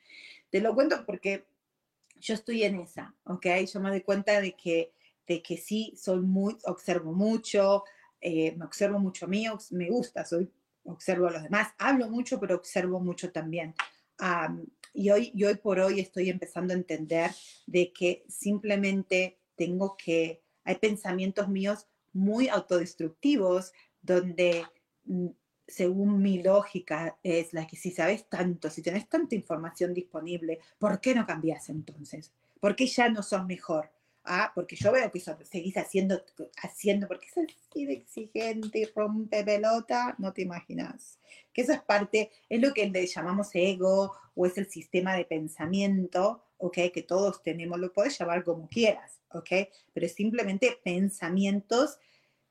Te 0.49 0.61
lo 0.61 0.73
cuento 0.73 1.05
porque 1.05 1.45
yo 2.19 2.33
estoy 2.33 2.63
en 2.63 2.79
esa, 2.79 3.13
¿ok? 3.25 3.45
Yo 3.71 3.79
me 3.79 3.89
doy 3.89 4.01
cuenta 4.01 4.41
de 4.41 4.53
que, 4.53 4.91
de 5.27 5.41
que 5.41 5.57
sí, 5.57 5.93
soy 5.97 6.21
muy, 6.21 6.57
observo 6.65 7.13
mucho, 7.13 7.83
eh, 8.21 8.55
me 8.55 8.65
observo 8.65 8.99
mucho 8.99 9.25
a 9.25 9.29
mí, 9.29 9.45
me 9.71 9.89
gusta, 9.89 10.25
soy, 10.25 10.51
observo 10.85 11.27
a 11.27 11.31
los 11.31 11.43
demás, 11.43 11.73
hablo 11.77 12.09
mucho, 12.09 12.39
pero 12.39 12.55
observo 12.55 12.99
mucho 12.99 13.31
también. 13.31 13.73
y, 14.93 15.09
hoy, 15.09 15.31
y 15.33 15.43
hoy 15.43 15.55
por 15.55 15.79
hoy 15.79 15.99
estoy 15.99 16.29
empezando 16.29 16.73
a 16.73 16.77
entender 16.77 17.31
de 17.65 17.91
que 17.91 18.23
simplemente 18.27 19.37
tengo 19.55 19.95
que, 19.97 20.41
hay 20.63 20.75
pensamientos 20.75 21.49
míos 21.49 21.87
muy 22.13 22.47
autodestructivos 22.47 23.73
donde 24.01 24.65
mm, 25.05 25.27
según 25.67 26.21
mi 26.21 26.41
lógica, 26.43 27.17
es 27.23 27.53
la 27.53 27.65
que 27.67 27.75
si 27.75 27.91
sabes 27.91 28.29
tanto, 28.29 28.69
si 28.69 28.81
tienes 28.81 29.09
tanta 29.09 29.35
información 29.35 29.93
disponible, 29.93 30.59
¿por 30.77 30.99
qué 30.99 31.15
no 31.15 31.25
cambias 31.25 31.69
entonces? 31.69 32.31
¿Por 32.59 32.75
qué 32.75 32.87
ya 32.87 33.09
no 33.09 33.23
sos 33.23 33.45
mejor? 33.45 33.91
Ah, 34.23 34.51
porque 34.55 34.75
yo 34.75 34.91
veo 34.91 35.11
que 35.11 35.19
seguís 35.43 35.77
haciendo, 35.77 36.19
haciendo, 36.63 37.07
porque 37.07 37.27
es 37.27 37.37
así 37.37 37.85
de 37.85 37.93
exigente 37.93 38.79
y 38.79 38.85
rompe 38.85 39.43
pelota, 39.43 40.15
no 40.17 40.33
te 40.33 40.41
imaginas. 40.41 41.19
Que 41.53 41.61
esa 41.61 41.75
es 41.75 41.81
parte, 41.83 42.31
es 42.49 42.59
lo 42.59 42.73
que 42.73 42.89
le 42.89 43.05
llamamos 43.05 43.49
ego 43.53 44.15
o 44.33 44.45
es 44.47 44.57
el 44.57 44.67
sistema 44.67 45.15
de 45.15 45.25
pensamiento, 45.25 46.43
¿ok? 46.57 46.77
Que 46.91 47.03
todos 47.03 47.43
tenemos, 47.43 47.79
lo 47.79 47.93
puedes 47.93 48.17
llamar 48.17 48.43
como 48.43 48.67
quieras, 48.67 49.19
¿ok? 49.29 49.69
Pero 49.93 50.05
es 50.07 50.13
simplemente 50.13 50.79
pensamientos 50.83 51.99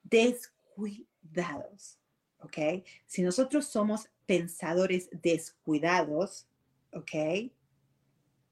descuidados. 0.04 1.98
¿Ok? 2.44 2.84
Si 3.06 3.22
nosotros 3.22 3.66
somos 3.66 4.08
pensadores 4.26 5.08
descuidados, 5.22 6.46
¿ok? 6.92 7.50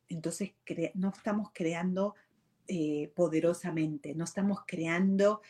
Entonces 0.08 0.52
no 0.94 1.10
estamos 1.10 1.50
creando 1.52 2.14
eh, 2.68 3.12
poderosamente, 3.14 4.14
no 4.14 4.24
estamos 4.24 4.60
creando 4.66 5.40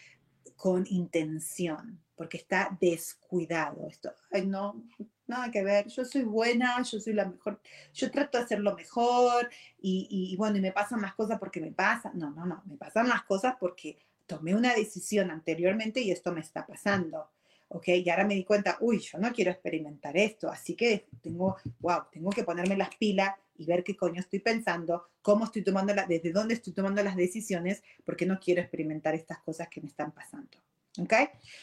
con 0.57 0.87
intención, 0.89 2.01
porque 2.15 2.37
está 2.37 2.77
descuidado. 2.81 3.89
Esto, 3.89 4.13
no, 4.47 4.85
nada 5.27 5.51
que 5.51 5.63
ver, 5.63 5.89
yo 5.89 6.05
soy 6.05 6.23
buena, 6.23 6.81
yo 6.83 7.01
soy 7.01 7.15
la 7.15 7.25
mejor, 7.25 7.61
yo 7.95 8.11
trato 8.11 8.39
de 8.39 8.45
hacerlo 8.45 8.75
mejor 8.77 9.51
y, 9.81 10.07
y, 10.11 10.37
bueno, 10.37 10.59
y 10.59 10.61
me 10.61 10.73
pasan 10.73 11.01
más 11.01 11.15
cosas 11.15 11.39
porque 11.39 11.61
me 11.61 11.73
pasan. 11.73 12.19
No, 12.19 12.31
no, 12.31 12.47
no, 12.47 12.63
me 12.67 12.77
pasan 12.77 13.09
las 13.09 13.23
cosas 13.25 13.57
porque 13.59 13.99
tomé 14.27 14.55
una 14.55 14.75
decisión 14.75 15.31
anteriormente 15.31 16.01
y 16.01 16.11
esto 16.11 16.33
me 16.33 16.41
está 16.41 16.67
pasando. 16.67 17.29
¿Ok? 17.73 17.89
Y 17.89 18.11
ahora 18.11 18.25
me 18.25 18.35
di 18.35 18.45
cuenta, 18.45 18.77
uy, 18.81 18.99
yo 18.99 19.19
no 19.19 19.33
quiero 19.33 19.51
experimentar 19.51 20.17
esto, 20.17 20.51
así 20.51 20.75
que 20.75 21.07
tengo, 21.23 21.57
wow, 21.81 22.03
tengo 22.13 22.31
que 22.31 22.45
ponerme 22.45 22.77
las 22.77 22.95
pilas 22.97 23.35
y 23.57 23.65
ver 23.65 23.83
qué 23.83 23.97
coño 23.97 24.21
estoy 24.21 24.41
pensando, 24.41 25.09
cómo 25.23 25.47
estoy 25.47 25.63
tomando, 25.63 25.95
la, 25.95 26.07
desde 26.07 26.33
dónde 26.33 26.55
estoy 26.55 26.75
tomando 26.75 27.03
las 27.03 27.17
decisiones, 27.17 27.83
porque 28.05 28.27
no 28.27 28.39
quiero 28.39 28.61
experimentar 28.61 29.15
estas 29.15 29.39
cosas 29.39 29.69
que 29.69 29.81
me 29.81 29.89
están 29.89 30.13
pasando, 30.13 30.59
¿ok? 30.99 31.15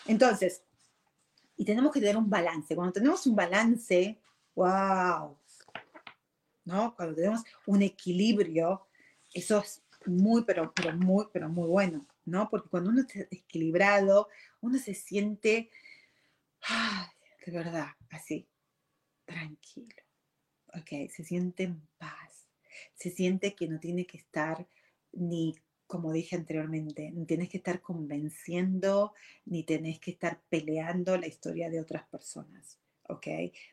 Entonces, 0.07 0.64
y 1.55 1.64
tenemos 1.64 1.91
que 1.91 1.99
tener 1.99 2.18
un 2.18 2.30
balance. 2.30 2.76
Cuando 2.76 2.93
tenemos 2.93 3.28
un 3.28 3.36
balance, 3.36 4.18
wow, 4.55 5.38
¿no? 6.66 6.95
Cuando 6.95 7.16
tenemos 7.16 7.43
un 7.68 7.84
equilibrio, 7.84 8.88
eso 9.32 9.60
es 9.60 9.84
muy, 10.05 10.43
pero, 10.43 10.74
pero 10.74 10.95
muy, 10.97 11.26
pero 11.32 11.49
muy 11.49 11.68
bueno, 11.68 12.07
¿no? 12.26 12.49
Porque 12.49 12.70
cuando 12.70 12.89
uno 12.89 13.01
está 13.01 13.20
equilibrado, 13.30 14.28
uno 14.62 14.80
se 14.80 14.95
siente 14.95 15.70
de 17.45 17.51
verdad, 17.51 17.88
así, 18.10 18.47
tranquilo. 19.26 19.95
Ok, 20.74 21.10
se 21.10 21.24
siente 21.24 21.64
en 21.64 21.82
paz. 21.97 22.47
Se 22.95 23.10
siente 23.10 23.55
que 23.55 23.68
no 23.68 23.80
tiene 23.80 24.05
que 24.05 24.18
estar 24.18 24.68
ni, 25.12 25.55
como 25.88 26.12
dije 26.12 26.36
anteriormente, 26.36 27.12
ni 27.12 27.26
tienes 27.26 27.49
que 27.49 27.57
estar 27.57 27.82
convenciendo, 27.82 29.14
ni 29.45 29.64
tenés 29.64 29.99
que 29.99 30.12
estar 30.12 30.41
peleando 30.49 31.18
la 31.18 31.28
historia 31.28 31.70
de 31.70 31.80
otras 31.80 32.07
personas. 32.07 32.80
Ok, 33.07 33.28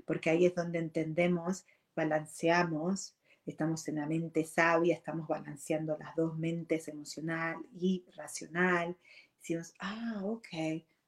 porque 0.07 0.31
ahí 0.31 0.47
es 0.47 0.55
donde 0.55 0.79
entendemos, 0.79 1.67
balanceamos, 1.95 3.15
estamos 3.45 3.87
en 3.89 3.97
la 3.97 4.07
mente 4.07 4.45
sabia, 4.45 4.95
estamos 4.95 5.29
balanceando 5.29 5.97
las 5.99 6.17
dos 6.17 6.39
mentes, 6.39 6.89
emocional 6.89 7.57
y 7.79 8.05
racional. 8.17 8.97
Decimos, 9.39 9.75
ah, 9.79 10.21
ok, 10.25 10.49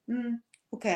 mm, 0.06 0.36
ok, 0.70 0.86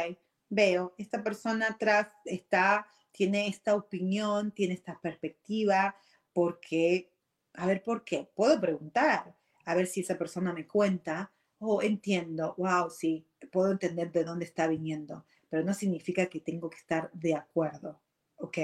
veo, 0.53 0.94
esta 0.98 1.24
persona 1.24 1.68
atrás 1.68 2.09
está, 2.26 2.86
tiene 3.11 3.48
esta 3.48 3.74
opinión, 3.74 4.53
tiene 4.53 4.74
esta 4.74 5.00
perspectiva, 5.00 5.96
porque, 6.34 7.11
a 7.55 7.66
ver, 7.66 7.82
¿por 7.82 8.05
qué? 8.05 8.30
Puedo 8.34 8.61
preguntar, 8.61 9.34
a 9.64 9.74
ver 9.74 9.86
si 9.86 10.00
esa 10.00 10.18
persona 10.18 10.53
me 10.53 10.66
cuenta, 10.66 11.32
oh, 11.59 11.80
entiendo, 11.80 12.55
wow, 12.59 12.90
sí, 12.90 13.26
puedo 13.50 13.72
entender 13.72 14.12
de 14.12 14.24
dónde 14.24 14.44
está 14.44 14.66
viniendo, 14.66 15.24
pero 15.48 15.64
no 15.64 15.72
significa 15.72 16.26
que 16.26 16.40
tengo 16.40 16.68
que 16.68 16.78
estar 16.78 17.11
de 17.12 17.34
acuerdo, 17.34 18.03
¿ok? 18.36 18.59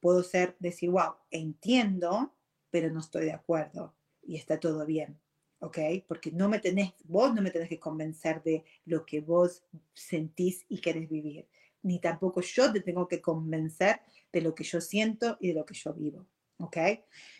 Puedo 0.00 0.22
ser, 0.22 0.56
decir, 0.58 0.90
wow, 0.90 1.14
entiendo, 1.30 2.34
pero 2.70 2.90
no 2.90 3.00
estoy 3.00 3.24
de 3.24 3.32
acuerdo 3.32 3.94
y 4.22 4.36
está 4.36 4.60
todo 4.60 4.84
bien. 4.84 5.18
¿Ok? 5.64 5.78
Porque 6.06 6.30
no 6.30 6.48
me 6.48 6.58
tenés, 6.58 6.92
vos 7.04 7.34
no 7.34 7.40
me 7.40 7.50
tenés 7.50 7.70
que 7.70 7.80
convencer 7.80 8.42
de 8.42 8.64
lo 8.84 9.06
que 9.06 9.20
vos 9.20 9.64
sentís 9.94 10.64
y 10.68 10.78
querés 10.78 11.08
vivir, 11.08 11.48
ni 11.82 11.98
tampoco 11.98 12.42
yo 12.42 12.70
te 12.70 12.80
tengo 12.80 13.08
que 13.08 13.22
convencer 13.22 14.00
de 14.30 14.42
lo 14.42 14.54
que 14.54 14.64
yo 14.64 14.80
siento 14.80 15.38
y 15.40 15.48
de 15.48 15.54
lo 15.54 15.64
que 15.64 15.74
yo 15.74 15.94
vivo, 15.94 16.26
¿ok? 16.58 16.76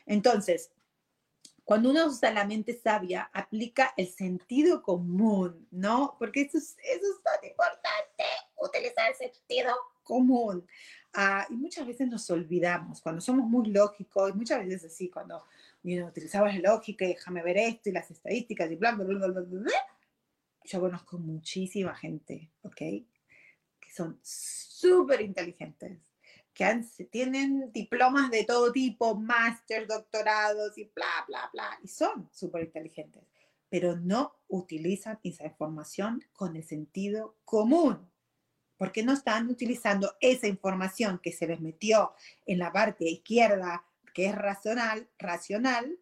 Entonces, 0.06 0.72
cuando 1.64 1.90
uno 1.90 2.06
usa 2.06 2.32
la 2.32 2.46
mente 2.46 2.78
sabia, 2.82 3.30
aplica 3.32 3.92
el 3.96 4.08
sentido 4.08 4.82
común, 4.82 5.66
¿no? 5.70 6.16
Porque 6.18 6.42
eso 6.42 6.56
es, 6.58 6.76
eso 6.82 7.06
es 7.16 7.22
tan 7.22 7.44
importante, 7.48 8.24
utilizar 8.56 9.10
el 9.10 9.16
sentido 9.16 9.74
común. 10.02 10.66
Ah, 11.12 11.46
y 11.50 11.56
muchas 11.56 11.86
veces 11.86 12.08
nos 12.08 12.28
olvidamos, 12.30 13.02
cuando 13.02 13.20
somos 13.20 13.46
muy 13.46 13.66
lógicos, 13.66 14.34
muchas 14.34 14.60
veces 14.66 14.92
así, 14.92 15.10
cuando 15.10 15.44
y 15.84 16.02
utilizaba 16.02 16.50
la 16.50 16.72
lógica 16.72 17.04
y 17.04 17.08
déjame 17.08 17.42
ver 17.42 17.58
esto 17.58 17.90
y 17.90 17.92
las 17.92 18.10
estadísticas 18.10 18.70
y 18.70 18.76
bla, 18.76 18.92
bla, 18.92 19.04
bla, 19.04 19.28
bla, 19.28 19.40
bla, 19.42 19.72
Yo 20.64 20.80
conozco 20.80 21.18
muchísima 21.18 21.94
gente, 21.94 22.50
¿ok? 22.62 22.76
Que 22.76 23.92
son 23.94 24.18
súper 24.22 25.20
inteligentes, 25.20 26.00
que 26.54 26.64
han, 26.64 26.88
tienen 27.10 27.70
diplomas 27.70 28.30
de 28.30 28.44
todo 28.44 28.72
tipo, 28.72 29.14
máster, 29.14 29.86
doctorados 29.86 30.76
y 30.78 30.90
bla, 30.94 31.24
bla, 31.28 31.50
bla, 31.52 31.78
y 31.82 31.88
son 31.88 32.30
súper 32.32 32.64
inteligentes, 32.64 33.22
pero 33.68 33.94
no 33.94 34.36
utilizan 34.48 35.20
esa 35.22 35.44
información 35.44 36.24
con 36.32 36.56
el 36.56 36.64
sentido 36.64 37.36
común 37.44 38.10
porque 38.76 39.02
no 39.04 39.12
están 39.12 39.48
utilizando 39.48 40.16
esa 40.20 40.48
información 40.48 41.20
que 41.22 41.30
se 41.30 41.46
les 41.46 41.60
metió 41.60 42.12
en 42.44 42.58
la 42.58 42.72
parte 42.72 43.04
izquierda 43.04 43.84
que 44.14 44.26
es 44.26 44.34
racional, 44.34 45.08
racional, 45.18 45.98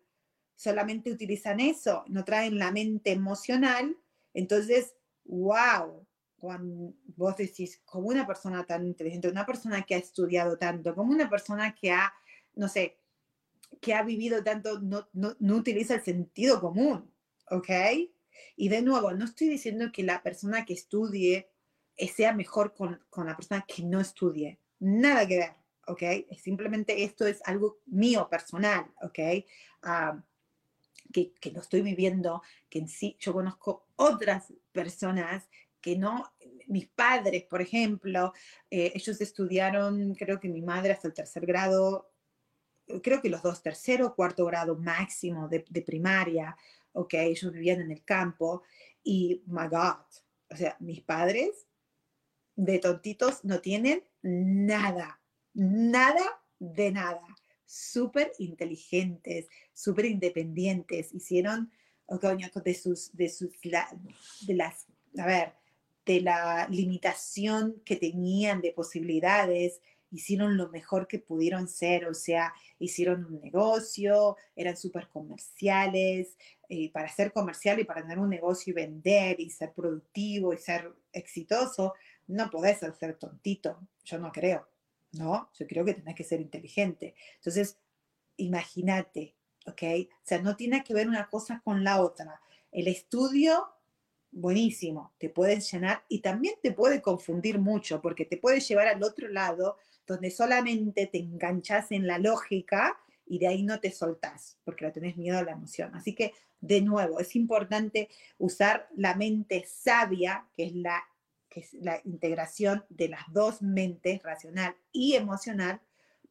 solamente 0.55 1.11
utilizan 1.11 1.59
eso, 1.59 2.05
no 2.07 2.25
traen 2.25 2.59
la 2.59 2.71
mente 2.71 3.11
emocional. 3.11 3.97
Entonces, 4.35 4.95
wow, 5.25 6.07
cuando 6.37 6.95
vos 7.17 7.37
decís, 7.37 7.81
como 7.85 8.09
una 8.09 8.27
persona 8.27 8.65
tan 8.65 8.87
inteligente, 8.87 9.29
una 9.29 9.47
persona 9.47 9.83
que 9.83 9.95
ha 9.95 9.99
estudiado 9.99 10.59
tanto, 10.59 10.95
como 10.95 11.13
una 11.13 11.29
persona 11.29 11.75
que 11.75 11.91
ha, 11.91 12.13
no 12.55 12.69
sé, 12.69 12.99
que 13.81 13.95
ha 13.95 14.03
vivido 14.03 14.45
tanto, 14.45 14.79
no, 14.81 15.09
no, 15.13 15.57
utiliza 15.57 15.95
el 15.95 16.03
sentido 16.03 16.61
común, 16.61 17.11
¿ok? 17.51 17.71
Y 18.57 18.69
de 18.69 18.83
nuevo, 18.83 19.13
no 19.13 19.25
estoy 19.25 19.49
diciendo 19.49 19.91
que 19.93 20.03
la 20.03 20.23
persona 20.23 20.65
que 20.65 20.75
estudie 20.75 21.49
sea 22.15 22.35
mejor 22.35 22.75
con, 22.75 23.01
con 23.09 23.27
la 23.27 23.37
persona 23.37 23.65
que 23.67 23.83
no 23.83 24.01
estudie, 24.01 24.59
nada 24.79 25.27
que 25.27 25.39
ver. 25.39 25.62
¿Ok? 25.87 26.03
Simplemente 26.39 27.05
esto 27.05 27.27
es 27.27 27.41
algo 27.45 27.81
mío, 27.87 28.29
personal, 28.29 28.87
¿ok? 29.03 29.19
Ah, 29.83 30.23
que, 31.13 31.33
que, 31.35 31.51
lo 31.51 31.61
estoy 31.61 31.83
viviendo, 31.83 32.43
que 32.71 32.79
en 32.79 32.89
sí 32.89 33.17
yo 33.21 33.33
conozco 33.33 33.87
otras 33.97 34.53
personas 34.73 35.49
que 35.81 35.97
no, 35.97 36.33
mis 36.69 36.89
padres, 36.89 37.45
por 37.45 37.61
ejemplo, 37.61 38.33
eh, 38.71 38.93
ellos 38.95 39.21
estudiaron, 39.21 40.15
creo 40.15 40.41
que 40.41 40.49
mi 40.49 40.63
madre 40.63 40.93
hasta 40.93 41.09
el 41.09 41.15
tercer 41.15 41.45
grado, 41.45 42.13
creo 43.03 43.21
que 43.21 43.29
los 43.29 43.43
dos, 43.43 43.63
tercero, 43.63 44.15
cuarto 44.15 44.47
grado 44.47 44.77
máximo 44.77 45.49
de, 45.49 45.65
de 45.69 45.83
primaria, 45.83 46.57
¿ok? 46.93 47.15
Ellos 47.15 47.53
vivían 47.53 47.81
en 47.81 47.91
el 47.91 48.05
campo 48.05 48.63
y, 49.03 49.43
my 49.47 49.67
God, 49.69 50.05
o 50.51 50.57
sea, 50.57 50.77
mis 50.81 51.03
padres 51.03 51.67
de 52.55 52.79
tontitos 52.79 53.45
no 53.45 53.61
tienen 53.61 54.05
nada, 54.23 55.22
nada 55.55 56.25
de 56.59 56.93
nada. 56.93 57.23
Súper 57.67 58.33
inteligentes, 58.39 59.49
súper 59.73 60.07
independientes. 60.07 61.13
Hicieron, 61.13 61.71
oh, 62.07 62.19
de 62.19 62.75
sus, 62.75 63.15
de 63.17 63.29
sus, 63.29 63.53
de 63.61 64.55
las, 64.55 64.87
a 65.19 65.27
ver, 65.27 65.55
de 66.05 66.21
la 66.21 66.69
limitación 66.69 67.81
que 67.85 67.97
tenían 67.97 68.61
de 68.61 68.73
posibilidades, 68.73 69.81
hicieron 70.13 70.57
lo 70.57 70.69
mejor 70.69 71.09
que 71.09 71.19
pudieron 71.19 71.69
ser, 71.69 72.07
o 72.07 72.15
sea, 72.15 72.53
hicieron 72.79 73.25
un 73.25 73.41
negocio, 73.41 74.37
eran 74.55 74.77
súper 74.77 75.09
comerciales, 75.09 76.37
y 76.69 76.89
para 76.89 77.09
ser 77.09 77.33
comercial 77.33 77.81
y 77.81 77.85
para 77.85 78.03
tener 78.03 78.19
un 78.19 78.29
negocio 78.29 78.73
y 78.73 78.75
vender 78.75 79.41
y 79.41 79.51
ser 79.51 79.73
productivo 79.73 80.53
y 80.53 80.59
ser 80.59 80.93
exitoso, 81.13 81.95
no 82.27 82.51
podés 82.51 82.79
ser 82.79 83.15
tontito, 83.19 83.81
yo 84.05 84.19
no 84.19 84.31
creo, 84.33 84.69
¿no? 85.13 85.51
Yo 85.59 85.67
creo 85.67 85.85
que 85.85 85.95
tenés 85.95 86.15
que 86.15 86.25
ser 86.25 86.41
inteligente. 86.41 87.15
Entonces, 87.37 87.79
imagínate, 88.37 89.37
¿ok? 89.67 89.83
O 90.11 90.25
sea, 90.27 90.41
no 90.41 90.57
tiene 90.57 90.83
que 90.85 90.95
ver 90.95 91.09
una 91.09 91.29
cosa 91.29 91.61
con 91.65 91.85
la 91.85 92.01
otra. 92.01 92.41
El 92.71 92.89
estudio, 92.89 93.67
buenísimo, 94.31 95.15
te 95.19 95.29
puede 95.29 95.61
llenar 95.61 96.05
y 96.09 96.21
también 96.21 96.55
te 96.63 96.73
puede 96.73 97.03
confundir 97.03 97.59
mucho 97.59 98.01
porque 98.01 98.25
te 98.25 98.39
puede 98.39 98.61
llevar 98.61 98.89
al 98.89 99.03
otro 99.03 99.29
lado 99.29 99.77
donde 100.07 100.31
solamente 100.31 101.07
te 101.07 101.19
enganchas 101.19 101.93
en 101.93 102.07
la 102.07 102.19
lógica 102.19 102.99
y 103.27 103.39
de 103.39 103.49
ahí 103.49 103.63
no 103.63 103.79
te 103.81 103.93
soltás 103.93 104.59
porque 104.65 104.85
la 104.85 104.93
tenés 104.93 105.17
miedo 105.17 105.39
a 105.39 105.45
la 105.45 105.53
emoción. 105.53 105.95
Así 105.95 106.15
que, 106.15 106.33
de 106.61 106.81
nuevo, 106.81 107.21
es 107.21 107.37
importante 107.37 108.09
usar 108.39 108.89
la 108.97 109.15
mente 109.15 109.65
sabia, 109.67 110.49
que 110.55 110.65
es 110.65 110.75
la 110.75 111.03
que 111.53 111.61
es 111.61 111.75
la 111.75 112.01
integración 112.05 112.85
de 112.89 113.11
las 113.11 113.21
dos 113.31 113.61
mentes, 113.61 114.23
racional 114.23 114.75
y 114.91 115.15
emocional, 115.17 115.83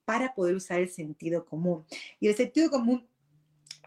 para 0.04 0.34
poder 0.34 0.56
usar 0.56 0.80
el 0.80 0.90
sentido 0.90 1.46
común. 1.46 1.86
Y 2.20 2.28
el 2.28 2.36
sentido 2.36 2.72
común 2.72 3.08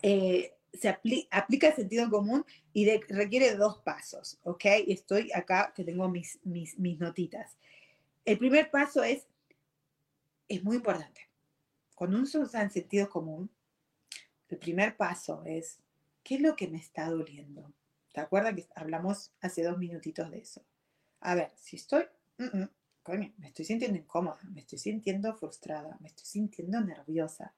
eh, 0.02 0.54
se 0.72 0.88
aplica 0.88 1.68
el 1.68 1.74
sentido 1.74 2.08
común 2.08 2.44
y 2.72 2.88
requiere 3.08 3.56
dos 3.56 3.78
pasos, 3.78 4.38
¿ok? 4.44 4.64
Estoy 4.86 5.32
acá 5.32 5.72
que 5.74 5.82
tengo 5.82 6.08
mis, 6.08 6.38
mis, 6.44 6.78
mis 6.78 7.00
notitas. 7.00 7.56
El 8.24 8.38
primer 8.38 8.70
paso 8.70 9.02
es, 9.02 9.26
es 10.48 10.62
muy 10.62 10.76
importante. 10.76 11.28
Cuando 11.96 12.16
uno 12.18 12.26
usa 12.26 12.62
el 12.62 12.70
sentido 12.70 13.08
común, 13.08 13.50
el 14.48 14.58
primer 14.58 14.96
paso 14.96 15.42
es, 15.44 15.78
¿qué 16.22 16.36
es 16.36 16.40
lo 16.40 16.54
que 16.54 16.68
me 16.68 16.78
está 16.78 17.10
doliendo? 17.10 17.72
¿Te 18.12 18.20
acuerdas 18.20 18.54
que 18.54 18.68
hablamos 18.76 19.32
hace 19.40 19.64
dos 19.64 19.78
minutitos 19.78 20.30
de 20.30 20.38
eso? 20.38 20.64
A 21.24 21.34
ver, 21.34 21.52
si 21.56 21.76
estoy, 21.76 22.04
coño, 23.02 23.32
me 23.38 23.48
estoy 23.48 23.64
sintiendo 23.64 23.98
incómoda, 23.98 24.38
me 24.52 24.60
estoy 24.60 24.78
sintiendo 24.78 25.34
frustrada, 25.34 25.96
me 26.00 26.08
estoy 26.08 26.26
sintiendo 26.26 26.80
nerviosa, 26.82 27.54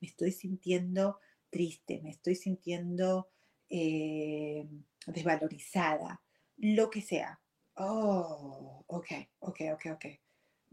me 0.00 0.08
estoy 0.08 0.32
sintiendo 0.32 1.18
triste, 1.48 2.00
me 2.02 2.10
estoy 2.10 2.34
sintiendo 2.34 3.30
eh, 3.70 4.68
desvalorizada, 5.06 6.20
lo 6.58 6.90
que 6.90 7.00
sea. 7.00 7.40
Oh, 7.76 8.84
ok, 8.86 9.06
ok, 9.40 9.60
ok, 9.72 9.86
ok, 9.92 10.06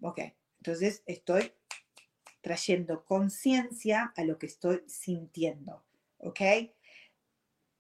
ok. 0.02 0.20
Entonces 0.58 1.02
estoy 1.06 1.54
trayendo 2.42 3.06
conciencia 3.06 4.12
a 4.18 4.24
lo 4.26 4.38
que 4.38 4.48
estoy 4.48 4.84
sintiendo, 4.86 5.82
¿ok? 6.18 6.42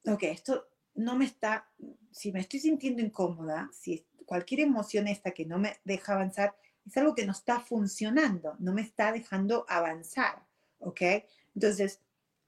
Ok, 0.06 0.24
esto 0.24 0.70
no 0.96 1.16
me 1.16 1.26
está, 1.26 1.70
si 2.12 2.32
me 2.32 2.40
estoy 2.40 2.60
sintiendo 2.60 3.02
incómoda, 3.02 3.70
si 3.74 4.06
cualquier 4.26 4.62
emoción 4.62 5.08
esta 5.08 5.32
que 5.32 5.46
no 5.46 5.58
me 5.60 5.78
deja 5.84 6.14
avanzar, 6.14 6.56
es 6.86 6.98
algo 6.98 7.16
que 7.16 7.26
no 7.26 7.32
está 7.32 7.60
funcionando, 7.60 8.56
no 8.60 8.74
me 8.74 8.82
está 8.82 9.12
dejando 9.12 9.66
avanzar, 9.70 10.46
¿ok? 10.80 11.02
Entonces, 11.56 12.02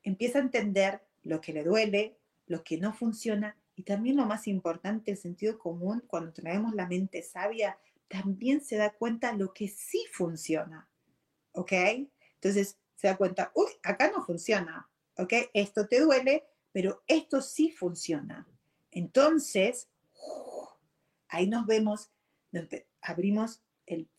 empieza 0.04 0.40
a 0.40 0.44
entender 0.44 1.02
lo 1.24 1.42
que 1.42 1.54
le 1.54 1.64
duele, 1.64 2.18
lo 2.48 2.64
que 2.64 2.78
no 2.78 2.94
funciona 2.94 3.58
y 3.76 3.84
también 3.84 4.18
lo 4.18 4.26
más 4.26 4.48
importante, 4.48 5.12
el 5.12 5.18
sentido 5.18 5.58
común, 5.58 6.04
cuando 6.08 6.32
traemos 6.32 6.74
la 6.74 6.88
mente 6.88 7.22
sabia, 7.24 7.78
también 8.08 8.62
se 8.62 8.78
da 8.78 8.92
cuenta 8.92 9.34
lo 9.34 9.54
que 9.54 9.68
sí 9.68 10.06
funciona, 10.12 10.88
¿ok? 11.52 11.74
Entonces, 12.36 12.78
se 12.96 13.08
da 13.08 13.18
cuenta, 13.18 13.52
uy, 13.56 13.68
acá 13.84 14.12
no 14.12 14.24
funciona, 14.24 14.90
¿ok? 15.18 15.34
Esto 15.54 15.88
te 15.88 16.00
duele, 16.00 16.46
pero 16.76 17.04
esto 17.08 17.42
sí 17.42 17.72
funciona. 17.72 18.46
Entonces, 18.92 19.88
ahí 21.30 21.48
nos 21.48 21.66
vemos, 21.66 22.12
abrimos 23.02 23.62
el, 23.86 24.10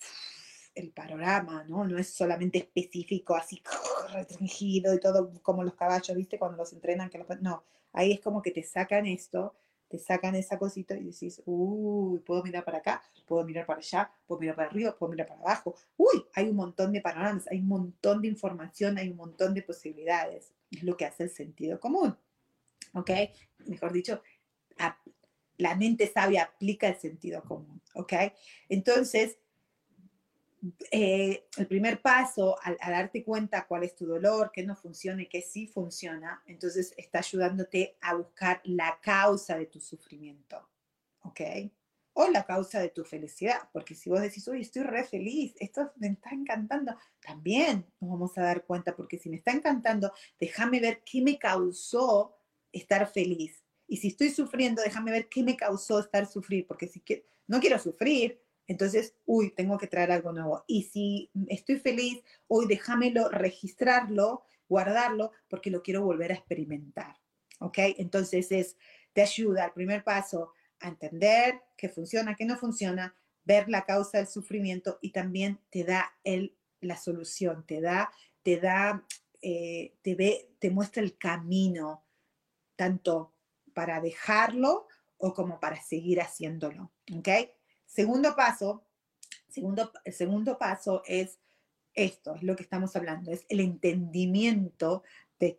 el 0.74 0.90
panorama, 0.90 1.64
¿no? 1.64 1.84
No 1.84 1.98
es 1.98 2.14
solamente 2.14 2.56
específico, 2.56 3.36
así 3.36 3.62
restringido 4.10 4.94
y 4.94 5.00
todo 5.00 5.30
como 5.42 5.64
los 5.64 5.74
caballos, 5.74 6.16
¿viste? 6.16 6.38
Cuando 6.38 6.56
los 6.56 6.72
entrenan, 6.72 7.10
que 7.10 7.22
no, 7.42 7.62
ahí 7.92 8.12
es 8.12 8.20
como 8.20 8.40
que 8.40 8.52
te 8.52 8.62
sacan 8.62 9.04
esto, 9.04 9.54
te 9.88 9.98
sacan 9.98 10.34
esa 10.34 10.58
cosita 10.58 10.96
y 10.96 11.04
decís, 11.04 11.42
uy, 11.44 12.20
puedo 12.20 12.42
mirar 12.42 12.64
para 12.64 12.78
acá, 12.78 13.02
puedo 13.26 13.44
mirar 13.44 13.66
para 13.66 13.80
allá, 13.80 14.10
puedo 14.26 14.40
mirar 14.40 14.56
para 14.56 14.70
arriba, 14.70 14.96
puedo 14.96 15.10
mirar 15.10 15.26
para 15.26 15.40
abajo. 15.40 15.74
Uy, 15.98 16.24
hay 16.32 16.48
un 16.48 16.56
montón 16.56 16.90
de 16.90 17.02
panoramas, 17.02 17.46
hay 17.50 17.58
un 17.58 17.68
montón 17.68 18.22
de 18.22 18.28
información, 18.28 18.96
hay 18.96 19.10
un 19.10 19.16
montón 19.18 19.52
de 19.52 19.60
posibilidades. 19.60 20.54
Es 20.70 20.82
lo 20.84 20.96
que 20.96 21.04
hace 21.04 21.24
el 21.24 21.30
sentido 21.30 21.78
común. 21.78 22.16
¿Ok? 22.94 23.10
Mejor 23.66 23.92
dicho, 23.92 24.22
la 25.58 25.74
mente 25.74 26.06
sabia 26.12 26.44
aplica 26.44 26.88
el 26.88 26.96
sentido 26.96 27.42
común, 27.42 27.80
¿ok? 27.94 28.12
Entonces, 28.68 29.38
eh, 30.90 31.46
el 31.56 31.66
primer 31.66 32.00
paso, 32.00 32.56
al, 32.62 32.76
darte 32.80 33.22
cuenta 33.24 33.66
cuál 33.66 33.84
es 33.84 33.94
tu 33.94 34.06
dolor, 34.06 34.50
qué 34.52 34.64
no 34.64 34.74
funciona 34.74 35.22
y 35.22 35.28
qué 35.28 35.42
sí 35.42 35.66
funciona, 35.66 36.42
entonces 36.46 36.92
está 36.96 37.18
ayudándote 37.20 37.96
a 38.00 38.14
buscar 38.14 38.60
la 38.64 38.98
causa 39.00 39.56
de 39.56 39.66
tu 39.66 39.80
sufrimiento, 39.80 40.68
¿ok? 41.22 41.40
O 42.14 42.28
la 42.28 42.44
causa 42.44 42.80
de 42.80 42.88
tu 42.88 43.04
felicidad, 43.04 43.68
porque 43.72 43.94
si 43.94 44.08
vos 44.08 44.20
decís, 44.20 44.46
uy, 44.48 44.62
estoy 44.62 44.82
re 44.82 45.04
feliz, 45.04 45.54
esto 45.60 45.92
me 45.96 46.08
está 46.08 46.30
encantando, 46.30 46.96
también 47.20 47.86
nos 48.00 48.10
vamos 48.10 48.36
a 48.38 48.42
dar 48.42 48.64
cuenta, 48.64 48.96
porque 48.96 49.18
si 49.18 49.28
me 49.28 49.36
está 49.36 49.52
encantando, 49.52 50.12
déjame 50.40 50.80
ver 50.80 51.02
qué 51.04 51.20
me 51.22 51.38
causó 51.38 52.36
estar 52.76 53.10
feliz 53.10 53.66
y 53.88 53.98
si 53.98 54.08
estoy 54.08 54.30
sufriendo, 54.30 54.82
déjame 54.82 55.12
ver 55.12 55.28
qué 55.28 55.42
me 55.42 55.56
causó 55.56 56.00
estar 56.00 56.26
sufrir, 56.26 56.66
porque 56.66 56.88
si 56.88 57.02
no 57.46 57.60
quiero 57.60 57.78
sufrir, 57.78 58.40
entonces, 58.66 59.14
uy, 59.26 59.54
tengo 59.54 59.78
que 59.78 59.86
traer 59.86 60.10
algo 60.10 60.32
nuevo. 60.32 60.64
Y 60.66 60.82
si 60.84 61.30
estoy 61.48 61.78
feliz, 61.78 62.20
hoy 62.48 62.66
déjamelo 62.66 63.28
registrarlo, 63.28 64.42
guardarlo, 64.68 65.30
porque 65.48 65.70
lo 65.70 65.82
quiero 65.82 66.02
volver 66.02 66.32
a 66.32 66.34
experimentar. 66.34 67.16
¿Ok? 67.60 67.78
Entonces 67.98 68.50
es, 68.50 68.76
te 69.12 69.22
ayuda, 69.22 69.66
el 69.66 69.72
primer 69.72 70.02
paso, 70.02 70.52
a 70.80 70.88
entender 70.88 71.62
qué 71.76 71.88
funciona, 71.88 72.34
qué 72.34 72.44
no 72.44 72.56
funciona, 72.56 73.14
ver 73.44 73.68
la 73.68 73.84
causa 73.84 74.18
del 74.18 74.26
sufrimiento 74.26 74.98
y 75.00 75.12
también 75.12 75.60
te 75.70 75.84
da 75.84 76.12
el, 76.24 76.56
la 76.80 76.96
solución, 76.96 77.64
te 77.66 77.80
da, 77.80 78.10
te 78.42 78.58
da, 78.58 79.06
eh, 79.40 79.94
te 80.02 80.16
ve, 80.16 80.50
te 80.58 80.70
muestra 80.70 81.02
el 81.02 81.16
camino, 81.16 82.05
tanto 82.76 83.34
para 83.74 84.00
dejarlo 84.00 84.86
o 85.18 85.34
como 85.34 85.60
para 85.60 85.82
seguir 85.82 86.20
haciéndolo. 86.20 86.92
¿Ok? 87.14 87.28
Segundo 87.86 88.36
paso, 88.36 88.84
segundo, 89.48 89.92
el 90.04 90.12
segundo 90.12 90.58
paso 90.58 91.02
es 91.06 91.38
esto, 91.94 92.34
es 92.34 92.42
lo 92.42 92.54
que 92.54 92.62
estamos 92.62 92.94
hablando, 92.94 93.32
es 93.32 93.46
el 93.48 93.60
entendimiento 93.60 95.02
de, 95.38 95.56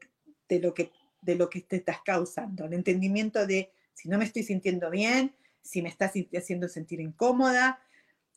lo, 0.59 0.73
que, 0.73 0.91
de 1.21 1.35
lo 1.35 1.49
que 1.49 1.61
te 1.61 1.77
estás 1.77 2.01
causando, 2.03 2.65
el 2.65 2.73
entendimiento 2.73 3.45
de 3.47 3.71
si 3.93 4.07
no 4.07 4.19
me 4.19 4.25
estoy 4.25 4.43
sintiendo 4.43 4.91
bien, 4.91 5.35
si 5.61 5.81
me 5.81 5.89
estás 5.89 6.13
haciendo 6.37 6.69
sentir 6.69 7.01
incómoda, 7.01 7.81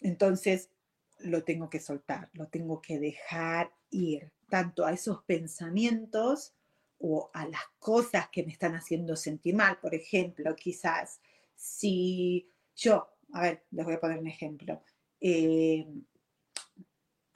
entonces 0.01 0.71
lo 1.19 1.45
tengo 1.45 1.69
que 1.69 1.81
soltar, 1.81 2.31
lo 2.33 2.49
tengo 2.49 2.81
que 2.81 2.99
dejar 2.99 3.71
ir, 3.91 4.33
tanto 4.49 4.87
a 4.87 4.93
esos 4.93 5.23
pensamientos 5.25 6.55
o 7.01 7.31
a 7.33 7.47
las 7.47 7.63
cosas 7.79 8.29
que 8.31 8.45
me 8.45 8.53
están 8.53 8.75
haciendo 8.75 9.17
sentir 9.17 9.55
mal. 9.55 9.79
Por 9.81 9.95
ejemplo, 9.95 10.55
quizás 10.55 11.21
si 11.55 12.51
yo, 12.77 13.09
a 13.33 13.43
ver, 13.43 13.65
les 13.71 13.85
voy 13.85 13.95
a 13.95 14.01
poner 14.01 14.19
un 14.19 14.27
ejemplo. 14.27 14.83
Eh, 15.21 15.87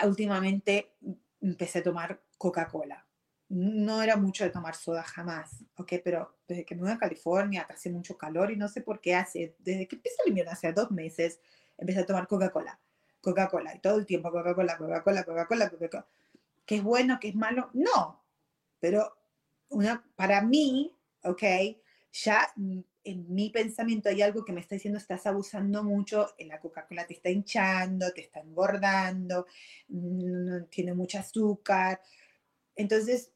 últimamente 0.05 0.95
empecé 1.41 1.81
a 1.81 1.83
tomar 1.83 2.23
Coca-Cola. 2.39 3.07
No 3.49 4.03
era 4.03 4.17
mucho 4.17 4.45
de 4.45 4.51
tomar 4.51 4.75
soda 4.75 5.03
jamás, 5.03 5.65
¿ok? 5.77 5.95
Pero 6.03 6.39
desde 6.49 6.65
que 6.65 6.75
me 6.75 6.83
voy 6.83 6.91
a 6.91 6.99
California, 6.99 7.67
hace 7.69 7.91
mucho 7.91 8.17
calor 8.17 8.51
y 8.51 8.57
no 8.57 8.69
sé 8.69 8.81
por 8.81 9.01
qué 9.01 9.15
hace, 9.15 9.55
desde 9.59 9.87
que 9.87 9.97
empezó 9.97 10.17
el 10.25 10.31
invierno, 10.31 10.53
hace 10.53 10.73
dos 10.73 10.91
meses, 10.91 11.41
empecé 11.79 12.01
a 12.01 12.07
tomar 12.07 12.27
Coca-Cola. 12.27 12.81
Coca-Cola, 13.21 13.75
y 13.75 13.81
todo 13.81 13.99
el 13.99 14.07
tiempo 14.07 14.31
Coca-Cola, 14.31 14.77
Coca-Cola, 14.77 15.25
Coca-Cola, 15.25 15.71
Coca-Cola. 15.71 16.07
¿Qué 16.67 16.77
es 16.77 16.83
bueno, 16.83 17.19
qué 17.21 17.29
es 17.29 17.35
malo? 17.35 17.71
No, 17.73 18.23
pero 18.81 19.17
una, 19.69 20.05
para 20.17 20.43
mí, 20.43 20.95
¿ok? 21.23 21.43
Ya 22.13 22.53
en 23.05 23.35
mi 23.35 23.51
pensamiento 23.51 24.09
hay 24.09 24.23
algo 24.23 24.45
que 24.45 24.53
me 24.53 24.61
está 24.61 24.77
diciendo, 24.77 24.99
estás 24.99 25.27
abusando 25.27 25.85
mucho, 25.85 26.35
la 26.39 26.59
Coca-Cola 26.59 27.07
te 27.07 27.15
está 27.15 27.29
hinchando, 27.29 28.13
te 28.13 28.23
está 28.23 28.41
engordando, 28.41 29.47
no, 29.89 30.65
tiene 30.67 30.95
mucho 30.95 31.19
azúcar. 31.19 32.01
Entonces, 32.75 33.31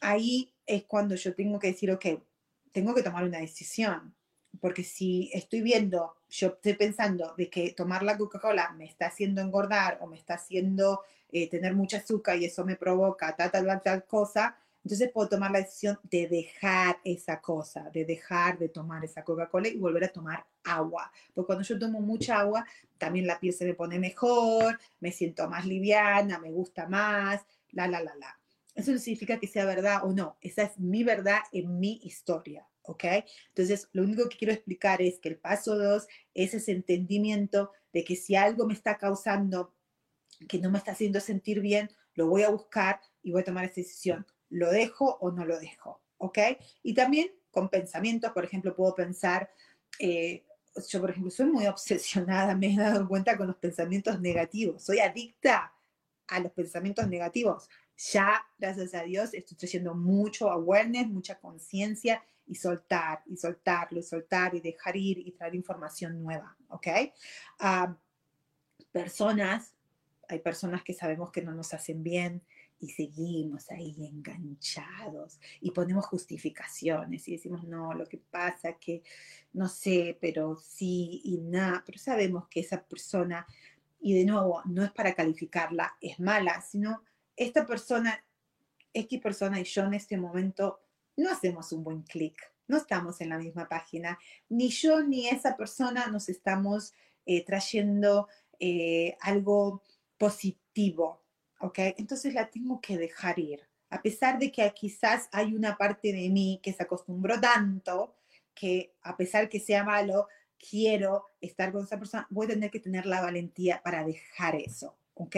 ahí 0.00 0.52
es 0.66 0.84
cuando 0.84 1.14
yo 1.14 1.34
tengo 1.34 1.58
que 1.58 1.68
decir, 1.68 1.90
ok, 1.92 2.06
tengo 2.72 2.94
que 2.94 3.02
tomar 3.02 3.24
una 3.24 3.38
decisión, 3.38 4.14
porque 4.60 4.84
si 4.84 5.30
estoy 5.34 5.60
viendo, 5.60 6.16
yo 6.28 6.48
estoy 6.48 6.74
pensando 6.74 7.34
de 7.36 7.50
que 7.50 7.72
tomar 7.72 8.02
la 8.02 8.16
Coca-Cola 8.16 8.72
me 8.72 8.86
está 8.86 9.06
haciendo 9.06 9.40
engordar 9.40 9.98
o 10.00 10.06
me 10.06 10.16
está 10.16 10.34
haciendo 10.34 11.02
eh, 11.30 11.48
tener 11.48 11.74
mucha 11.74 11.98
azúcar 11.98 12.38
y 12.38 12.46
eso 12.46 12.64
me 12.64 12.76
provoca 12.76 13.36
tal, 13.36 13.50
tal, 13.50 13.66
tal, 13.66 13.82
tal 13.82 14.04
cosa, 14.06 14.56
entonces 14.82 15.10
puedo 15.12 15.28
tomar 15.28 15.50
la 15.50 15.58
decisión 15.58 15.98
de 16.04 16.26
dejar 16.26 16.98
esa 17.04 17.40
cosa, 17.40 17.90
de 17.90 18.04
dejar 18.04 18.58
de 18.58 18.68
tomar 18.70 19.04
esa 19.04 19.22
Coca-Cola 19.24 19.68
y 19.68 19.76
volver 19.76 20.04
a 20.04 20.08
tomar 20.08 20.46
agua. 20.64 21.12
Porque 21.34 21.46
cuando 21.46 21.64
yo 21.64 21.78
tomo 21.78 22.00
mucha 22.00 22.40
agua, 22.40 22.66
también 22.96 23.26
la 23.26 23.38
piel 23.38 23.52
se 23.52 23.66
me 23.66 23.74
pone 23.74 23.98
mejor, 23.98 24.78
me 25.00 25.12
siento 25.12 25.48
más 25.48 25.66
liviana, 25.66 26.38
me 26.38 26.50
gusta 26.50 26.86
más, 26.88 27.44
la, 27.72 27.86
la, 27.88 28.02
la, 28.02 28.14
la. 28.16 28.40
Eso 28.74 28.92
no 28.92 28.98
significa 28.98 29.38
que 29.38 29.46
sea 29.46 29.66
verdad 29.66 30.04
o 30.04 30.12
no. 30.12 30.38
Esa 30.40 30.62
es 30.62 30.78
mi 30.78 31.04
verdad 31.04 31.40
en 31.52 31.78
mi 31.78 32.00
historia. 32.02 32.66
¿Ok? 32.82 33.04
Entonces, 33.48 33.88
lo 33.92 34.02
único 34.02 34.28
que 34.28 34.38
quiero 34.38 34.54
explicar 34.54 35.02
es 35.02 35.20
que 35.20 35.28
el 35.28 35.36
paso 35.36 35.76
dos 35.76 36.08
es 36.34 36.54
ese 36.54 36.72
entendimiento 36.72 37.70
de 37.92 38.02
que 38.02 38.16
si 38.16 38.34
algo 38.34 38.66
me 38.66 38.72
está 38.72 38.96
causando 38.96 39.74
que 40.48 40.58
no 40.58 40.70
me 40.70 40.78
está 40.78 40.92
haciendo 40.92 41.20
sentir 41.20 41.60
bien, 41.60 41.90
lo 42.14 42.26
voy 42.26 42.42
a 42.42 42.48
buscar 42.48 43.00
y 43.22 43.30
voy 43.30 43.42
a 43.42 43.44
tomar 43.44 43.66
esa 43.66 43.74
decisión 43.76 44.26
¿Lo 44.50 44.70
dejo 44.70 45.16
o 45.20 45.30
no 45.30 45.44
lo 45.44 45.58
dejo? 45.58 46.00
¿Ok? 46.18 46.38
Y 46.82 46.94
también 46.94 47.30
con 47.50 47.68
pensamientos, 47.68 48.32
por 48.32 48.44
ejemplo, 48.44 48.74
puedo 48.74 48.94
pensar, 48.94 49.50
eh, 49.98 50.44
yo 50.88 51.00
por 51.00 51.10
ejemplo 51.10 51.30
soy 51.30 51.46
muy 51.46 51.66
obsesionada, 51.68 52.54
me 52.54 52.74
he 52.74 52.76
dado 52.76 53.08
cuenta 53.08 53.36
con 53.36 53.46
los 53.46 53.56
pensamientos 53.56 54.20
negativos, 54.20 54.84
soy 54.84 55.00
adicta 55.00 55.72
a 56.28 56.40
los 56.40 56.52
pensamientos 56.52 57.08
negativos. 57.08 57.68
Ya, 58.12 58.42
gracias 58.58 58.94
a 58.94 59.02
Dios, 59.02 59.34
estoy 59.34 59.56
trayendo 59.58 59.94
mucho 59.94 60.50
awareness, 60.50 61.06
mucha 61.08 61.38
conciencia 61.38 62.22
y 62.46 62.54
soltar, 62.54 63.22
y 63.26 63.36
soltarlo, 63.36 64.00
y 64.00 64.02
soltar, 64.02 64.54
y 64.54 64.60
dejar 64.60 64.96
ir, 64.96 65.18
y 65.18 65.32
traer 65.32 65.54
información 65.54 66.22
nueva, 66.22 66.56
¿ok? 66.68 66.86
Ah, 67.58 67.94
personas, 68.90 69.74
hay 70.28 70.38
personas 70.38 70.82
que 70.82 70.94
sabemos 70.94 71.30
que 71.30 71.42
no 71.42 71.52
nos 71.52 71.74
hacen 71.74 72.02
bien, 72.02 72.42
y 72.80 72.88
seguimos 72.88 73.70
ahí 73.70 73.94
enganchados 73.98 75.38
y 75.60 75.70
ponemos 75.70 76.06
justificaciones 76.06 77.28
y 77.28 77.32
decimos, 77.32 77.64
no, 77.64 77.92
lo 77.92 78.06
que 78.06 78.18
pasa 78.18 78.78
que 78.78 79.02
no 79.52 79.68
sé, 79.68 80.16
pero 80.20 80.56
sí 80.56 81.20
y 81.24 81.38
nada, 81.38 81.82
pero 81.84 81.98
sabemos 81.98 82.48
que 82.48 82.60
esa 82.60 82.82
persona, 82.82 83.46
y 84.00 84.14
de 84.14 84.24
nuevo, 84.24 84.62
no 84.64 84.82
es 84.82 84.90
para 84.92 85.14
calificarla, 85.14 85.96
es 86.00 86.18
mala, 86.18 86.62
sino 86.62 87.02
esta 87.36 87.66
persona, 87.66 88.24
X 88.92 89.20
persona 89.20 89.60
y 89.60 89.64
yo 89.64 89.84
en 89.84 89.94
este 89.94 90.16
momento 90.16 90.80
no 91.16 91.30
hacemos 91.30 91.72
un 91.72 91.84
buen 91.84 92.02
clic, 92.02 92.36
no 92.66 92.78
estamos 92.78 93.20
en 93.20 93.28
la 93.28 93.38
misma 93.38 93.68
página, 93.68 94.18
ni 94.48 94.70
yo 94.70 95.02
ni 95.02 95.28
esa 95.28 95.56
persona 95.56 96.06
nos 96.06 96.28
estamos 96.28 96.94
eh, 97.26 97.44
trayendo 97.44 98.28
eh, 98.58 99.16
algo 99.20 99.82
positivo 100.16 101.20
¿ok? 101.60 101.78
Entonces 101.98 102.34
la 102.34 102.50
tengo 102.50 102.80
que 102.80 102.98
dejar 102.98 103.38
ir. 103.38 103.60
A 103.90 104.02
pesar 104.02 104.38
de 104.38 104.50
que 104.50 104.70
quizás 104.72 105.28
hay 105.32 105.54
una 105.54 105.76
parte 105.76 106.12
de 106.12 106.28
mí 106.30 106.60
que 106.62 106.72
se 106.72 106.82
acostumbró 106.82 107.40
tanto 107.40 108.14
que 108.54 108.92
a 109.02 109.16
pesar 109.16 109.48
que 109.48 109.60
sea 109.60 109.84
malo, 109.84 110.28
quiero 110.58 111.26
estar 111.40 111.72
con 111.72 111.84
esa 111.84 111.98
persona, 111.98 112.26
voy 112.30 112.46
a 112.46 112.50
tener 112.50 112.70
que 112.70 112.80
tener 112.80 113.06
la 113.06 113.20
valentía 113.20 113.80
para 113.82 114.04
dejar 114.04 114.56
eso. 114.56 114.96
¿Ok? 115.14 115.36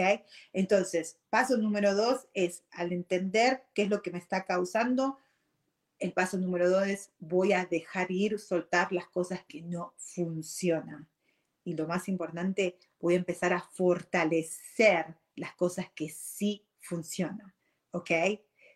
Entonces, 0.53 1.17
paso 1.29 1.57
número 1.57 1.93
dos 1.93 2.27
es 2.33 2.63
al 2.71 2.93
entender 2.93 3.63
qué 3.73 3.83
es 3.83 3.89
lo 3.89 4.01
que 4.01 4.11
me 4.11 4.17
está 4.17 4.45
causando. 4.45 5.17
El 5.99 6.13
paso 6.13 6.37
número 6.37 6.69
dos 6.69 6.87
es 6.87 7.11
voy 7.19 7.51
a 7.53 7.65
dejar 7.65 8.09
ir, 8.11 8.39
soltar 8.39 8.93
las 8.93 9.07
cosas 9.07 9.43
que 9.45 9.61
no 9.61 9.93
funcionan. 9.97 11.07
Y 11.65 11.75
lo 11.75 11.87
más 11.87 12.07
importante, 12.07 12.77
voy 13.03 13.15
a 13.15 13.17
empezar 13.17 13.51
a 13.51 13.59
fortalecer 13.59 15.17
las 15.35 15.53
cosas 15.55 15.87
que 15.93 16.07
sí 16.07 16.65
funcionan, 16.79 17.53
¿ok? 17.91 18.11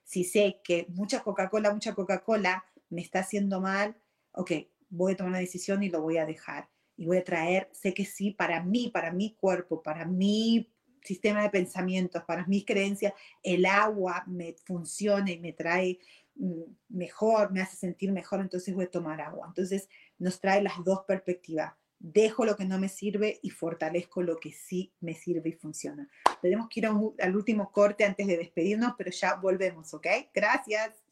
Si 0.04 0.26
sé 0.26 0.60
que 0.66 0.86
mucha 0.90 1.24
Coca-Cola, 1.24 1.74
mucha 1.74 1.96
Coca-Cola 1.96 2.66
me 2.90 3.00
está 3.00 3.20
haciendo 3.20 3.62
mal, 3.62 3.96
ok, 4.34 4.52
voy 4.90 5.14
a 5.14 5.16
tomar 5.16 5.30
una 5.30 5.40
decisión 5.40 5.82
y 5.82 5.88
lo 5.88 6.02
voy 6.02 6.18
a 6.18 6.26
dejar. 6.26 6.68
Y 6.98 7.06
voy 7.06 7.20
a 7.20 7.24
traer, 7.24 7.70
sé 7.72 7.94
que 7.94 8.04
sí, 8.04 8.32
para 8.32 8.62
mí, 8.62 8.90
para 8.94 9.14
mi 9.14 9.34
cuerpo, 9.34 9.82
para 9.82 10.04
mi 10.04 10.74
sistema 11.04 11.44
de 11.44 11.50
pensamientos, 11.50 12.22
para 12.26 12.46
mis 12.48 12.66
creencias, 12.66 13.14
el 13.44 13.66
agua 13.66 14.26
me 14.28 14.58
funciona 14.66 15.32
y 15.32 15.40
me 15.40 15.54
trae 15.54 16.00
mm, 16.36 16.64
mejor, 16.90 17.54
me 17.54 17.62
hace 17.62 17.78
sentir 17.78 18.12
mejor, 18.12 18.42
entonces 18.42 18.76
voy 18.76 18.86
a 18.86 18.92
tomar 18.92 19.22
agua. 19.22 19.48
Entonces 19.48 19.88
nos 20.18 20.42
trae 20.42 20.62
las 20.62 20.84
dos 20.84 21.06
perspectivas 21.08 21.76
dejo 22.00 22.46
lo 22.46 22.56
que 22.56 22.66
no 22.66 22.80
me 22.80 22.90
sirve 22.90 23.40
y 23.42 23.50
fortalezco 23.50 24.22
lo 24.22 24.38
que 24.38 24.52
sí 24.52 24.94
me 25.00 25.14
sirve 25.14 25.50
y 25.50 25.54
funciona. 25.54 26.10
Tenemos 26.42 26.68
que 26.70 26.82
ir 26.82 26.88
al 26.88 27.36
último 27.36 27.72
corte 27.72 28.06
antes 28.06 28.28
de 28.28 28.38
despedirnos, 28.38 28.94
pero 28.98 29.12
ya 29.12 29.36
volvemos, 29.36 29.94
¿ok? 29.94 30.08
Gracias. 30.34 31.07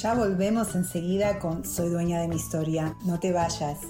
Ya 0.00 0.14
volvemos 0.14 0.76
enseguida 0.76 1.40
con 1.40 1.64
Soy 1.64 1.88
dueña 1.88 2.20
de 2.20 2.28
mi 2.28 2.36
historia. 2.36 2.96
No 3.04 3.18
te 3.18 3.32
vayas. 3.32 3.80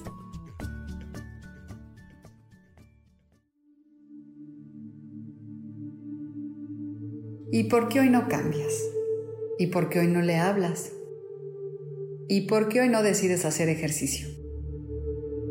¿Y 7.53 7.65
por 7.65 7.89
qué 7.89 8.01
hoy 8.01 8.09
no 8.09 8.27
cambias? 8.27 8.73
¿Y 9.59 9.67
por 9.67 9.91
qué 9.91 9.99
hoy 9.99 10.07
no 10.07 10.23
le 10.23 10.39
hablas? 10.39 10.93
¿Y 12.27 12.43
por 12.43 12.71
qué 12.71 12.81
hoy 12.81 12.89
no 12.89 13.03
decides 13.03 13.45
hacer 13.45 13.69
ejercicio? 13.69 14.29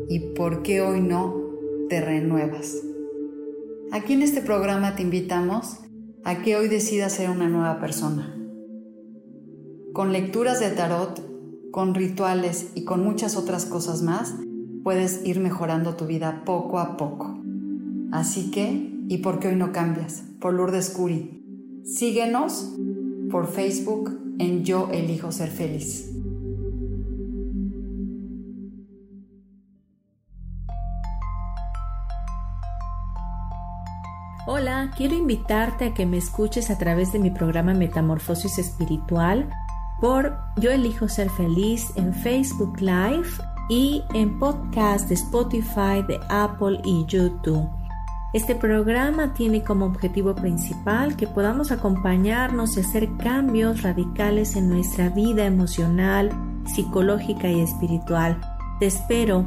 ¿Y 0.08 0.34
por 0.34 0.62
qué 0.62 0.80
hoy 0.80 1.00
no 1.00 1.36
te 1.88 2.00
renuevas? 2.00 2.74
Aquí 3.92 4.14
en 4.14 4.22
este 4.22 4.42
programa 4.42 4.96
te 4.96 5.02
invitamos 5.02 5.76
a 6.24 6.42
que 6.42 6.56
hoy 6.56 6.66
decidas 6.66 7.12
ser 7.12 7.30
una 7.30 7.48
nueva 7.48 7.78
persona 7.78 8.37
con 9.98 10.12
lecturas 10.12 10.60
de 10.60 10.70
tarot, 10.70 11.20
con 11.72 11.92
rituales 11.92 12.70
y 12.76 12.84
con 12.84 13.02
muchas 13.02 13.34
otras 13.34 13.64
cosas 13.64 14.00
más, 14.00 14.32
puedes 14.84 15.26
ir 15.26 15.40
mejorando 15.40 15.96
tu 15.96 16.06
vida 16.06 16.44
poco 16.44 16.78
a 16.78 16.96
poco. 16.96 17.36
Así 18.12 18.52
que, 18.52 18.92
¿y 19.08 19.18
por 19.18 19.40
qué 19.40 19.48
hoy 19.48 19.56
no 19.56 19.72
cambias? 19.72 20.22
Por 20.38 20.54
Lourdes 20.54 20.90
Curi. 20.90 21.42
Síguenos 21.82 22.76
por 23.28 23.48
Facebook 23.48 24.16
en 24.38 24.62
Yo 24.62 24.88
Elijo 24.92 25.32
Ser 25.32 25.48
Feliz. 25.48 26.08
Hola, 34.46 34.92
quiero 34.96 35.16
invitarte 35.16 35.86
a 35.86 35.94
que 35.94 36.06
me 36.06 36.18
escuches 36.18 36.70
a 36.70 36.78
través 36.78 37.12
de 37.12 37.18
mi 37.18 37.32
programa 37.32 37.74
Metamorfosis 37.74 38.60
Espiritual 38.60 39.50
por 40.00 40.36
Yo 40.56 40.70
elijo 40.70 41.08
ser 41.08 41.30
feliz 41.30 41.92
en 41.96 42.14
Facebook 42.14 42.80
Live 42.80 43.28
y 43.68 44.02
en 44.14 44.38
podcast 44.38 45.08
de 45.08 45.14
Spotify, 45.14 46.02
de 46.06 46.18
Apple 46.28 46.80
y 46.84 47.04
YouTube. 47.06 47.68
Este 48.32 48.54
programa 48.54 49.32
tiene 49.32 49.62
como 49.62 49.86
objetivo 49.86 50.34
principal 50.34 51.16
que 51.16 51.26
podamos 51.26 51.72
acompañarnos 51.72 52.76
y 52.76 52.80
hacer 52.80 53.08
cambios 53.16 53.82
radicales 53.82 54.54
en 54.54 54.68
nuestra 54.68 55.08
vida 55.08 55.46
emocional, 55.46 56.30
psicológica 56.66 57.48
y 57.48 57.60
espiritual. 57.60 58.38
Te 58.80 58.86
espero 58.86 59.46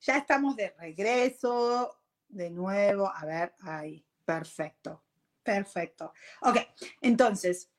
Ya 0.00 0.16
estamos 0.16 0.56
de 0.56 0.70
regreso, 0.78 1.98
de 2.28 2.50
nuevo. 2.50 3.10
A 3.14 3.24
ver, 3.26 3.54
ahí, 3.60 4.04
perfecto, 4.24 5.04
perfecto. 5.42 6.12
Ok, 6.40 6.58
entonces, 7.02 7.70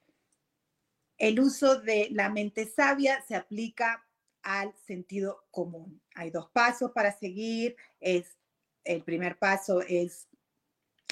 el 1.18 1.40
uso 1.40 1.80
de 1.80 2.10
la 2.12 2.30
mente 2.30 2.66
sabia 2.66 3.24
se 3.28 3.36
aplica 3.36 4.06
al 4.44 4.74
sentido 4.86 5.46
común. 5.52 6.02
Hay 6.16 6.32
dos 6.32 6.50
pasos 6.52 6.92
para 6.92 7.12
seguir. 7.12 7.76
Es, 8.00 8.38
el 8.84 9.04
primer 9.04 9.38
paso 9.38 9.82
es 9.82 10.28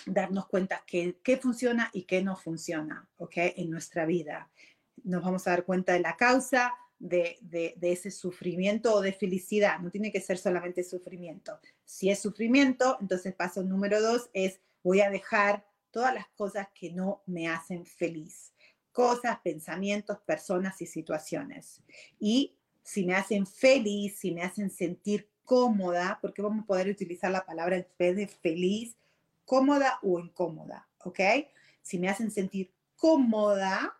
darnos 0.05 0.47
cuenta 0.47 0.83
qué 0.85 1.39
funciona 1.41 1.89
y 1.93 2.03
qué 2.03 2.23
no 2.23 2.35
funciona, 2.35 3.07
¿ok? 3.17 3.33
En 3.35 3.69
nuestra 3.69 4.05
vida. 4.05 4.49
Nos 5.03 5.23
vamos 5.23 5.47
a 5.47 5.51
dar 5.51 5.65
cuenta 5.65 5.93
de 5.93 5.99
la 5.99 6.17
causa, 6.17 6.73
de, 6.99 7.77
ese 7.81 8.11
sufrimiento 8.11 8.93
o 8.93 9.01
de 9.01 9.13
felicidad. 9.13 9.79
No 9.79 9.89
tiene 9.89 10.11
que 10.11 10.21
ser 10.21 10.37
solamente 10.37 10.83
sufrimiento. 10.83 11.59
Si 11.85 12.09
es 12.09 12.19
sufrimiento, 12.19 12.97
entonces 13.01 13.33
paso 13.33 13.63
número 13.63 14.01
dos 14.01 14.29
es 14.33 14.59
voy 14.83 15.01
a 15.01 15.09
dejar 15.09 15.65
todas 15.91 16.13
las 16.13 16.27
cosas 16.29 16.67
que 16.73 16.91
no 16.91 17.23
me 17.25 17.47
hacen 17.47 17.85
feliz. 17.85 18.53
Cosas, 18.91 19.39
pensamientos, 19.43 20.19
personas 20.19 20.81
y 20.81 20.85
situaciones. 20.85 21.81
Y 22.19 22.57
si 22.83 23.05
me 23.05 23.15
hacen 23.15 23.45
feliz, 23.45 24.19
si 24.19 24.31
me 24.31 24.43
hacen 24.43 24.69
sentir 24.69 25.29
cómoda, 25.43 26.19
porque 26.21 26.41
vamos 26.41 26.63
a 26.63 26.67
poder 26.67 26.89
utilizar 26.89 27.31
la 27.31 27.45
palabra 27.45 27.77
en 27.77 27.87
vez 27.97 28.15
de 28.15 28.27
feliz, 28.27 28.95
cómoda 29.45 29.99
o 30.03 30.19
incómoda, 30.19 30.87
¿ok? 31.03 31.19
Si 31.81 31.97
me 31.97 32.09
hacen 32.09 32.29
sentir 32.29 32.71
cómoda, 32.95 33.97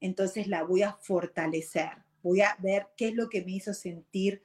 entonces 0.00 0.46
la 0.46 0.62
voy 0.62 0.82
a 0.82 0.92
fortalecer 0.92 2.02
voy 2.22 2.40
a 2.40 2.56
ver 2.58 2.88
qué 2.96 3.08
es 3.08 3.14
lo 3.14 3.28
que 3.28 3.42
me 3.42 3.52
hizo 3.52 3.74
sentir, 3.74 4.42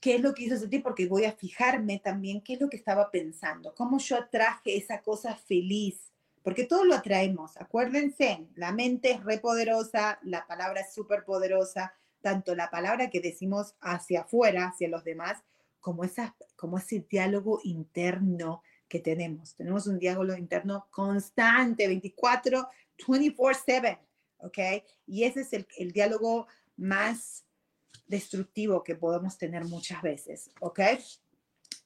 qué 0.00 0.16
es 0.16 0.20
lo 0.20 0.34
que 0.34 0.44
hizo 0.44 0.56
sentir, 0.56 0.82
porque 0.82 1.06
voy 1.06 1.24
a 1.24 1.32
fijarme 1.32 1.98
también 1.98 2.42
qué 2.42 2.54
es 2.54 2.60
lo 2.60 2.68
que 2.68 2.76
estaba 2.76 3.10
pensando, 3.10 3.74
cómo 3.74 3.98
yo 3.98 4.16
atraje 4.16 4.76
esa 4.76 5.00
cosa 5.02 5.34
feliz, 5.34 6.12
porque 6.42 6.64
todo 6.64 6.84
lo 6.84 6.94
atraemos, 6.94 7.56
acuérdense, 7.56 8.46
la 8.54 8.72
mente 8.72 9.12
es 9.12 9.24
repoderosa, 9.24 10.18
la 10.22 10.46
palabra 10.46 10.82
es 10.82 10.92
súper 10.92 11.24
poderosa, 11.24 11.94
tanto 12.20 12.54
la 12.54 12.70
palabra 12.70 13.10
que 13.10 13.20
decimos 13.20 13.74
hacia 13.80 14.22
afuera, 14.22 14.66
hacia 14.66 14.88
los 14.88 15.04
demás, 15.04 15.42
como, 15.80 16.04
esa, 16.04 16.34
como 16.56 16.78
ese 16.78 17.06
diálogo 17.08 17.60
interno 17.64 18.62
que 18.88 19.00
tenemos. 19.00 19.54
Tenemos 19.54 19.86
un 19.86 19.98
diálogo 19.98 20.34
interno 20.34 20.86
constante, 20.90 21.86
24, 21.86 22.68
24/7. 23.06 23.98
¿Ok? 24.44 24.58
Y 25.06 25.24
ese 25.24 25.40
es 25.40 25.52
el, 25.52 25.66
el 25.78 25.92
diálogo 25.92 26.46
más 26.76 27.44
destructivo 28.06 28.84
que 28.84 28.94
podemos 28.94 29.38
tener 29.38 29.64
muchas 29.64 30.02
veces, 30.02 30.50
¿ok? 30.60 30.80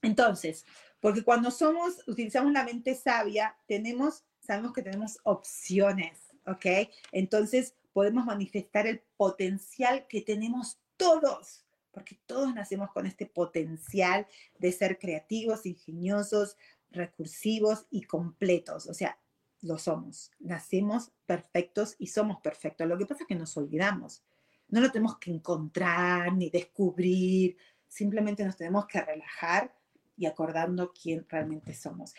Entonces, 0.01 0.65
porque 0.99 1.23
cuando 1.23 1.49
somos, 1.51 2.07
utilizamos 2.07 2.51
la 2.51 2.63
mente 2.63 2.95
sabia, 2.95 3.55
tenemos, 3.67 4.23
sabemos 4.41 4.73
que 4.73 4.81
tenemos 4.81 5.17
opciones, 5.23 6.19
¿ok? 6.45 6.89
Entonces, 7.11 7.75
podemos 7.93 8.25
manifestar 8.25 8.87
el 8.87 9.01
potencial 9.17 10.07
que 10.07 10.21
tenemos 10.21 10.79
todos, 10.97 11.65
porque 11.91 12.19
todos 12.25 12.53
nacemos 12.53 12.91
con 12.91 13.05
este 13.05 13.25
potencial 13.25 14.27
de 14.57 14.71
ser 14.71 14.99
creativos, 14.99 15.65
ingeniosos, 15.65 16.57
recursivos 16.91 17.87
y 17.89 18.03
completos. 18.03 18.87
O 18.87 18.93
sea, 18.93 19.17
lo 19.61 19.77
somos. 19.77 20.31
Nacemos 20.39 21.11
perfectos 21.25 21.95
y 21.97 22.07
somos 22.07 22.39
perfectos. 22.41 22.87
Lo 22.87 22.97
que 22.97 23.05
pasa 23.05 23.23
es 23.23 23.27
que 23.27 23.35
nos 23.35 23.55
olvidamos. 23.57 24.23
No 24.69 24.81
lo 24.81 24.91
tenemos 24.91 25.17
que 25.17 25.31
encontrar 25.31 26.33
ni 26.33 26.49
descubrir. 26.49 27.57
Simplemente 27.87 28.43
nos 28.43 28.57
tenemos 28.57 28.85
que 28.85 29.01
relajar 29.01 29.75
y 30.15 30.25
acordando 30.25 30.93
quién 30.93 31.25
realmente 31.27 31.73
somos. 31.73 32.13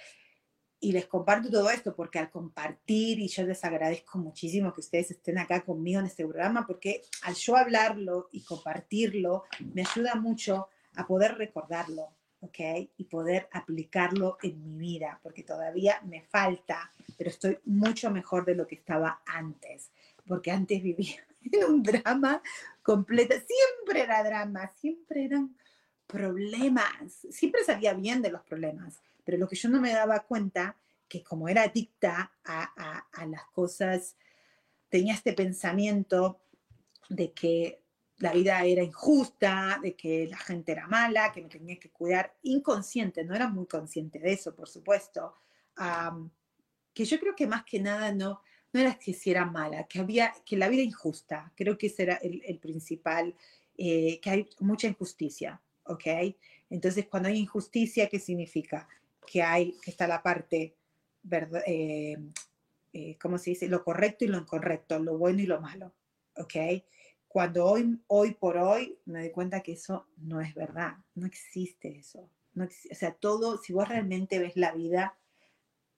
Y 0.82 0.92
les 0.92 1.06
comparto 1.06 1.50
todo 1.50 1.70
esto 1.70 1.94
porque 1.94 2.18
al 2.18 2.30
compartir, 2.30 3.20
y 3.20 3.28
yo 3.28 3.44
les 3.44 3.62
agradezco 3.64 4.18
muchísimo 4.18 4.72
que 4.72 4.80
ustedes 4.80 5.10
estén 5.10 5.36
acá 5.36 5.60
conmigo 5.62 6.00
en 6.00 6.06
este 6.06 6.24
programa, 6.24 6.66
porque 6.66 7.02
al 7.22 7.34
yo 7.34 7.56
hablarlo 7.56 8.30
y 8.32 8.42
compartirlo, 8.42 9.44
me 9.74 9.82
ayuda 9.82 10.14
mucho 10.14 10.68
a 10.96 11.06
poder 11.06 11.36
recordarlo, 11.36 12.16
¿ok? 12.40 12.58
Y 12.96 13.04
poder 13.04 13.48
aplicarlo 13.52 14.38
en 14.42 14.62
mi 14.62 14.78
vida, 14.78 15.20
porque 15.22 15.42
todavía 15.42 16.00
me 16.04 16.22
falta, 16.22 16.90
pero 17.16 17.30
estoy 17.30 17.58
mucho 17.64 18.10
mejor 18.10 18.44
de 18.44 18.54
lo 18.54 18.66
que 18.66 18.74
estaba 18.74 19.22
antes, 19.26 19.90
porque 20.26 20.50
antes 20.50 20.82
vivía 20.82 21.26
en 21.52 21.64
un 21.64 21.82
drama 21.82 22.42
completo, 22.82 23.34
siempre 23.34 24.02
era 24.02 24.24
drama, 24.24 24.68
siempre 24.80 25.24
eran 25.24 25.56
problemas, 26.06 27.26
siempre 27.30 27.62
salía 27.64 27.94
bien 27.94 28.22
de 28.22 28.30
los 28.30 28.42
problemas, 28.42 29.00
pero 29.24 29.38
lo 29.38 29.48
que 29.48 29.56
yo 29.56 29.68
no 29.68 29.80
me 29.80 29.92
daba 29.92 30.20
cuenta, 30.20 30.76
que 31.08 31.22
como 31.22 31.48
era 31.48 31.62
adicta 31.62 32.32
a, 32.44 33.04
a 33.12 33.26
las 33.26 33.44
cosas, 33.46 34.16
tenía 34.88 35.14
este 35.14 35.32
pensamiento 35.32 36.40
de 37.08 37.32
que 37.32 37.79
la 38.20 38.32
vida 38.32 38.62
era 38.64 38.82
injusta, 38.82 39.80
de 39.82 39.96
que 39.96 40.26
la 40.26 40.36
gente 40.36 40.72
era 40.72 40.86
mala, 40.86 41.32
que 41.32 41.40
me 41.40 41.48
tenía 41.48 41.80
que 41.80 41.90
cuidar, 41.90 42.36
inconsciente, 42.42 43.24
no 43.24 43.34
era 43.34 43.48
muy 43.48 43.66
consciente 43.66 44.18
de 44.18 44.32
eso, 44.32 44.54
por 44.54 44.68
supuesto, 44.68 45.34
que 46.92 47.04
yo 47.04 47.18
creo 47.18 47.34
que 47.34 47.46
más 47.46 47.64
que 47.64 47.80
nada 47.80 48.12
no, 48.12 48.42
no 48.72 48.80
era 48.80 48.98
que 48.98 49.14
si 49.14 49.30
era 49.30 49.46
mala, 49.46 49.86
que 49.86 50.00
había, 50.00 50.34
que 50.44 50.58
la 50.58 50.68
vida 50.68 50.82
injusta, 50.82 51.50
creo 51.56 51.78
que 51.78 51.86
ese 51.86 52.02
era 52.02 52.16
el, 52.16 52.58
principal, 52.58 53.34
eh, 53.78 54.20
que 54.20 54.30
hay 54.30 54.48
mucha 54.60 54.86
injusticia, 54.86 55.60
¿ok? 55.84 56.04
Entonces, 56.68 57.06
cuando 57.06 57.30
hay 57.30 57.38
injusticia, 57.38 58.08
¿qué 58.10 58.20
significa? 58.20 58.86
Que 59.26 59.42
hay, 59.42 59.78
que 59.82 59.90
está 59.90 60.06
la 60.06 60.22
parte, 60.22 60.76
verdad, 61.22 61.62
eh, 61.66 62.18
eh, 62.92 63.16
¿cómo 63.18 63.38
se 63.38 63.50
dice? 63.50 63.66
Lo 63.66 63.82
correcto 63.82 64.26
y 64.26 64.28
lo 64.28 64.36
incorrecto, 64.36 64.98
lo 64.98 65.16
bueno 65.16 65.40
y 65.40 65.46
lo 65.46 65.58
malo, 65.58 65.94
¿ok? 66.36 66.54
Cuando 67.30 67.64
hoy, 67.64 67.96
hoy 68.08 68.34
por 68.34 68.56
hoy 68.56 68.98
me 69.04 69.20
doy 69.20 69.30
cuenta 69.30 69.60
que 69.60 69.74
eso 69.74 70.08
no 70.16 70.40
es 70.40 70.52
verdad, 70.52 70.94
no 71.14 71.26
existe 71.26 71.96
eso. 71.96 72.28
No 72.54 72.64
o 72.64 72.94
sea, 72.94 73.12
todo, 73.12 73.56
si 73.58 73.72
vos 73.72 73.88
realmente 73.88 74.40
ves 74.40 74.56
la 74.56 74.72
vida 74.72 75.16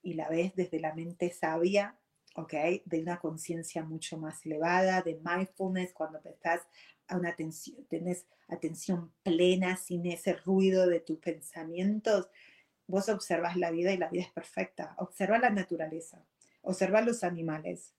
y 0.03 0.13
la 0.13 0.29
ves 0.29 0.55
desde 0.55 0.79
la 0.79 0.93
mente 0.93 1.31
sabia, 1.31 1.97
¿ok? 2.37 2.53
De 2.85 3.01
una 3.01 3.19
conciencia 3.19 3.83
mucho 3.83 4.19
más 4.19 4.45
elevada, 4.45 5.01
de 5.01 5.23
mindfulness, 5.25 5.95
cuando 5.95 6.21
estás 6.23 6.61
a 7.09 7.17
una 7.17 7.31
atención, 7.31 7.83
tenés 7.89 8.27
atención 8.49 9.11
plena, 9.23 9.79
sin 9.79 10.05
ese 10.05 10.35
ruido 10.35 10.87
de 10.87 11.01
tus 11.01 11.17
pensamientos, 11.19 12.29
vos 12.87 13.09
observas 13.09 13.57
la 13.57 13.71
vida 13.71 13.91
y 13.95 13.97
la 13.97 14.11
vida 14.11 14.25
es 14.25 14.33
perfecta. 14.33 14.95
Observa 14.99 15.39
la 15.39 15.49
naturaleza, 15.49 16.27
observa 16.61 17.01
los 17.01 17.25
animales, 17.25 17.95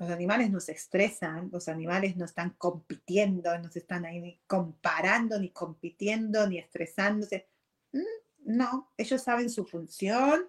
los 0.00 0.08
animales 0.08 0.50
no 0.50 0.60
se 0.60 0.72
estresan, 0.72 1.50
los 1.52 1.68
animales 1.68 2.16
no 2.16 2.24
están 2.24 2.54
compitiendo, 2.56 3.56
no 3.58 3.70
se 3.70 3.80
están 3.80 4.06
ahí 4.06 4.18
ni 4.18 4.40
comparando, 4.46 5.38
ni 5.38 5.50
compitiendo, 5.50 6.48
ni 6.48 6.56
estresándose. 6.56 7.46
Mm, 7.92 8.56
no, 8.56 8.92
ellos 8.96 9.20
saben 9.22 9.50
su 9.50 9.66
función, 9.66 10.46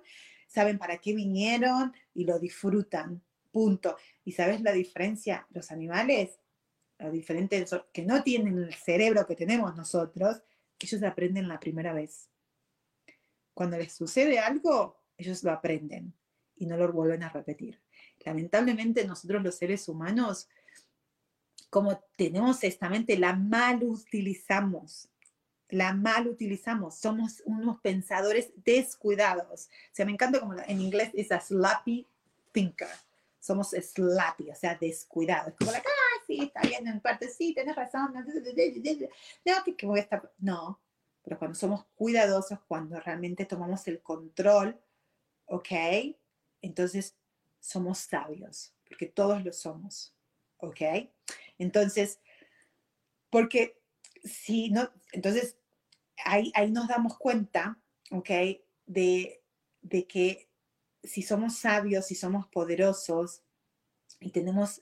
saben 0.47 0.78
para 0.78 0.99
qué 0.99 1.14
vinieron 1.14 1.93
y 2.14 2.24
lo 2.24 2.39
disfrutan. 2.39 3.22
Punto. 3.52 3.97
¿Y 4.24 4.32
sabes 4.32 4.62
la 4.62 4.72
diferencia? 4.72 5.45
Los 5.49 5.70
animales, 5.70 6.39
lo 6.97 7.12
diferente 7.12 7.66
que 7.91 8.06
no 8.06 8.24
tienen 8.24 8.58
el 8.58 8.74
cerebro 8.74 9.26
que 9.26 9.36
tenemos 9.36 9.76
nosotros, 9.76 10.41
ellos 10.80 11.04
aprenden 11.04 11.49
la 11.49 11.60
primera 11.60 11.91
vez. 11.91 12.30
Cuando 13.54 13.78
les 13.78 13.91
sucede 13.91 14.39
algo, 14.39 15.04
ellos 15.18 15.43
lo 15.43 15.52
aprenden 15.52 16.14
y 16.56 16.68
no 16.68 16.78
lo 16.78 16.89
vuelven 16.93 17.24
a 17.24 17.30
repetir 17.30 17.82
lamentablemente 18.26 19.05
nosotros 19.05 19.43
los 19.43 19.55
seres 19.55 19.88
humanos, 19.88 20.47
como 21.69 22.03
tenemos 22.17 22.63
esta 22.63 22.89
mente, 22.89 23.17
la 23.17 23.34
mal 23.34 23.84
utilizamos. 23.84 25.09
La 25.69 25.93
mal 25.93 26.28
utilizamos. 26.28 26.95
Somos 26.95 27.41
unos 27.45 27.80
pensadores 27.80 28.51
descuidados. 28.57 29.67
O 29.67 29.95
sea, 29.95 30.05
me 30.05 30.11
encanta 30.11 30.39
como 30.39 30.53
en 30.53 30.82
inglés 30.82 31.11
es 31.13 31.32
a 31.32 31.39
slappy 31.39 32.05
thinker. 32.51 32.89
Somos 33.39 33.72
slappy, 33.72 34.51
o 34.51 34.55
sea, 34.55 34.76
descuidados. 34.76 35.53
Como 35.57 35.72
la, 35.72 35.80
ah, 35.80 36.24
sí, 36.28 36.41
está 36.41 36.61
bien, 36.61 36.88
en 36.88 36.99
parte 36.99 37.30
sí, 37.30 37.53
tenés 37.53 37.76
razón, 37.76 38.13
no, 38.13 39.63
que, 39.63 39.76
que 39.76 39.86
voy 39.88 39.99
a 39.99 40.03
estar, 40.03 40.32
no, 40.38 40.80
pero 41.24 41.38
cuando 41.38 41.55
somos 41.55 41.86
cuidadosos, 41.95 42.59
cuando 42.67 42.99
realmente 42.99 43.45
tomamos 43.45 43.88
el 43.88 44.01
control, 44.01 44.80
¿ok? 45.45 45.72
Entonces 46.61 47.15
somos 47.62 47.99
sabios, 47.99 48.74
porque 48.88 49.05
todos 49.05 49.45
lo 49.45 49.53
somos, 49.53 50.14
¿ok? 50.57 50.82
Entonces, 51.57 52.20
porque 53.30 53.80
si 54.24 54.70
no, 54.72 54.91
entonces 55.14 55.55
ahí, 56.26 56.51
ahí 56.55 56.72
nos 56.72 56.88
damos 56.88 57.18
cuenta, 57.18 57.80
¿ok? 58.09 58.30
De, 58.86 59.41
de 59.82 60.07
que 60.07 60.49
si 61.03 61.22
somos 61.22 61.55
sabios, 61.55 62.07
si 62.07 62.16
somos 62.16 62.47
poderosos 62.47 63.43
y 64.20 64.32
tenemos 64.32 64.82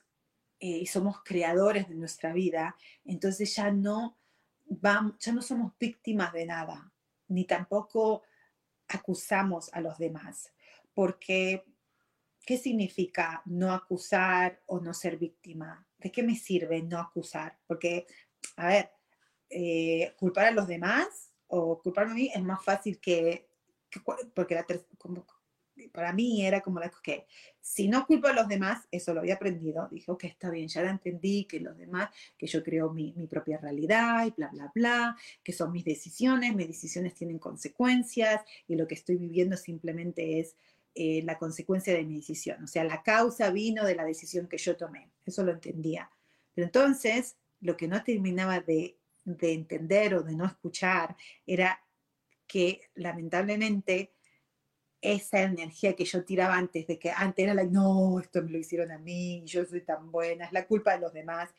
eh, 0.59 0.79
y 0.79 0.85
somos 0.87 1.21
creadores 1.23 1.87
de 1.87 1.95
nuestra 1.95 2.33
vida, 2.33 2.75
entonces 3.05 3.55
ya 3.55 3.71
no 3.71 4.17
vamos, 4.65 5.17
ya 5.19 5.31
no 5.31 5.41
somos 5.41 5.73
víctimas 5.79 6.33
de 6.33 6.45
nada, 6.45 6.91
ni 7.27 7.45
tampoco 7.45 8.23
acusamos 8.87 9.73
a 9.73 9.81
los 9.81 9.97
demás, 9.97 10.51
porque 10.93 11.65
¿qué 12.45 12.57
significa 12.57 13.41
no 13.45 13.73
acusar 13.73 14.61
o 14.65 14.79
no 14.79 14.93
ser 14.93 15.17
víctima? 15.17 15.85
¿De 15.97 16.11
qué 16.11 16.23
me 16.23 16.35
sirve 16.35 16.81
no 16.81 16.99
acusar? 16.99 17.57
Porque, 17.67 18.05
a 18.55 18.67
ver, 18.67 18.91
eh, 19.49 20.13
culpar 20.17 20.47
a 20.47 20.51
los 20.51 20.67
demás 20.67 21.31
o 21.47 21.81
culparme 21.81 22.11
a 22.11 22.15
mí 22.15 22.31
es 22.33 22.43
más 22.43 22.63
fácil 22.63 22.99
que, 22.99 23.49
porque 24.33 24.63
para 25.91 26.13
mí 26.13 26.45
era 26.45 26.61
como 26.61 26.79
la 26.79 26.91
que 27.01 27.25
si 27.61 27.87
no 27.87 28.05
culpo 28.05 28.27
a 28.27 28.33
los 28.33 28.47
demás, 28.47 28.87
eso 28.91 29.13
lo 29.13 29.21
había 29.21 29.35
aprendido, 29.35 29.87
dije, 29.91 30.11
ok, 30.11 30.23
está 30.25 30.49
bien, 30.49 30.67
ya 30.67 30.81
la 30.81 30.89
entendí, 30.89 31.45
que 31.45 31.59
los 31.59 31.77
demás, 31.77 32.09
que 32.37 32.47
yo 32.47 32.63
creo 32.63 32.91
mi, 32.91 33.13
mi, 33.13 33.27
propia 33.27 33.57
realidad 33.57 34.25
y 34.25 34.31
bla, 34.31 34.49
bla, 34.49 34.71
bla, 34.73 35.17
que 35.43 35.53
son 35.53 35.71
mis 35.71 35.85
decisiones, 35.85 36.55
mis 36.55 36.67
decisiones 36.67 37.13
tienen 37.13 37.39
consecuencias 37.39 38.41
y 38.67 38.75
lo 38.75 38.87
que 38.87 38.95
estoy 38.95 39.17
viviendo 39.17 39.55
simplemente 39.55 40.39
es 40.39 40.55
eh, 41.01 41.21
la 41.23 41.37
consecuencia 41.37 41.93
de 41.93 42.03
mi 42.03 42.17
decisión, 42.17 42.61
o 42.61 42.67
sea, 42.67 42.83
la 42.83 43.01
causa 43.01 43.51
vino 43.51 43.85
de 43.85 43.95
la 43.95 44.03
decisión 44.03 44.49
que 44.49 44.57
yo 44.57 44.75
tomé, 44.75 45.09
eso 45.25 45.45
lo 45.45 45.53
entendía. 45.53 46.11
Pero 46.53 46.65
entonces, 46.65 47.37
lo 47.61 47.77
que 47.77 47.87
no 47.87 48.03
terminaba 48.03 48.59
de, 48.59 48.97
de 49.23 49.53
entender 49.53 50.13
o 50.15 50.23
de 50.23 50.35
no 50.35 50.45
escuchar 50.45 51.15
era 51.45 51.81
que 52.47 52.81
lamentablemente 52.95 54.11
esa 54.99 55.43
energía 55.43 55.95
que 55.95 56.03
yo 56.03 56.25
tiraba 56.25 56.57
antes, 56.57 56.85
de 56.85 56.99
que 56.99 57.11
antes 57.11 57.43
era 57.43 57.53
la, 57.53 57.63
no, 57.63 58.19
esto 58.19 58.43
me 58.43 58.51
lo 58.51 58.57
hicieron 58.57 58.91
a 58.91 58.97
mí, 58.97 59.41
yo 59.45 59.63
soy 59.63 59.79
tan 59.79 60.11
buena, 60.11 60.47
es 60.47 60.51
la 60.51 60.67
culpa 60.67 60.91
de 60.91 60.99
los 60.99 61.13
demás, 61.13 61.49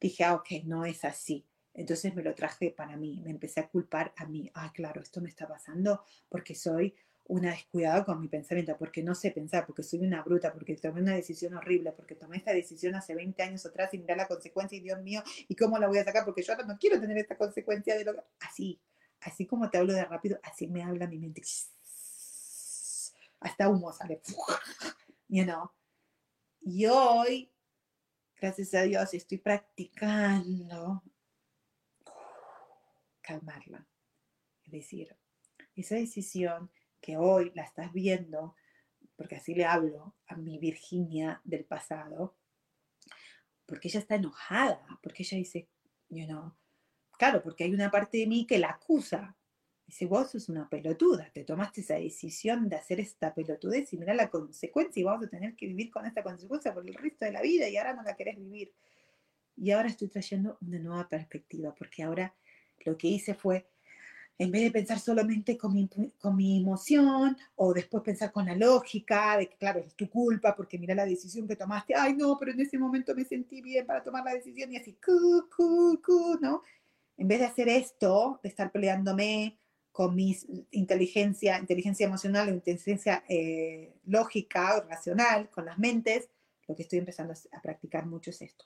dije, 0.00 0.22
ah, 0.22 0.34
ok, 0.34 0.50
no 0.66 0.84
es 0.84 1.04
así. 1.04 1.44
Entonces 1.74 2.14
me 2.14 2.22
lo 2.22 2.32
traje 2.32 2.70
para 2.70 2.96
mí, 2.96 3.20
me 3.24 3.30
empecé 3.30 3.58
a 3.58 3.68
culpar 3.68 4.12
a 4.16 4.26
mí. 4.26 4.48
Ah, 4.54 4.72
claro, 4.72 5.02
esto 5.02 5.20
me 5.20 5.30
está 5.30 5.48
pasando 5.48 6.04
porque 6.28 6.54
soy 6.54 6.94
una 7.28 7.50
descuidada 7.50 8.04
con 8.04 8.20
mi 8.20 8.28
pensamiento, 8.28 8.76
porque 8.78 9.02
no 9.02 9.14
sé 9.14 9.30
pensar, 9.30 9.66
porque 9.66 9.82
soy 9.82 10.00
una 10.00 10.22
bruta, 10.22 10.52
porque 10.52 10.76
tomé 10.76 11.02
una 11.02 11.14
decisión 11.14 11.54
horrible, 11.54 11.92
porque 11.92 12.14
tomé 12.14 12.38
esta 12.38 12.52
decisión 12.52 12.94
hace 12.94 13.14
20 13.14 13.42
años 13.42 13.64
atrás 13.66 13.92
y 13.94 13.98
mira 13.98 14.16
la 14.16 14.26
consecuencia 14.26 14.76
y 14.76 14.80
Dios 14.80 15.00
mío, 15.02 15.22
¿y 15.46 15.54
cómo 15.54 15.78
la 15.78 15.88
voy 15.88 15.98
a 15.98 16.04
sacar? 16.04 16.24
Porque 16.24 16.42
yo 16.42 16.52
ahora 16.52 16.66
no 16.66 16.78
quiero 16.78 17.00
tener 17.00 17.18
esta 17.18 17.36
consecuencia 17.36 17.96
de 17.96 18.04
lo 18.04 18.14
que... 18.14 18.20
Así, 18.40 18.80
así 19.20 19.46
como 19.46 19.70
te 19.70 19.78
hablo 19.78 19.92
de 19.92 20.04
rápido, 20.04 20.40
así 20.42 20.66
me 20.66 20.82
habla 20.82 21.06
mi 21.06 21.18
mente 21.18 21.42
hasta 23.40 23.68
humo 23.68 23.92
sale, 23.92 24.20
you 25.28 25.44
know. 25.44 25.70
Y 26.60 26.86
hoy, 26.86 27.52
gracias 28.36 28.74
a 28.74 28.82
Dios, 28.82 29.14
estoy 29.14 29.38
practicando 29.38 31.02
calmarla. 33.20 33.86
Es 34.64 34.72
decir, 34.72 35.16
esa 35.76 35.94
decisión 35.94 36.70
que 37.00 37.16
hoy 37.16 37.52
la 37.54 37.62
estás 37.62 37.92
viendo, 37.92 38.54
porque 39.16 39.36
así 39.36 39.54
le 39.54 39.64
hablo 39.64 40.14
a 40.26 40.36
mi 40.36 40.58
Virginia 40.58 41.40
del 41.44 41.64
pasado, 41.64 42.36
porque 43.66 43.88
ella 43.88 44.00
está 44.00 44.14
enojada, 44.14 44.98
porque 45.02 45.22
ella 45.22 45.36
dice, 45.36 45.68
you 46.08 46.26
know, 46.26 46.54
claro, 47.18 47.42
porque 47.42 47.64
hay 47.64 47.74
una 47.74 47.90
parte 47.90 48.18
de 48.18 48.26
mí 48.26 48.46
que 48.46 48.58
la 48.58 48.70
acusa, 48.70 49.38
Dice, 49.88 50.04
vos 50.04 50.30
sos 50.30 50.50
una 50.50 50.68
pelotuda, 50.68 51.30
te 51.32 51.44
tomaste 51.44 51.80
esa 51.80 51.94
decisión 51.94 52.68
de 52.68 52.76
hacer 52.76 53.00
esta 53.00 53.32
pelotudez 53.32 53.90
y 53.94 53.96
mira 53.96 54.12
la 54.12 54.28
consecuencia 54.28 55.00
y 55.00 55.02
vamos 55.02 55.24
a 55.24 55.30
tener 55.30 55.56
que 55.56 55.66
vivir 55.66 55.90
con 55.90 56.04
esta 56.04 56.22
consecuencia 56.22 56.74
por 56.74 56.86
el 56.86 56.92
resto 56.92 57.24
de 57.24 57.32
la 57.32 57.40
vida 57.40 57.70
y 57.70 57.78
ahora 57.78 57.94
no 57.94 58.02
la 58.02 58.14
querés 58.14 58.36
vivir. 58.36 58.74
Y 59.56 59.70
ahora 59.70 59.88
estoy 59.88 60.08
trayendo 60.08 60.58
una 60.60 60.78
nueva 60.78 61.08
perspectiva, 61.08 61.74
porque 61.74 62.02
ahora 62.02 62.36
lo 62.84 62.98
que 62.98 63.08
hice 63.08 63.32
fue, 63.32 63.70
en 64.38 64.52
vez 64.52 64.62
de 64.62 64.70
pensar 64.70 65.00
solamente 65.00 65.58
con 65.58 65.74
mi, 65.74 65.88
con 66.20 66.36
mi 66.36 66.60
emoción 66.60 67.36
o 67.56 67.74
después 67.74 68.04
pensar 68.04 68.30
con 68.30 68.46
la 68.46 68.54
lógica 68.54 69.36
de 69.36 69.48
que, 69.48 69.56
claro, 69.56 69.80
es 69.80 69.94
tu 69.94 70.08
culpa 70.08 70.54
porque 70.54 70.78
mira 70.78 70.94
la 70.94 71.04
decisión 71.04 71.48
que 71.48 71.56
tomaste, 71.56 71.94
ay 71.96 72.14
no, 72.14 72.38
pero 72.38 72.52
en 72.52 72.60
ese 72.60 72.78
momento 72.78 73.14
me 73.16 73.24
sentí 73.24 73.60
bien 73.60 73.84
para 73.84 74.02
tomar 74.02 74.24
la 74.24 74.34
decisión 74.34 74.72
y 74.72 74.76
así, 74.76 74.96
cu, 75.04 75.48
cu, 75.54 76.00
cu, 76.00 76.38
¿no? 76.40 76.62
En 77.16 77.26
vez 77.26 77.40
de 77.40 77.46
hacer 77.46 77.68
esto, 77.68 78.38
de 78.40 78.48
estar 78.48 78.70
peleándome 78.70 79.58
con 79.90 80.14
mi 80.14 80.38
inteligencia, 80.70 81.58
inteligencia 81.58 82.06
emocional 82.06 82.48
o 82.48 82.52
inteligencia 82.52 83.24
eh, 83.28 83.92
lógica 84.06 84.78
o 84.78 84.88
racional, 84.88 85.50
con 85.50 85.64
las 85.64 85.78
mentes, 85.78 86.28
lo 86.68 86.76
que 86.76 86.82
estoy 86.82 87.00
empezando 87.00 87.34
a 87.50 87.60
practicar 87.60 88.06
mucho 88.06 88.30
es 88.30 88.40
esto. 88.42 88.64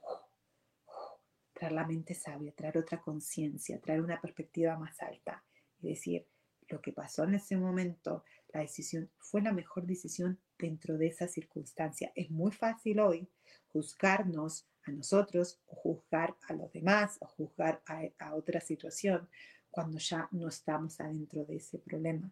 Traer 1.54 1.72
la 1.72 1.86
mente 1.86 2.12
sabia, 2.12 2.52
traer 2.52 2.76
otra 2.76 3.00
conciencia, 3.00 3.80
traer 3.80 4.02
una 4.02 4.20
perspectiva 4.20 4.76
más 4.76 5.00
alta 5.00 5.42
y 5.82 5.88
decir, 5.88 6.26
lo 6.68 6.80
que 6.80 6.92
pasó 6.92 7.24
en 7.24 7.34
ese 7.34 7.56
momento, 7.56 8.24
la 8.52 8.60
decisión 8.60 9.10
fue 9.18 9.42
la 9.42 9.52
mejor 9.52 9.86
decisión 9.86 10.38
dentro 10.58 10.96
de 10.96 11.08
esa 11.08 11.28
circunstancia. 11.28 12.12
Es 12.14 12.30
muy 12.30 12.52
fácil 12.52 13.00
hoy 13.00 13.28
juzgarnos 13.72 14.66
a 14.84 14.90
nosotros 14.90 15.60
o 15.66 15.74
juzgar 15.74 16.36
a 16.48 16.54
los 16.54 16.72
demás 16.72 17.18
o 17.20 17.26
juzgar 17.26 17.82
a, 18.18 18.34
otra 18.34 18.60
situación 18.60 19.28
cuando 19.70 19.98
ya 19.98 20.28
no 20.32 20.48
estamos 20.48 21.00
adentro 21.00 21.44
de 21.44 21.56
ese 21.56 21.78
problema. 21.78 22.30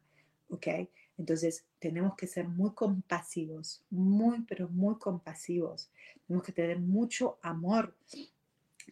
¿Ok? 0.48 0.66
Entonces 1.16 1.64
tenemos 1.78 2.16
que 2.16 2.26
ser 2.26 2.48
muy 2.48 2.72
compasivos, 2.72 3.84
muy, 3.90 4.42
pero 4.42 4.68
muy 4.68 4.98
compasivos. 4.98 5.90
Tenemos 6.26 6.44
que 6.44 6.52
tener 6.52 6.80
mucho 6.80 7.38
amor 7.42 7.94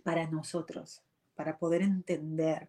para 0.04 0.30
nosotros, 0.30 1.02
para 1.34 1.58
poder 1.58 1.82
entender 1.82 2.68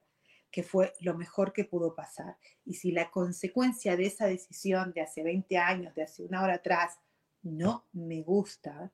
que 0.51 0.63
fue 0.63 0.93
lo 1.01 1.15
mejor 1.15 1.53
que 1.53 1.65
pudo 1.65 1.95
pasar. 1.95 2.37
Y 2.65 2.75
si 2.75 2.91
la 2.91 3.11
consecuencia 3.11 3.95
de 3.95 4.07
esa 4.07 4.27
decisión 4.27 4.91
de 4.93 5.01
hace 5.01 5.23
20 5.23 5.57
años, 5.57 5.95
de 5.95 6.03
hace 6.03 6.23
una 6.23 6.43
hora 6.43 6.55
atrás, 6.55 6.99
no 7.41 7.85
me 7.93 8.21
gusta, 8.21 8.91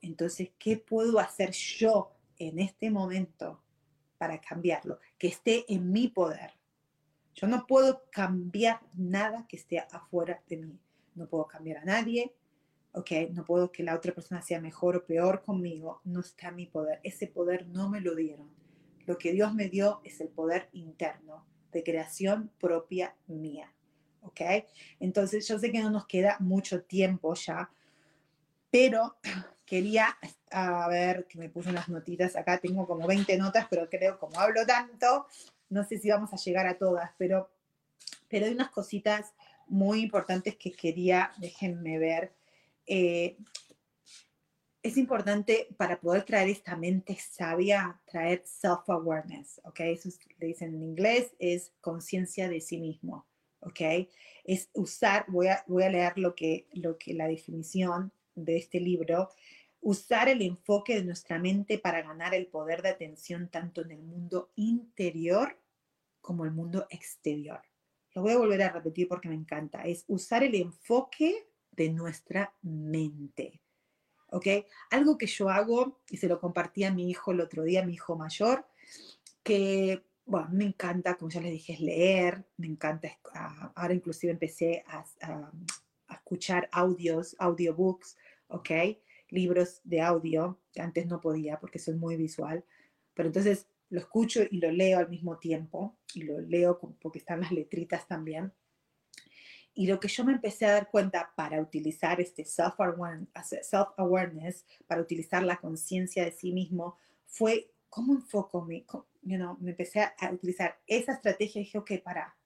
entonces, 0.00 0.50
¿qué 0.58 0.76
puedo 0.76 1.18
hacer 1.18 1.52
yo 1.52 2.12
en 2.38 2.58
este 2.58 2.90
momento 2.90 3.62
para 4.18 4.40
cambiarlo, 4.40 5.00
que 5.18 5.26
esté 5.26 5.64
en 5.66 5.90
mi 5.90 6.06
poder. 6.06 6.52
Yo 7.34 7.48
no 7.48 7.66
puedo 7.66 8.04
cambiar 8.10 8.80
nada 8.94 9.46
que 9.48 9.56
esté 9.56 9.80
afuera 9.80 10.40
de 10.48 10.58
mí. 10.58 10.78
No 11.16 11.26
puedo 11.26 11.46
cambiar 11.46 11.78
a 11.78 11.84
nadie, 11.84 12.32
¿ok? 12.92 13.10
No 13.32 13.44
puedo 13.44 13.72
que 13.72 13.82
la 13.82 13.96
otra 13.96 14.14
persona 14.14 14.40
sea 14.40 14.60
mejor 14.60 14.96
o 14.96 15.04
peor 15.04 15.42
conmigo. 15.42 16.00
No 16.04 16.20
está 16.20 16.50
en 16.50 16.56
mi 16.56 16.66
poder. 16.66 17.00
Ese 17.02 17.26
poder 17.26 17.66
no 17.66 17.88
me 17.88 18.00
lo 18.00 18.14
dieron. 18.14 18.48
Lo 19.06 19.18
que 19.18 19.32
Dios 19.32 19.54
me 19.54 19.68
dio 19.68 20.00
es 20.04 20.20
el 20.20 20.28
poder 20.28 20.68
interno 20.72 21.44
de 21.72 21.82
creación 21.82 22.50
propia 22.58 23.14
mía, 23.26 23.72
¿ok? 24.22 24.40
Entonces 25.00 25.46
yo 25.48 25.58
sé 25.58 25.72
que 25.72 25.80
no 25.80 25.90
nos 25.90 26.06
queda 26.06 26.36
mucho 26.40 26.82
tiempo 26.82 27.34
ya, 27.34 27.70
pero 28.70 29.16
quería, 29.66 30.16
a 30.50 30.88
ver, 30.88 31.26
que 31.26 31.38
me 31.38 31.48
puse 31.48 31.70
unas 31.70 31.88
notitas 31.88 32.36
acá, 32.36 32.58
tengo 32.58 32.86
como 32.86 33.06
20 33.06 33.36
notas, 33.38 33.66
pero 33.70 33.88
creo, 33.88 34.18
como 34.18 34.38
hablo 34.38 34.66
tanto, 34.66 35.26
no 35.70 35.84
sé 35.84 35.98
si 35.98 36.10
vamos 36.10 36.32
a 36.32 36.36
llegar 36.36 36.66
a 36.66 36.76
todas, 36.76 37.10
pero, 37.16 37.50
pero 38.28 38.46
hay 38.46 38.52
unas 38.52 38.70
cositas 38.70 39.32
muy 39.66 40.02
importantes 40.02 40.56
que 40.56 40.72
quería, 40.72 41.32
déjenme 41.38 41.98
ver. 41.98 42.34
Eh, 42.86 43.38
es 44.82 44.96
importante 44.96 45.68
para 45.76 46.00
poder 46.00 46.24
traer 46.24 46.48
esta 46.48 46.76
mente 46.76 47.16
sabia, 47.16 48.00
traer 48.04 48.42
self-awareness, 48.44 49.60
¿ok? 49.64 49.80
Eso 49.80 50.08
le 50.38 50.48
dicen 50.48 50.74
en 50.74 50.82
inglés, 50.82 51.34
es 51.38 51.72
conciencia 51.80 52.48
de 52.48 52.60
sí 52.60 52.78
mismo, 52.78 53.26
¿ok? 53.60 54.08
Es 54.44 54.70
usar, 54.72 55.24
voy 55.28 55.46
a, 55.48 55.64
voy 55.68 55.84
a 55.84 55.90
leer 55.90 56.18
lo 56.18 56.34
que, 56.34 56.68
lo 56.72 56.98
que 56.98 57.14
la 57.14 57.28
definición 57.28 58.12
de 58.34 58.56
este 58.56 58.80
libro, 58.80 59.28
usar 59.80 60.28
el 60.28 60.42
enfoque 60.42 60.96
de 60.96 61.04
nuestra 61.04 61.38
mente 61.38 61.78
para 61.78 62.02
ganar 62.02 62.34
el 62.34 62.48
poder 62.48 62.82
de 62.82 62.88
atención 62.88 63.48
tanto 63.50 63.82
en 63.82 63.92
el 63.92 64.02
mundo 64.02 64.50
interior 64.56 65.60
como 66.20 66.44
el 66.44 66.50
mundo 66.50 66.86
exterior. 66.90 67.62
Lo 68.14 68.22
voy 68.22 68.32
a 68.32 68.38
volver 68.38 68.62
a 68.62 68.72
repetir 68.72 69.08
porque 69.08 69.28
me 69.28 69.34
encanta. 69.34 69.82
Es 69.82 70.04
usar 70.08 70.42
el 70.42 70.54
enfoque 70.54 71.48
de 71.70 71.90
nuestra 71.90 72.54
mente. 72.62 73.61
¿Ok? 74.32 74.46
Algo 74.90 75.18
que 75.18 75.26
yo 75.26 75.48
hago, 75.48 76.00
y 76.10 76.16
se 76.16 76.26
lo 76.26 76.40
compartí 76.40 76.84
a 76.84 76.92
mi 76.92 77.08
hijo 77.10 77.32
el 77.32 77.40
otro 77.40 77.62
día, 77.62 77.84
mi 77.84 77.94
hijo 77.94 78.16
mayor, 78.16 78.66
que, 79.42 80.02
bueno, 80.24 80.48
me 80.52 80.64
encanta, 80.64 81.16
como 81.16 81.30
ya 81.30 81.40
les 81.40 81.52
dije, 81.52 81.74
es 81.74 81.80
leer, 81.80 82.44
me 82.56 82.66
encanta, 82.66 83.08
ah, 83.34 83.72
ahora 83.76 83.94
inclusive 83.94 84.32
empecé 84.32 84.84
a, 84.86 85.04
a 86.08 86.14
escuchar 86.14 86.68
audios, 86.72 87.36
audiobooks, 87.38 88.16
¿ok? 88.48 88.70
Libros 89.28 89.80
de 89.84 90.00
audio, 90.00 90.60
que 90.72 90.80
antes 90.80 91.06
no 91.06 91.20
podía 91.20 91.60
porque 91.60 91.78
soy 91.78 91.94
muy 91.94 92.16
visual, 92.16 92.64
pero 93.14 93.28
entonces 93.28 93.68
lo 93.90 94.00
escucho 94.00 94.40
y 94.50 94.58
lo 94.58 94.70
leo 94.70 94.98
al 94.98 95.10
mismo 95.10 95.38
tiempo, 95.38 95.98
y 96.14 96.22
lo 96.22 96.40
leo 96.40 96.78
porque 96.78 97.18
están 97.18 97.40
las 97.40 97.52
letritas 97.52 98.08
también. 98.08 98.52
Y 99.74 99.86
lo 99.86 99.98
que 99.98 100.08
yo 100.08 100.24
me 100.24 100.32
empecé 100.32 100.66
a 100.66 100.72
dar 100.72 100.90
cuenta 100.90 101.32
para 101.34 101.60
utilizar 101.60 102.20
este 102.20 102.44
self-awareness, 102.44 104.66
para 104.86 105.00
utilizar 105.00 105.42
la 105.42 105.56
conciencia 105.56 106.24
de 106.24 106.32
sí 106.32 106.52
mismo, 106.52 106.96
fue 107.26 107.70
cómo 107.88 108.14
enfoco 108.14 108.62
mi, 108.62 108.84
you 109.22 109.36
know, 109.36 109.56
me 109.60 109.70
empecé 109.70 110.00
a, 110.00 110.14
utilizar 110.32 110.78
esa 110.86 111.12
estrategia 111.12 111.60
y 111.60 111.64
dije, 111.64 111.78
ok, 111.78 111.92
para, 112.02 112.36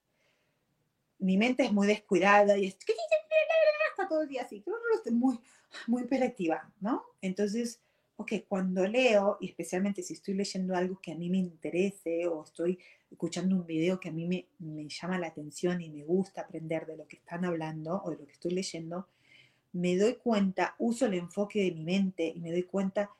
mi 1.18 1.36
mente 1.36 1.64
es 1.64 1.72
muy 1.72 1.86
descuidada 1.86 2.56
y 2.56 2.66
es, 2.66 2.76
está 3.90 4.08
todo 4.08 4.22
el 4.22 4.28
día 4.28 4.42
así, 4.42 4.64
muy, 5.10 5.40
muy 5.86 6.02
hiperactiva, 6.02 6.72
¿no? 6.80 7.04
Entonces, 7.20 7.80
ok, 8.16 8.32
cuando 8.48 8.86
leo, 8.86 9.36
y 9.40 9.48
especialmente 9.48 10.02
si 10.02 10.14
estoy 10.14 10.34
leyendo 10.34 10.74
algo 10.74 11.00
que 11.00 11.12
a 11.12 11.16
mí 11.16 11.28
me 11.28 11.38
interese 11.38 12.26
o 12.26 12.44
estoy 12.44 12.78
escuchando 13.10 13.54
un 13.56 13.66
video 13.66 14.00
que 14.00 14.08
a 14.08 14.12
mí 14.12 14.26
me, 14.26 14.46
me, 14.58 14.88
llama 14.88 15.18
la 15.18 15.28
atención 15.28 15.80
y 15.80 15.90
me 15.90 16.02
gusta 16.02 16.42
aprender 16.42 16.86
de 16.86 16.96
lo 16.96 17.06
que 17.06 17.16
están 17.16 17.44
hablando 17.44 18.02
o 18.04 18.10
de 18.10 18.16
lo 18.16 18.26
que 18.26 18.32
estoy 18.32 18.52
leyendo, 18.52 19.06
me 19.72 19.96
doy 19.96 20.14
cuenta, 20.14 20.74
uso 20.78 21.06
el 21.06 21.14
enfoque 21.14 21.62
de 21.62 21.72
mi 21.72 21.84
mente 21.84 22.32
y 22.34 22.40
me 22.40 22.50
doy 22.50 22.62
cuenta 22.62 23.10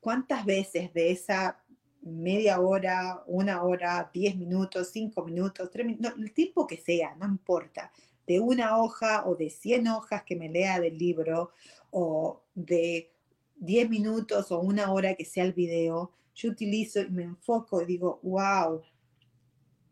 cuántas 0.00 0.44
veces 0.44 0.92
de 0.94 1.10
esa 1.10 1.60
media 2.02 2.60
hora, 2.60 3.22
una 3.26 3.62
hora, 3.64 4.08
diez 4.12 4.36
minutos, 4.36 4.90
cinco 4.92 5.24
minutos, 5.24 5.68
tres 5.70 5.84
minutos, 5.84 6.14
el 6.16 6.32
tiempo 6.32 6.66
que 6.66 6.76
sea, 6.76 7.14
no 7.16 7.26
importa, 7.26 7.92
de 8.26 8.40
una 8.40 8.78
hoja 8.78 9.26
o 9.26 9.34
de 9.34 9.50
cien 9.50 9.88
hojas 9.88 10.22
que 10.22 10.36
me 10.36 10.48
lea 10.48 10.78
del 10.80 10.96
libro 10.96 11.50
o 11.90 12.42
de 12.54 13.10
10 13.58 13.90
minutos 13.90 14.50
o 14.52 14.60
una 14.60 14.92
hora 14.92 15.14
que 15.14 15.24
sea 15.24 15.44
el 15.44 15.52
video, 15.52 16.12
yo 16.34 16.50
utilizo 16.50 17.00
y 17.00 17.10
me 17.10 17.24
enfoco 17.24 17.82
y 17.82 17.86
digo, 17.86 18.20
wow, 18.22 18.82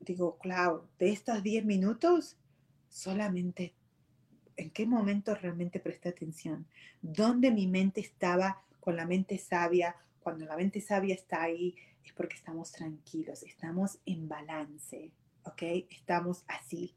digo, 0.00 0.38
claro, 0.38 0.88
de 0.98 1.10
estos 1.10 1.42
10 1.42 1.64
minutos, 1.64 2.36
solamente, 2.88 3.74
¿en 4.56 4.70
qué 4.70 4.86
momento 4.86 5.34
realmente 5.34 5.80
presté 5.80 6.10
atención? 6.10 6.66
¿Dónde 7.02 7.50
mi 7.50 7.66
mente 7.66 8.00
estaba 8.00 8.62
con 8.80 8.96
la 8.96 9.04
mente 9.04 9.38
sabia? 9.38 9.96
Cuando 10.20 10.46
la 10.46 10.56
mente 10.56 10.80
sabia 10.80 11.14
está 11.14 11.42
ahí 11.42 11.74
es 12.04 12.12
porque 12.12 12.36
estamos 12.36 12.70
tranquilos, 12.70 13.42
estamos 13.42 13.98
en 14.06 14.28
balance, 14.28 15.10
¿ok? 15.44 15.62
Estamos 15.90 16.44
así, 16.46 16.94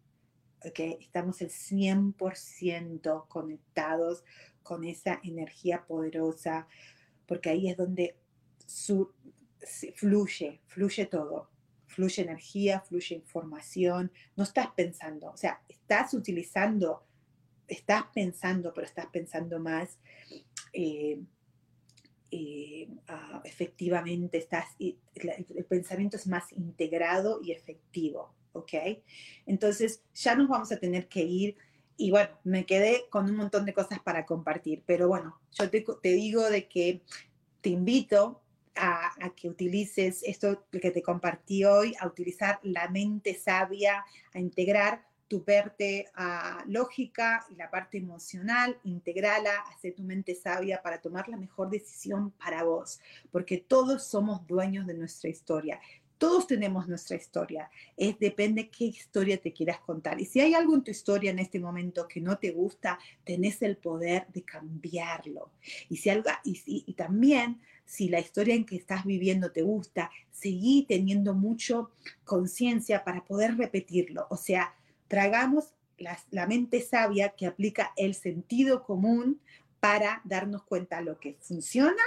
¿ok? 0.63 0.79
Estamos 0.99 1.41
el 1.41 1.49
100% 1.49 3.27
conectados 3.27 4.23
con 4.69 4.83
esa 4.83 5.19
energía 5.23 5.83
poderosa, 5.87 6.67
porque 7.25 7.49
ahí 7.49 7.71
es 7.71 7.75
donde 7.75 8.15
fluye, 9.95 10.61
fluye 10.67 11.05
todo, 11.07 11.49
fluye 11.87 12.21
energía, 12.21 12.81
fluye 12.81 13.15
información, 13.15 14.11
no 14.35 14.43
estás 14.43 14.67
pensando, 14.75 15.31
o 15.31 15.37
sea, 15.37 15.63
estás 15.67 16.13
utilizando, 16.13 17.03
estás 17.67 18.03
pensando, 18.13 18.71
pero 18.75 18.85
estás 18.85 19.07
pensando 19.07 19.59
más. 19.59 19.97
Eh, 20.71 21.19
eh, 22.29 22.87
ah, 23.07 23.41
efectivamente 23.43 24.37
estás, 24.37 24.67
el 24.77 25.65
pensamiento 25.67 26.15
es 26.15 26.27
más 26.27 26.51
integrado 26.51 27.39
y 27.41 27.53
efectivo. 27.53 28.35
Entonces 29.45 30.03
ya 30.13 30.35
nos 30.35 30.47
vamos 30.47 30.71
a 30.71 30.77
tener 30.77 31.07
que 31.07 31.23
ir 31.23 31.55
y 31.99 32.11
bueno, 32.11 32.29
me 32.45 32.65
quedé 32.65 33.07
con 33.09 33.29
un 33.29 33.35
montón 33.35 33.65
de 33.65 33.73
cosas 33.73 33.99
para 33.99 34.25
compartir, 34.25 34.83
pero 34.85 35.09
bueno, 35.09 35.37
yo 35.51 35.69
te, 35.69 35.83
digo 36.13 36.49
de 36.49 36.69
que 36.69 37.01
te 37.59 37.69
invito 37.69 38.41
a, 38.73 39.11
que 39.35 39.49
utilices 39.49 40.23
esto 40.23 40.65
que 40.71 40.91
te 40.91 41.01
compartí 41.01 41.65
hoy, 41.65 41.93
a 41.99 42.07
utilizar 42.07 42.57
la 42.63 42.87
mente 42.87 43.35
sabia, 43.35 44.05
a 44.33 44.39
integrar 44.39 45.09
tu 45.27 45.43
parte 45.43 46.09
uh, 46.17 46.71
lógica 46.71 47.45
y 47.51 47.55
la 47.55 47.69
parte 47.69 47.97
emocional, 47.97 48.79
integrala, 48.85 49.51
hacer 49.75 49.93
tu 49.93 50.03
mente 50.03 50.35
sabia 50.35 50.81
para 50.81 51.01
tomar 51.01 51.27
la 51.27 51.35
mejor 51.35 51.69
decisión 51.69 52.31
para 52.31 52.63
vos, 52.63 53.01
porque 53.29 53.57
todos 53.57 54.07
somos 54.07 54.47
dueños 54.47 54.87
de 54.87 54.93
nuestra 54.93 55.29
historia. 55.29 55.81
Todos 56.19 56.47
tenemos 56.47 56.87
nuestra 56.87 57.15
historia. 57.15 57.71
Es 57.95 58.19
depende 58.19 58.69
qué 58.69 58.83
historia 58.83 59.41
te 59.41 59.53
quieras 59.53 59.79
contar. 59.79 60.19
Y 60.19 60.25
si 60.25 60.41
hay 60.41 60.53
algo 60.53 60.75
en 60.75 60.83
tu 60.83 60.91
historia 60.91 61.31
en 61.31 61.39
este 61.39 61.61
momento 61.61 62.09
que 62.09 62.19
no 62.19 62.37
te 62.37 62.51
gusta, 62.51 62.99
tenés 63.23 63.61
el 63.61 63.77
poder 63.77 64.27
de 64.27 64.43
cambiarlo. 64.43 65.49
Y 65.87 65.95
si 65.95 66.09
algo 66.09 66.29
y, 66.43 66.61
y 66.65 66.93
también 66.93 67.61
si 67.85 68.09
la 68.09 68.19
historia 68.19 68.53
en 68.53 68.65
que 68.65 68.75
estás 68.75 69.05
viviendo 69.05 69.51
te 69.53 69.61
gusta, 69.61 70.11
seguí 70.29 70.85
teniendo 70.87 71.33
mucho 71.33 71.91
conciencia 72.25 73.05
para 73.05 73.23
poder 73.23 73.57
repetirlo. 73.57 74.27
O 74.29 74.35
sea, 74.35 74.75
tragamos 75.07 75.73
la, 75.97 76.19
la, 76.31 76.47
mente 76.47 76.81
sabia 76.81 77.29
que 77.29 77.47
aplica 77.47 77.93
el 77.95 78.13
sentido 78.13 78.83
común 78.83 79.39
para 79.79 80.21
darnos 80.25 80.63
cuenta 80.63 80.99
lo 80.99 81.17
que 81.17 81.37
funciona 81.39 82.03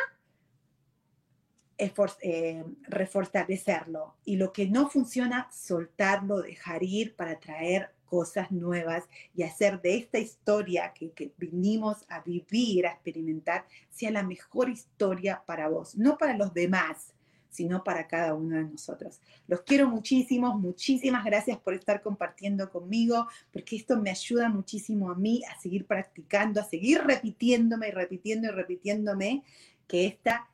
eh, 2.23 2.65
refortalecerlo 2.83 4.17
y 4.25 4.37
lo 4.37 4.53
que 4.53 4.67
no 4.69 4.89
funciona, 4.89 5.49
soltarlo, 5.51 6.43
dejar 6.43 6.83
ir 6.83 7.17
para 7.17 7.41
traer 7.41 7.91
cosas 8.13 8.53
nuevas 8.53 9.09
y 9.35 9.43
hacer 9.43 9.81
de 9.81 9.97
esta 9.97 10.19
historia 10.19 10.93
que, 10.93 11.33
vinimos 11.39 12.05
a 12.09 12.21
vivir, 12.21 12.87
a 12.87 12.93
experimentar, 12.93 13.65
sea 13.89 14.11
la 14.11 14.23
mejor 14.23 14.69
historia 14.69 15.43
para 15.47 15.69
vos, 15.69 15.97
no 15.97 16.19
para 16.19 16.37
los 16.37 16.53
demás, 16.53 17.15
sino 17.49 17.83
para 17.83 18.07
cada 18.07 18.35
uno 18.35 18.57
de 18.57 18.65
nosotros. 18.65 19.21
Los 19.47 19.63
quiero 19.63 19.89
muchísimo, 19.89 20.57
muchísimas 20.59 21.25
gracias 21.25 21.59
por 21.59 21.73
estar 21.73 22.03
compartiendo 22.03 22.71
conmigo, 22.71 23.27
porque 23.51 23.77
esto 23.77 23.99
me 23.99 24.11
ayuda 24.11 24.51
muchísimo 24.51 25.11
a 25.11 25.15
mí 25.15 25.43
a 25.51 25.59
seguir 25.59 25.87
practicando, 25.87 26.61
a 26.61 26.65
seguir 26.65 27.03
repitiéndome 27.03 27.89
y 27.89 27.93
repitiendo 27.93 28.49
y 28.49 28.51
repitiéndome 28.51 29.43
que 29.87 30.07
esta 30.07 30.52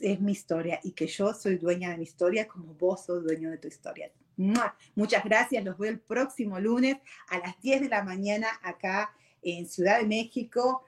es 0.00 0.20
mi 0.20 0.32
historia 0.32 0.80
y 0.82 0.92
que 0.92 1.06
yo 1.06 1.34
soy 1.34 1.56
dueña 1.56 1.90
de 1.90 1.98
mi 1.98 2.04
historia 2.04 2.48
como 2.48 2.74
vos 2.74 3.04
sos 3.04 3.22
dueño 3.22 3.50
de 3.50 3.58
tu 3.58 3.68
historia. 3.68 4.10
Muchas 4.94 5.24
gracias, 5.24 5.64
los 5.64 5.78
veo 5.78 5.90
el 5.90 6.00
próximo 6.00 6.58
lunes 6.58 6.96
a 7.28 7.38
las 7.38 7.60
10 7.60 7.82
de 7.82 7.88
la 7.88 8.02
mañana 8.02 8.48
acá 8.62 9.14
en 9.42 9.66
Ciudad 9.66 10.00
de 10.00 10.06
México. 10.06 10.84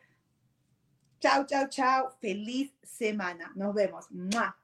Chao, 1.20 1.46
chao, 1.46 1.68
chao. 1.68 2.10
Feliz 2.20 2.72
semana. 2.82 3.52
Nos 3.54 3.74
vemos. 3.74 4.06
elijo 4.10 4.63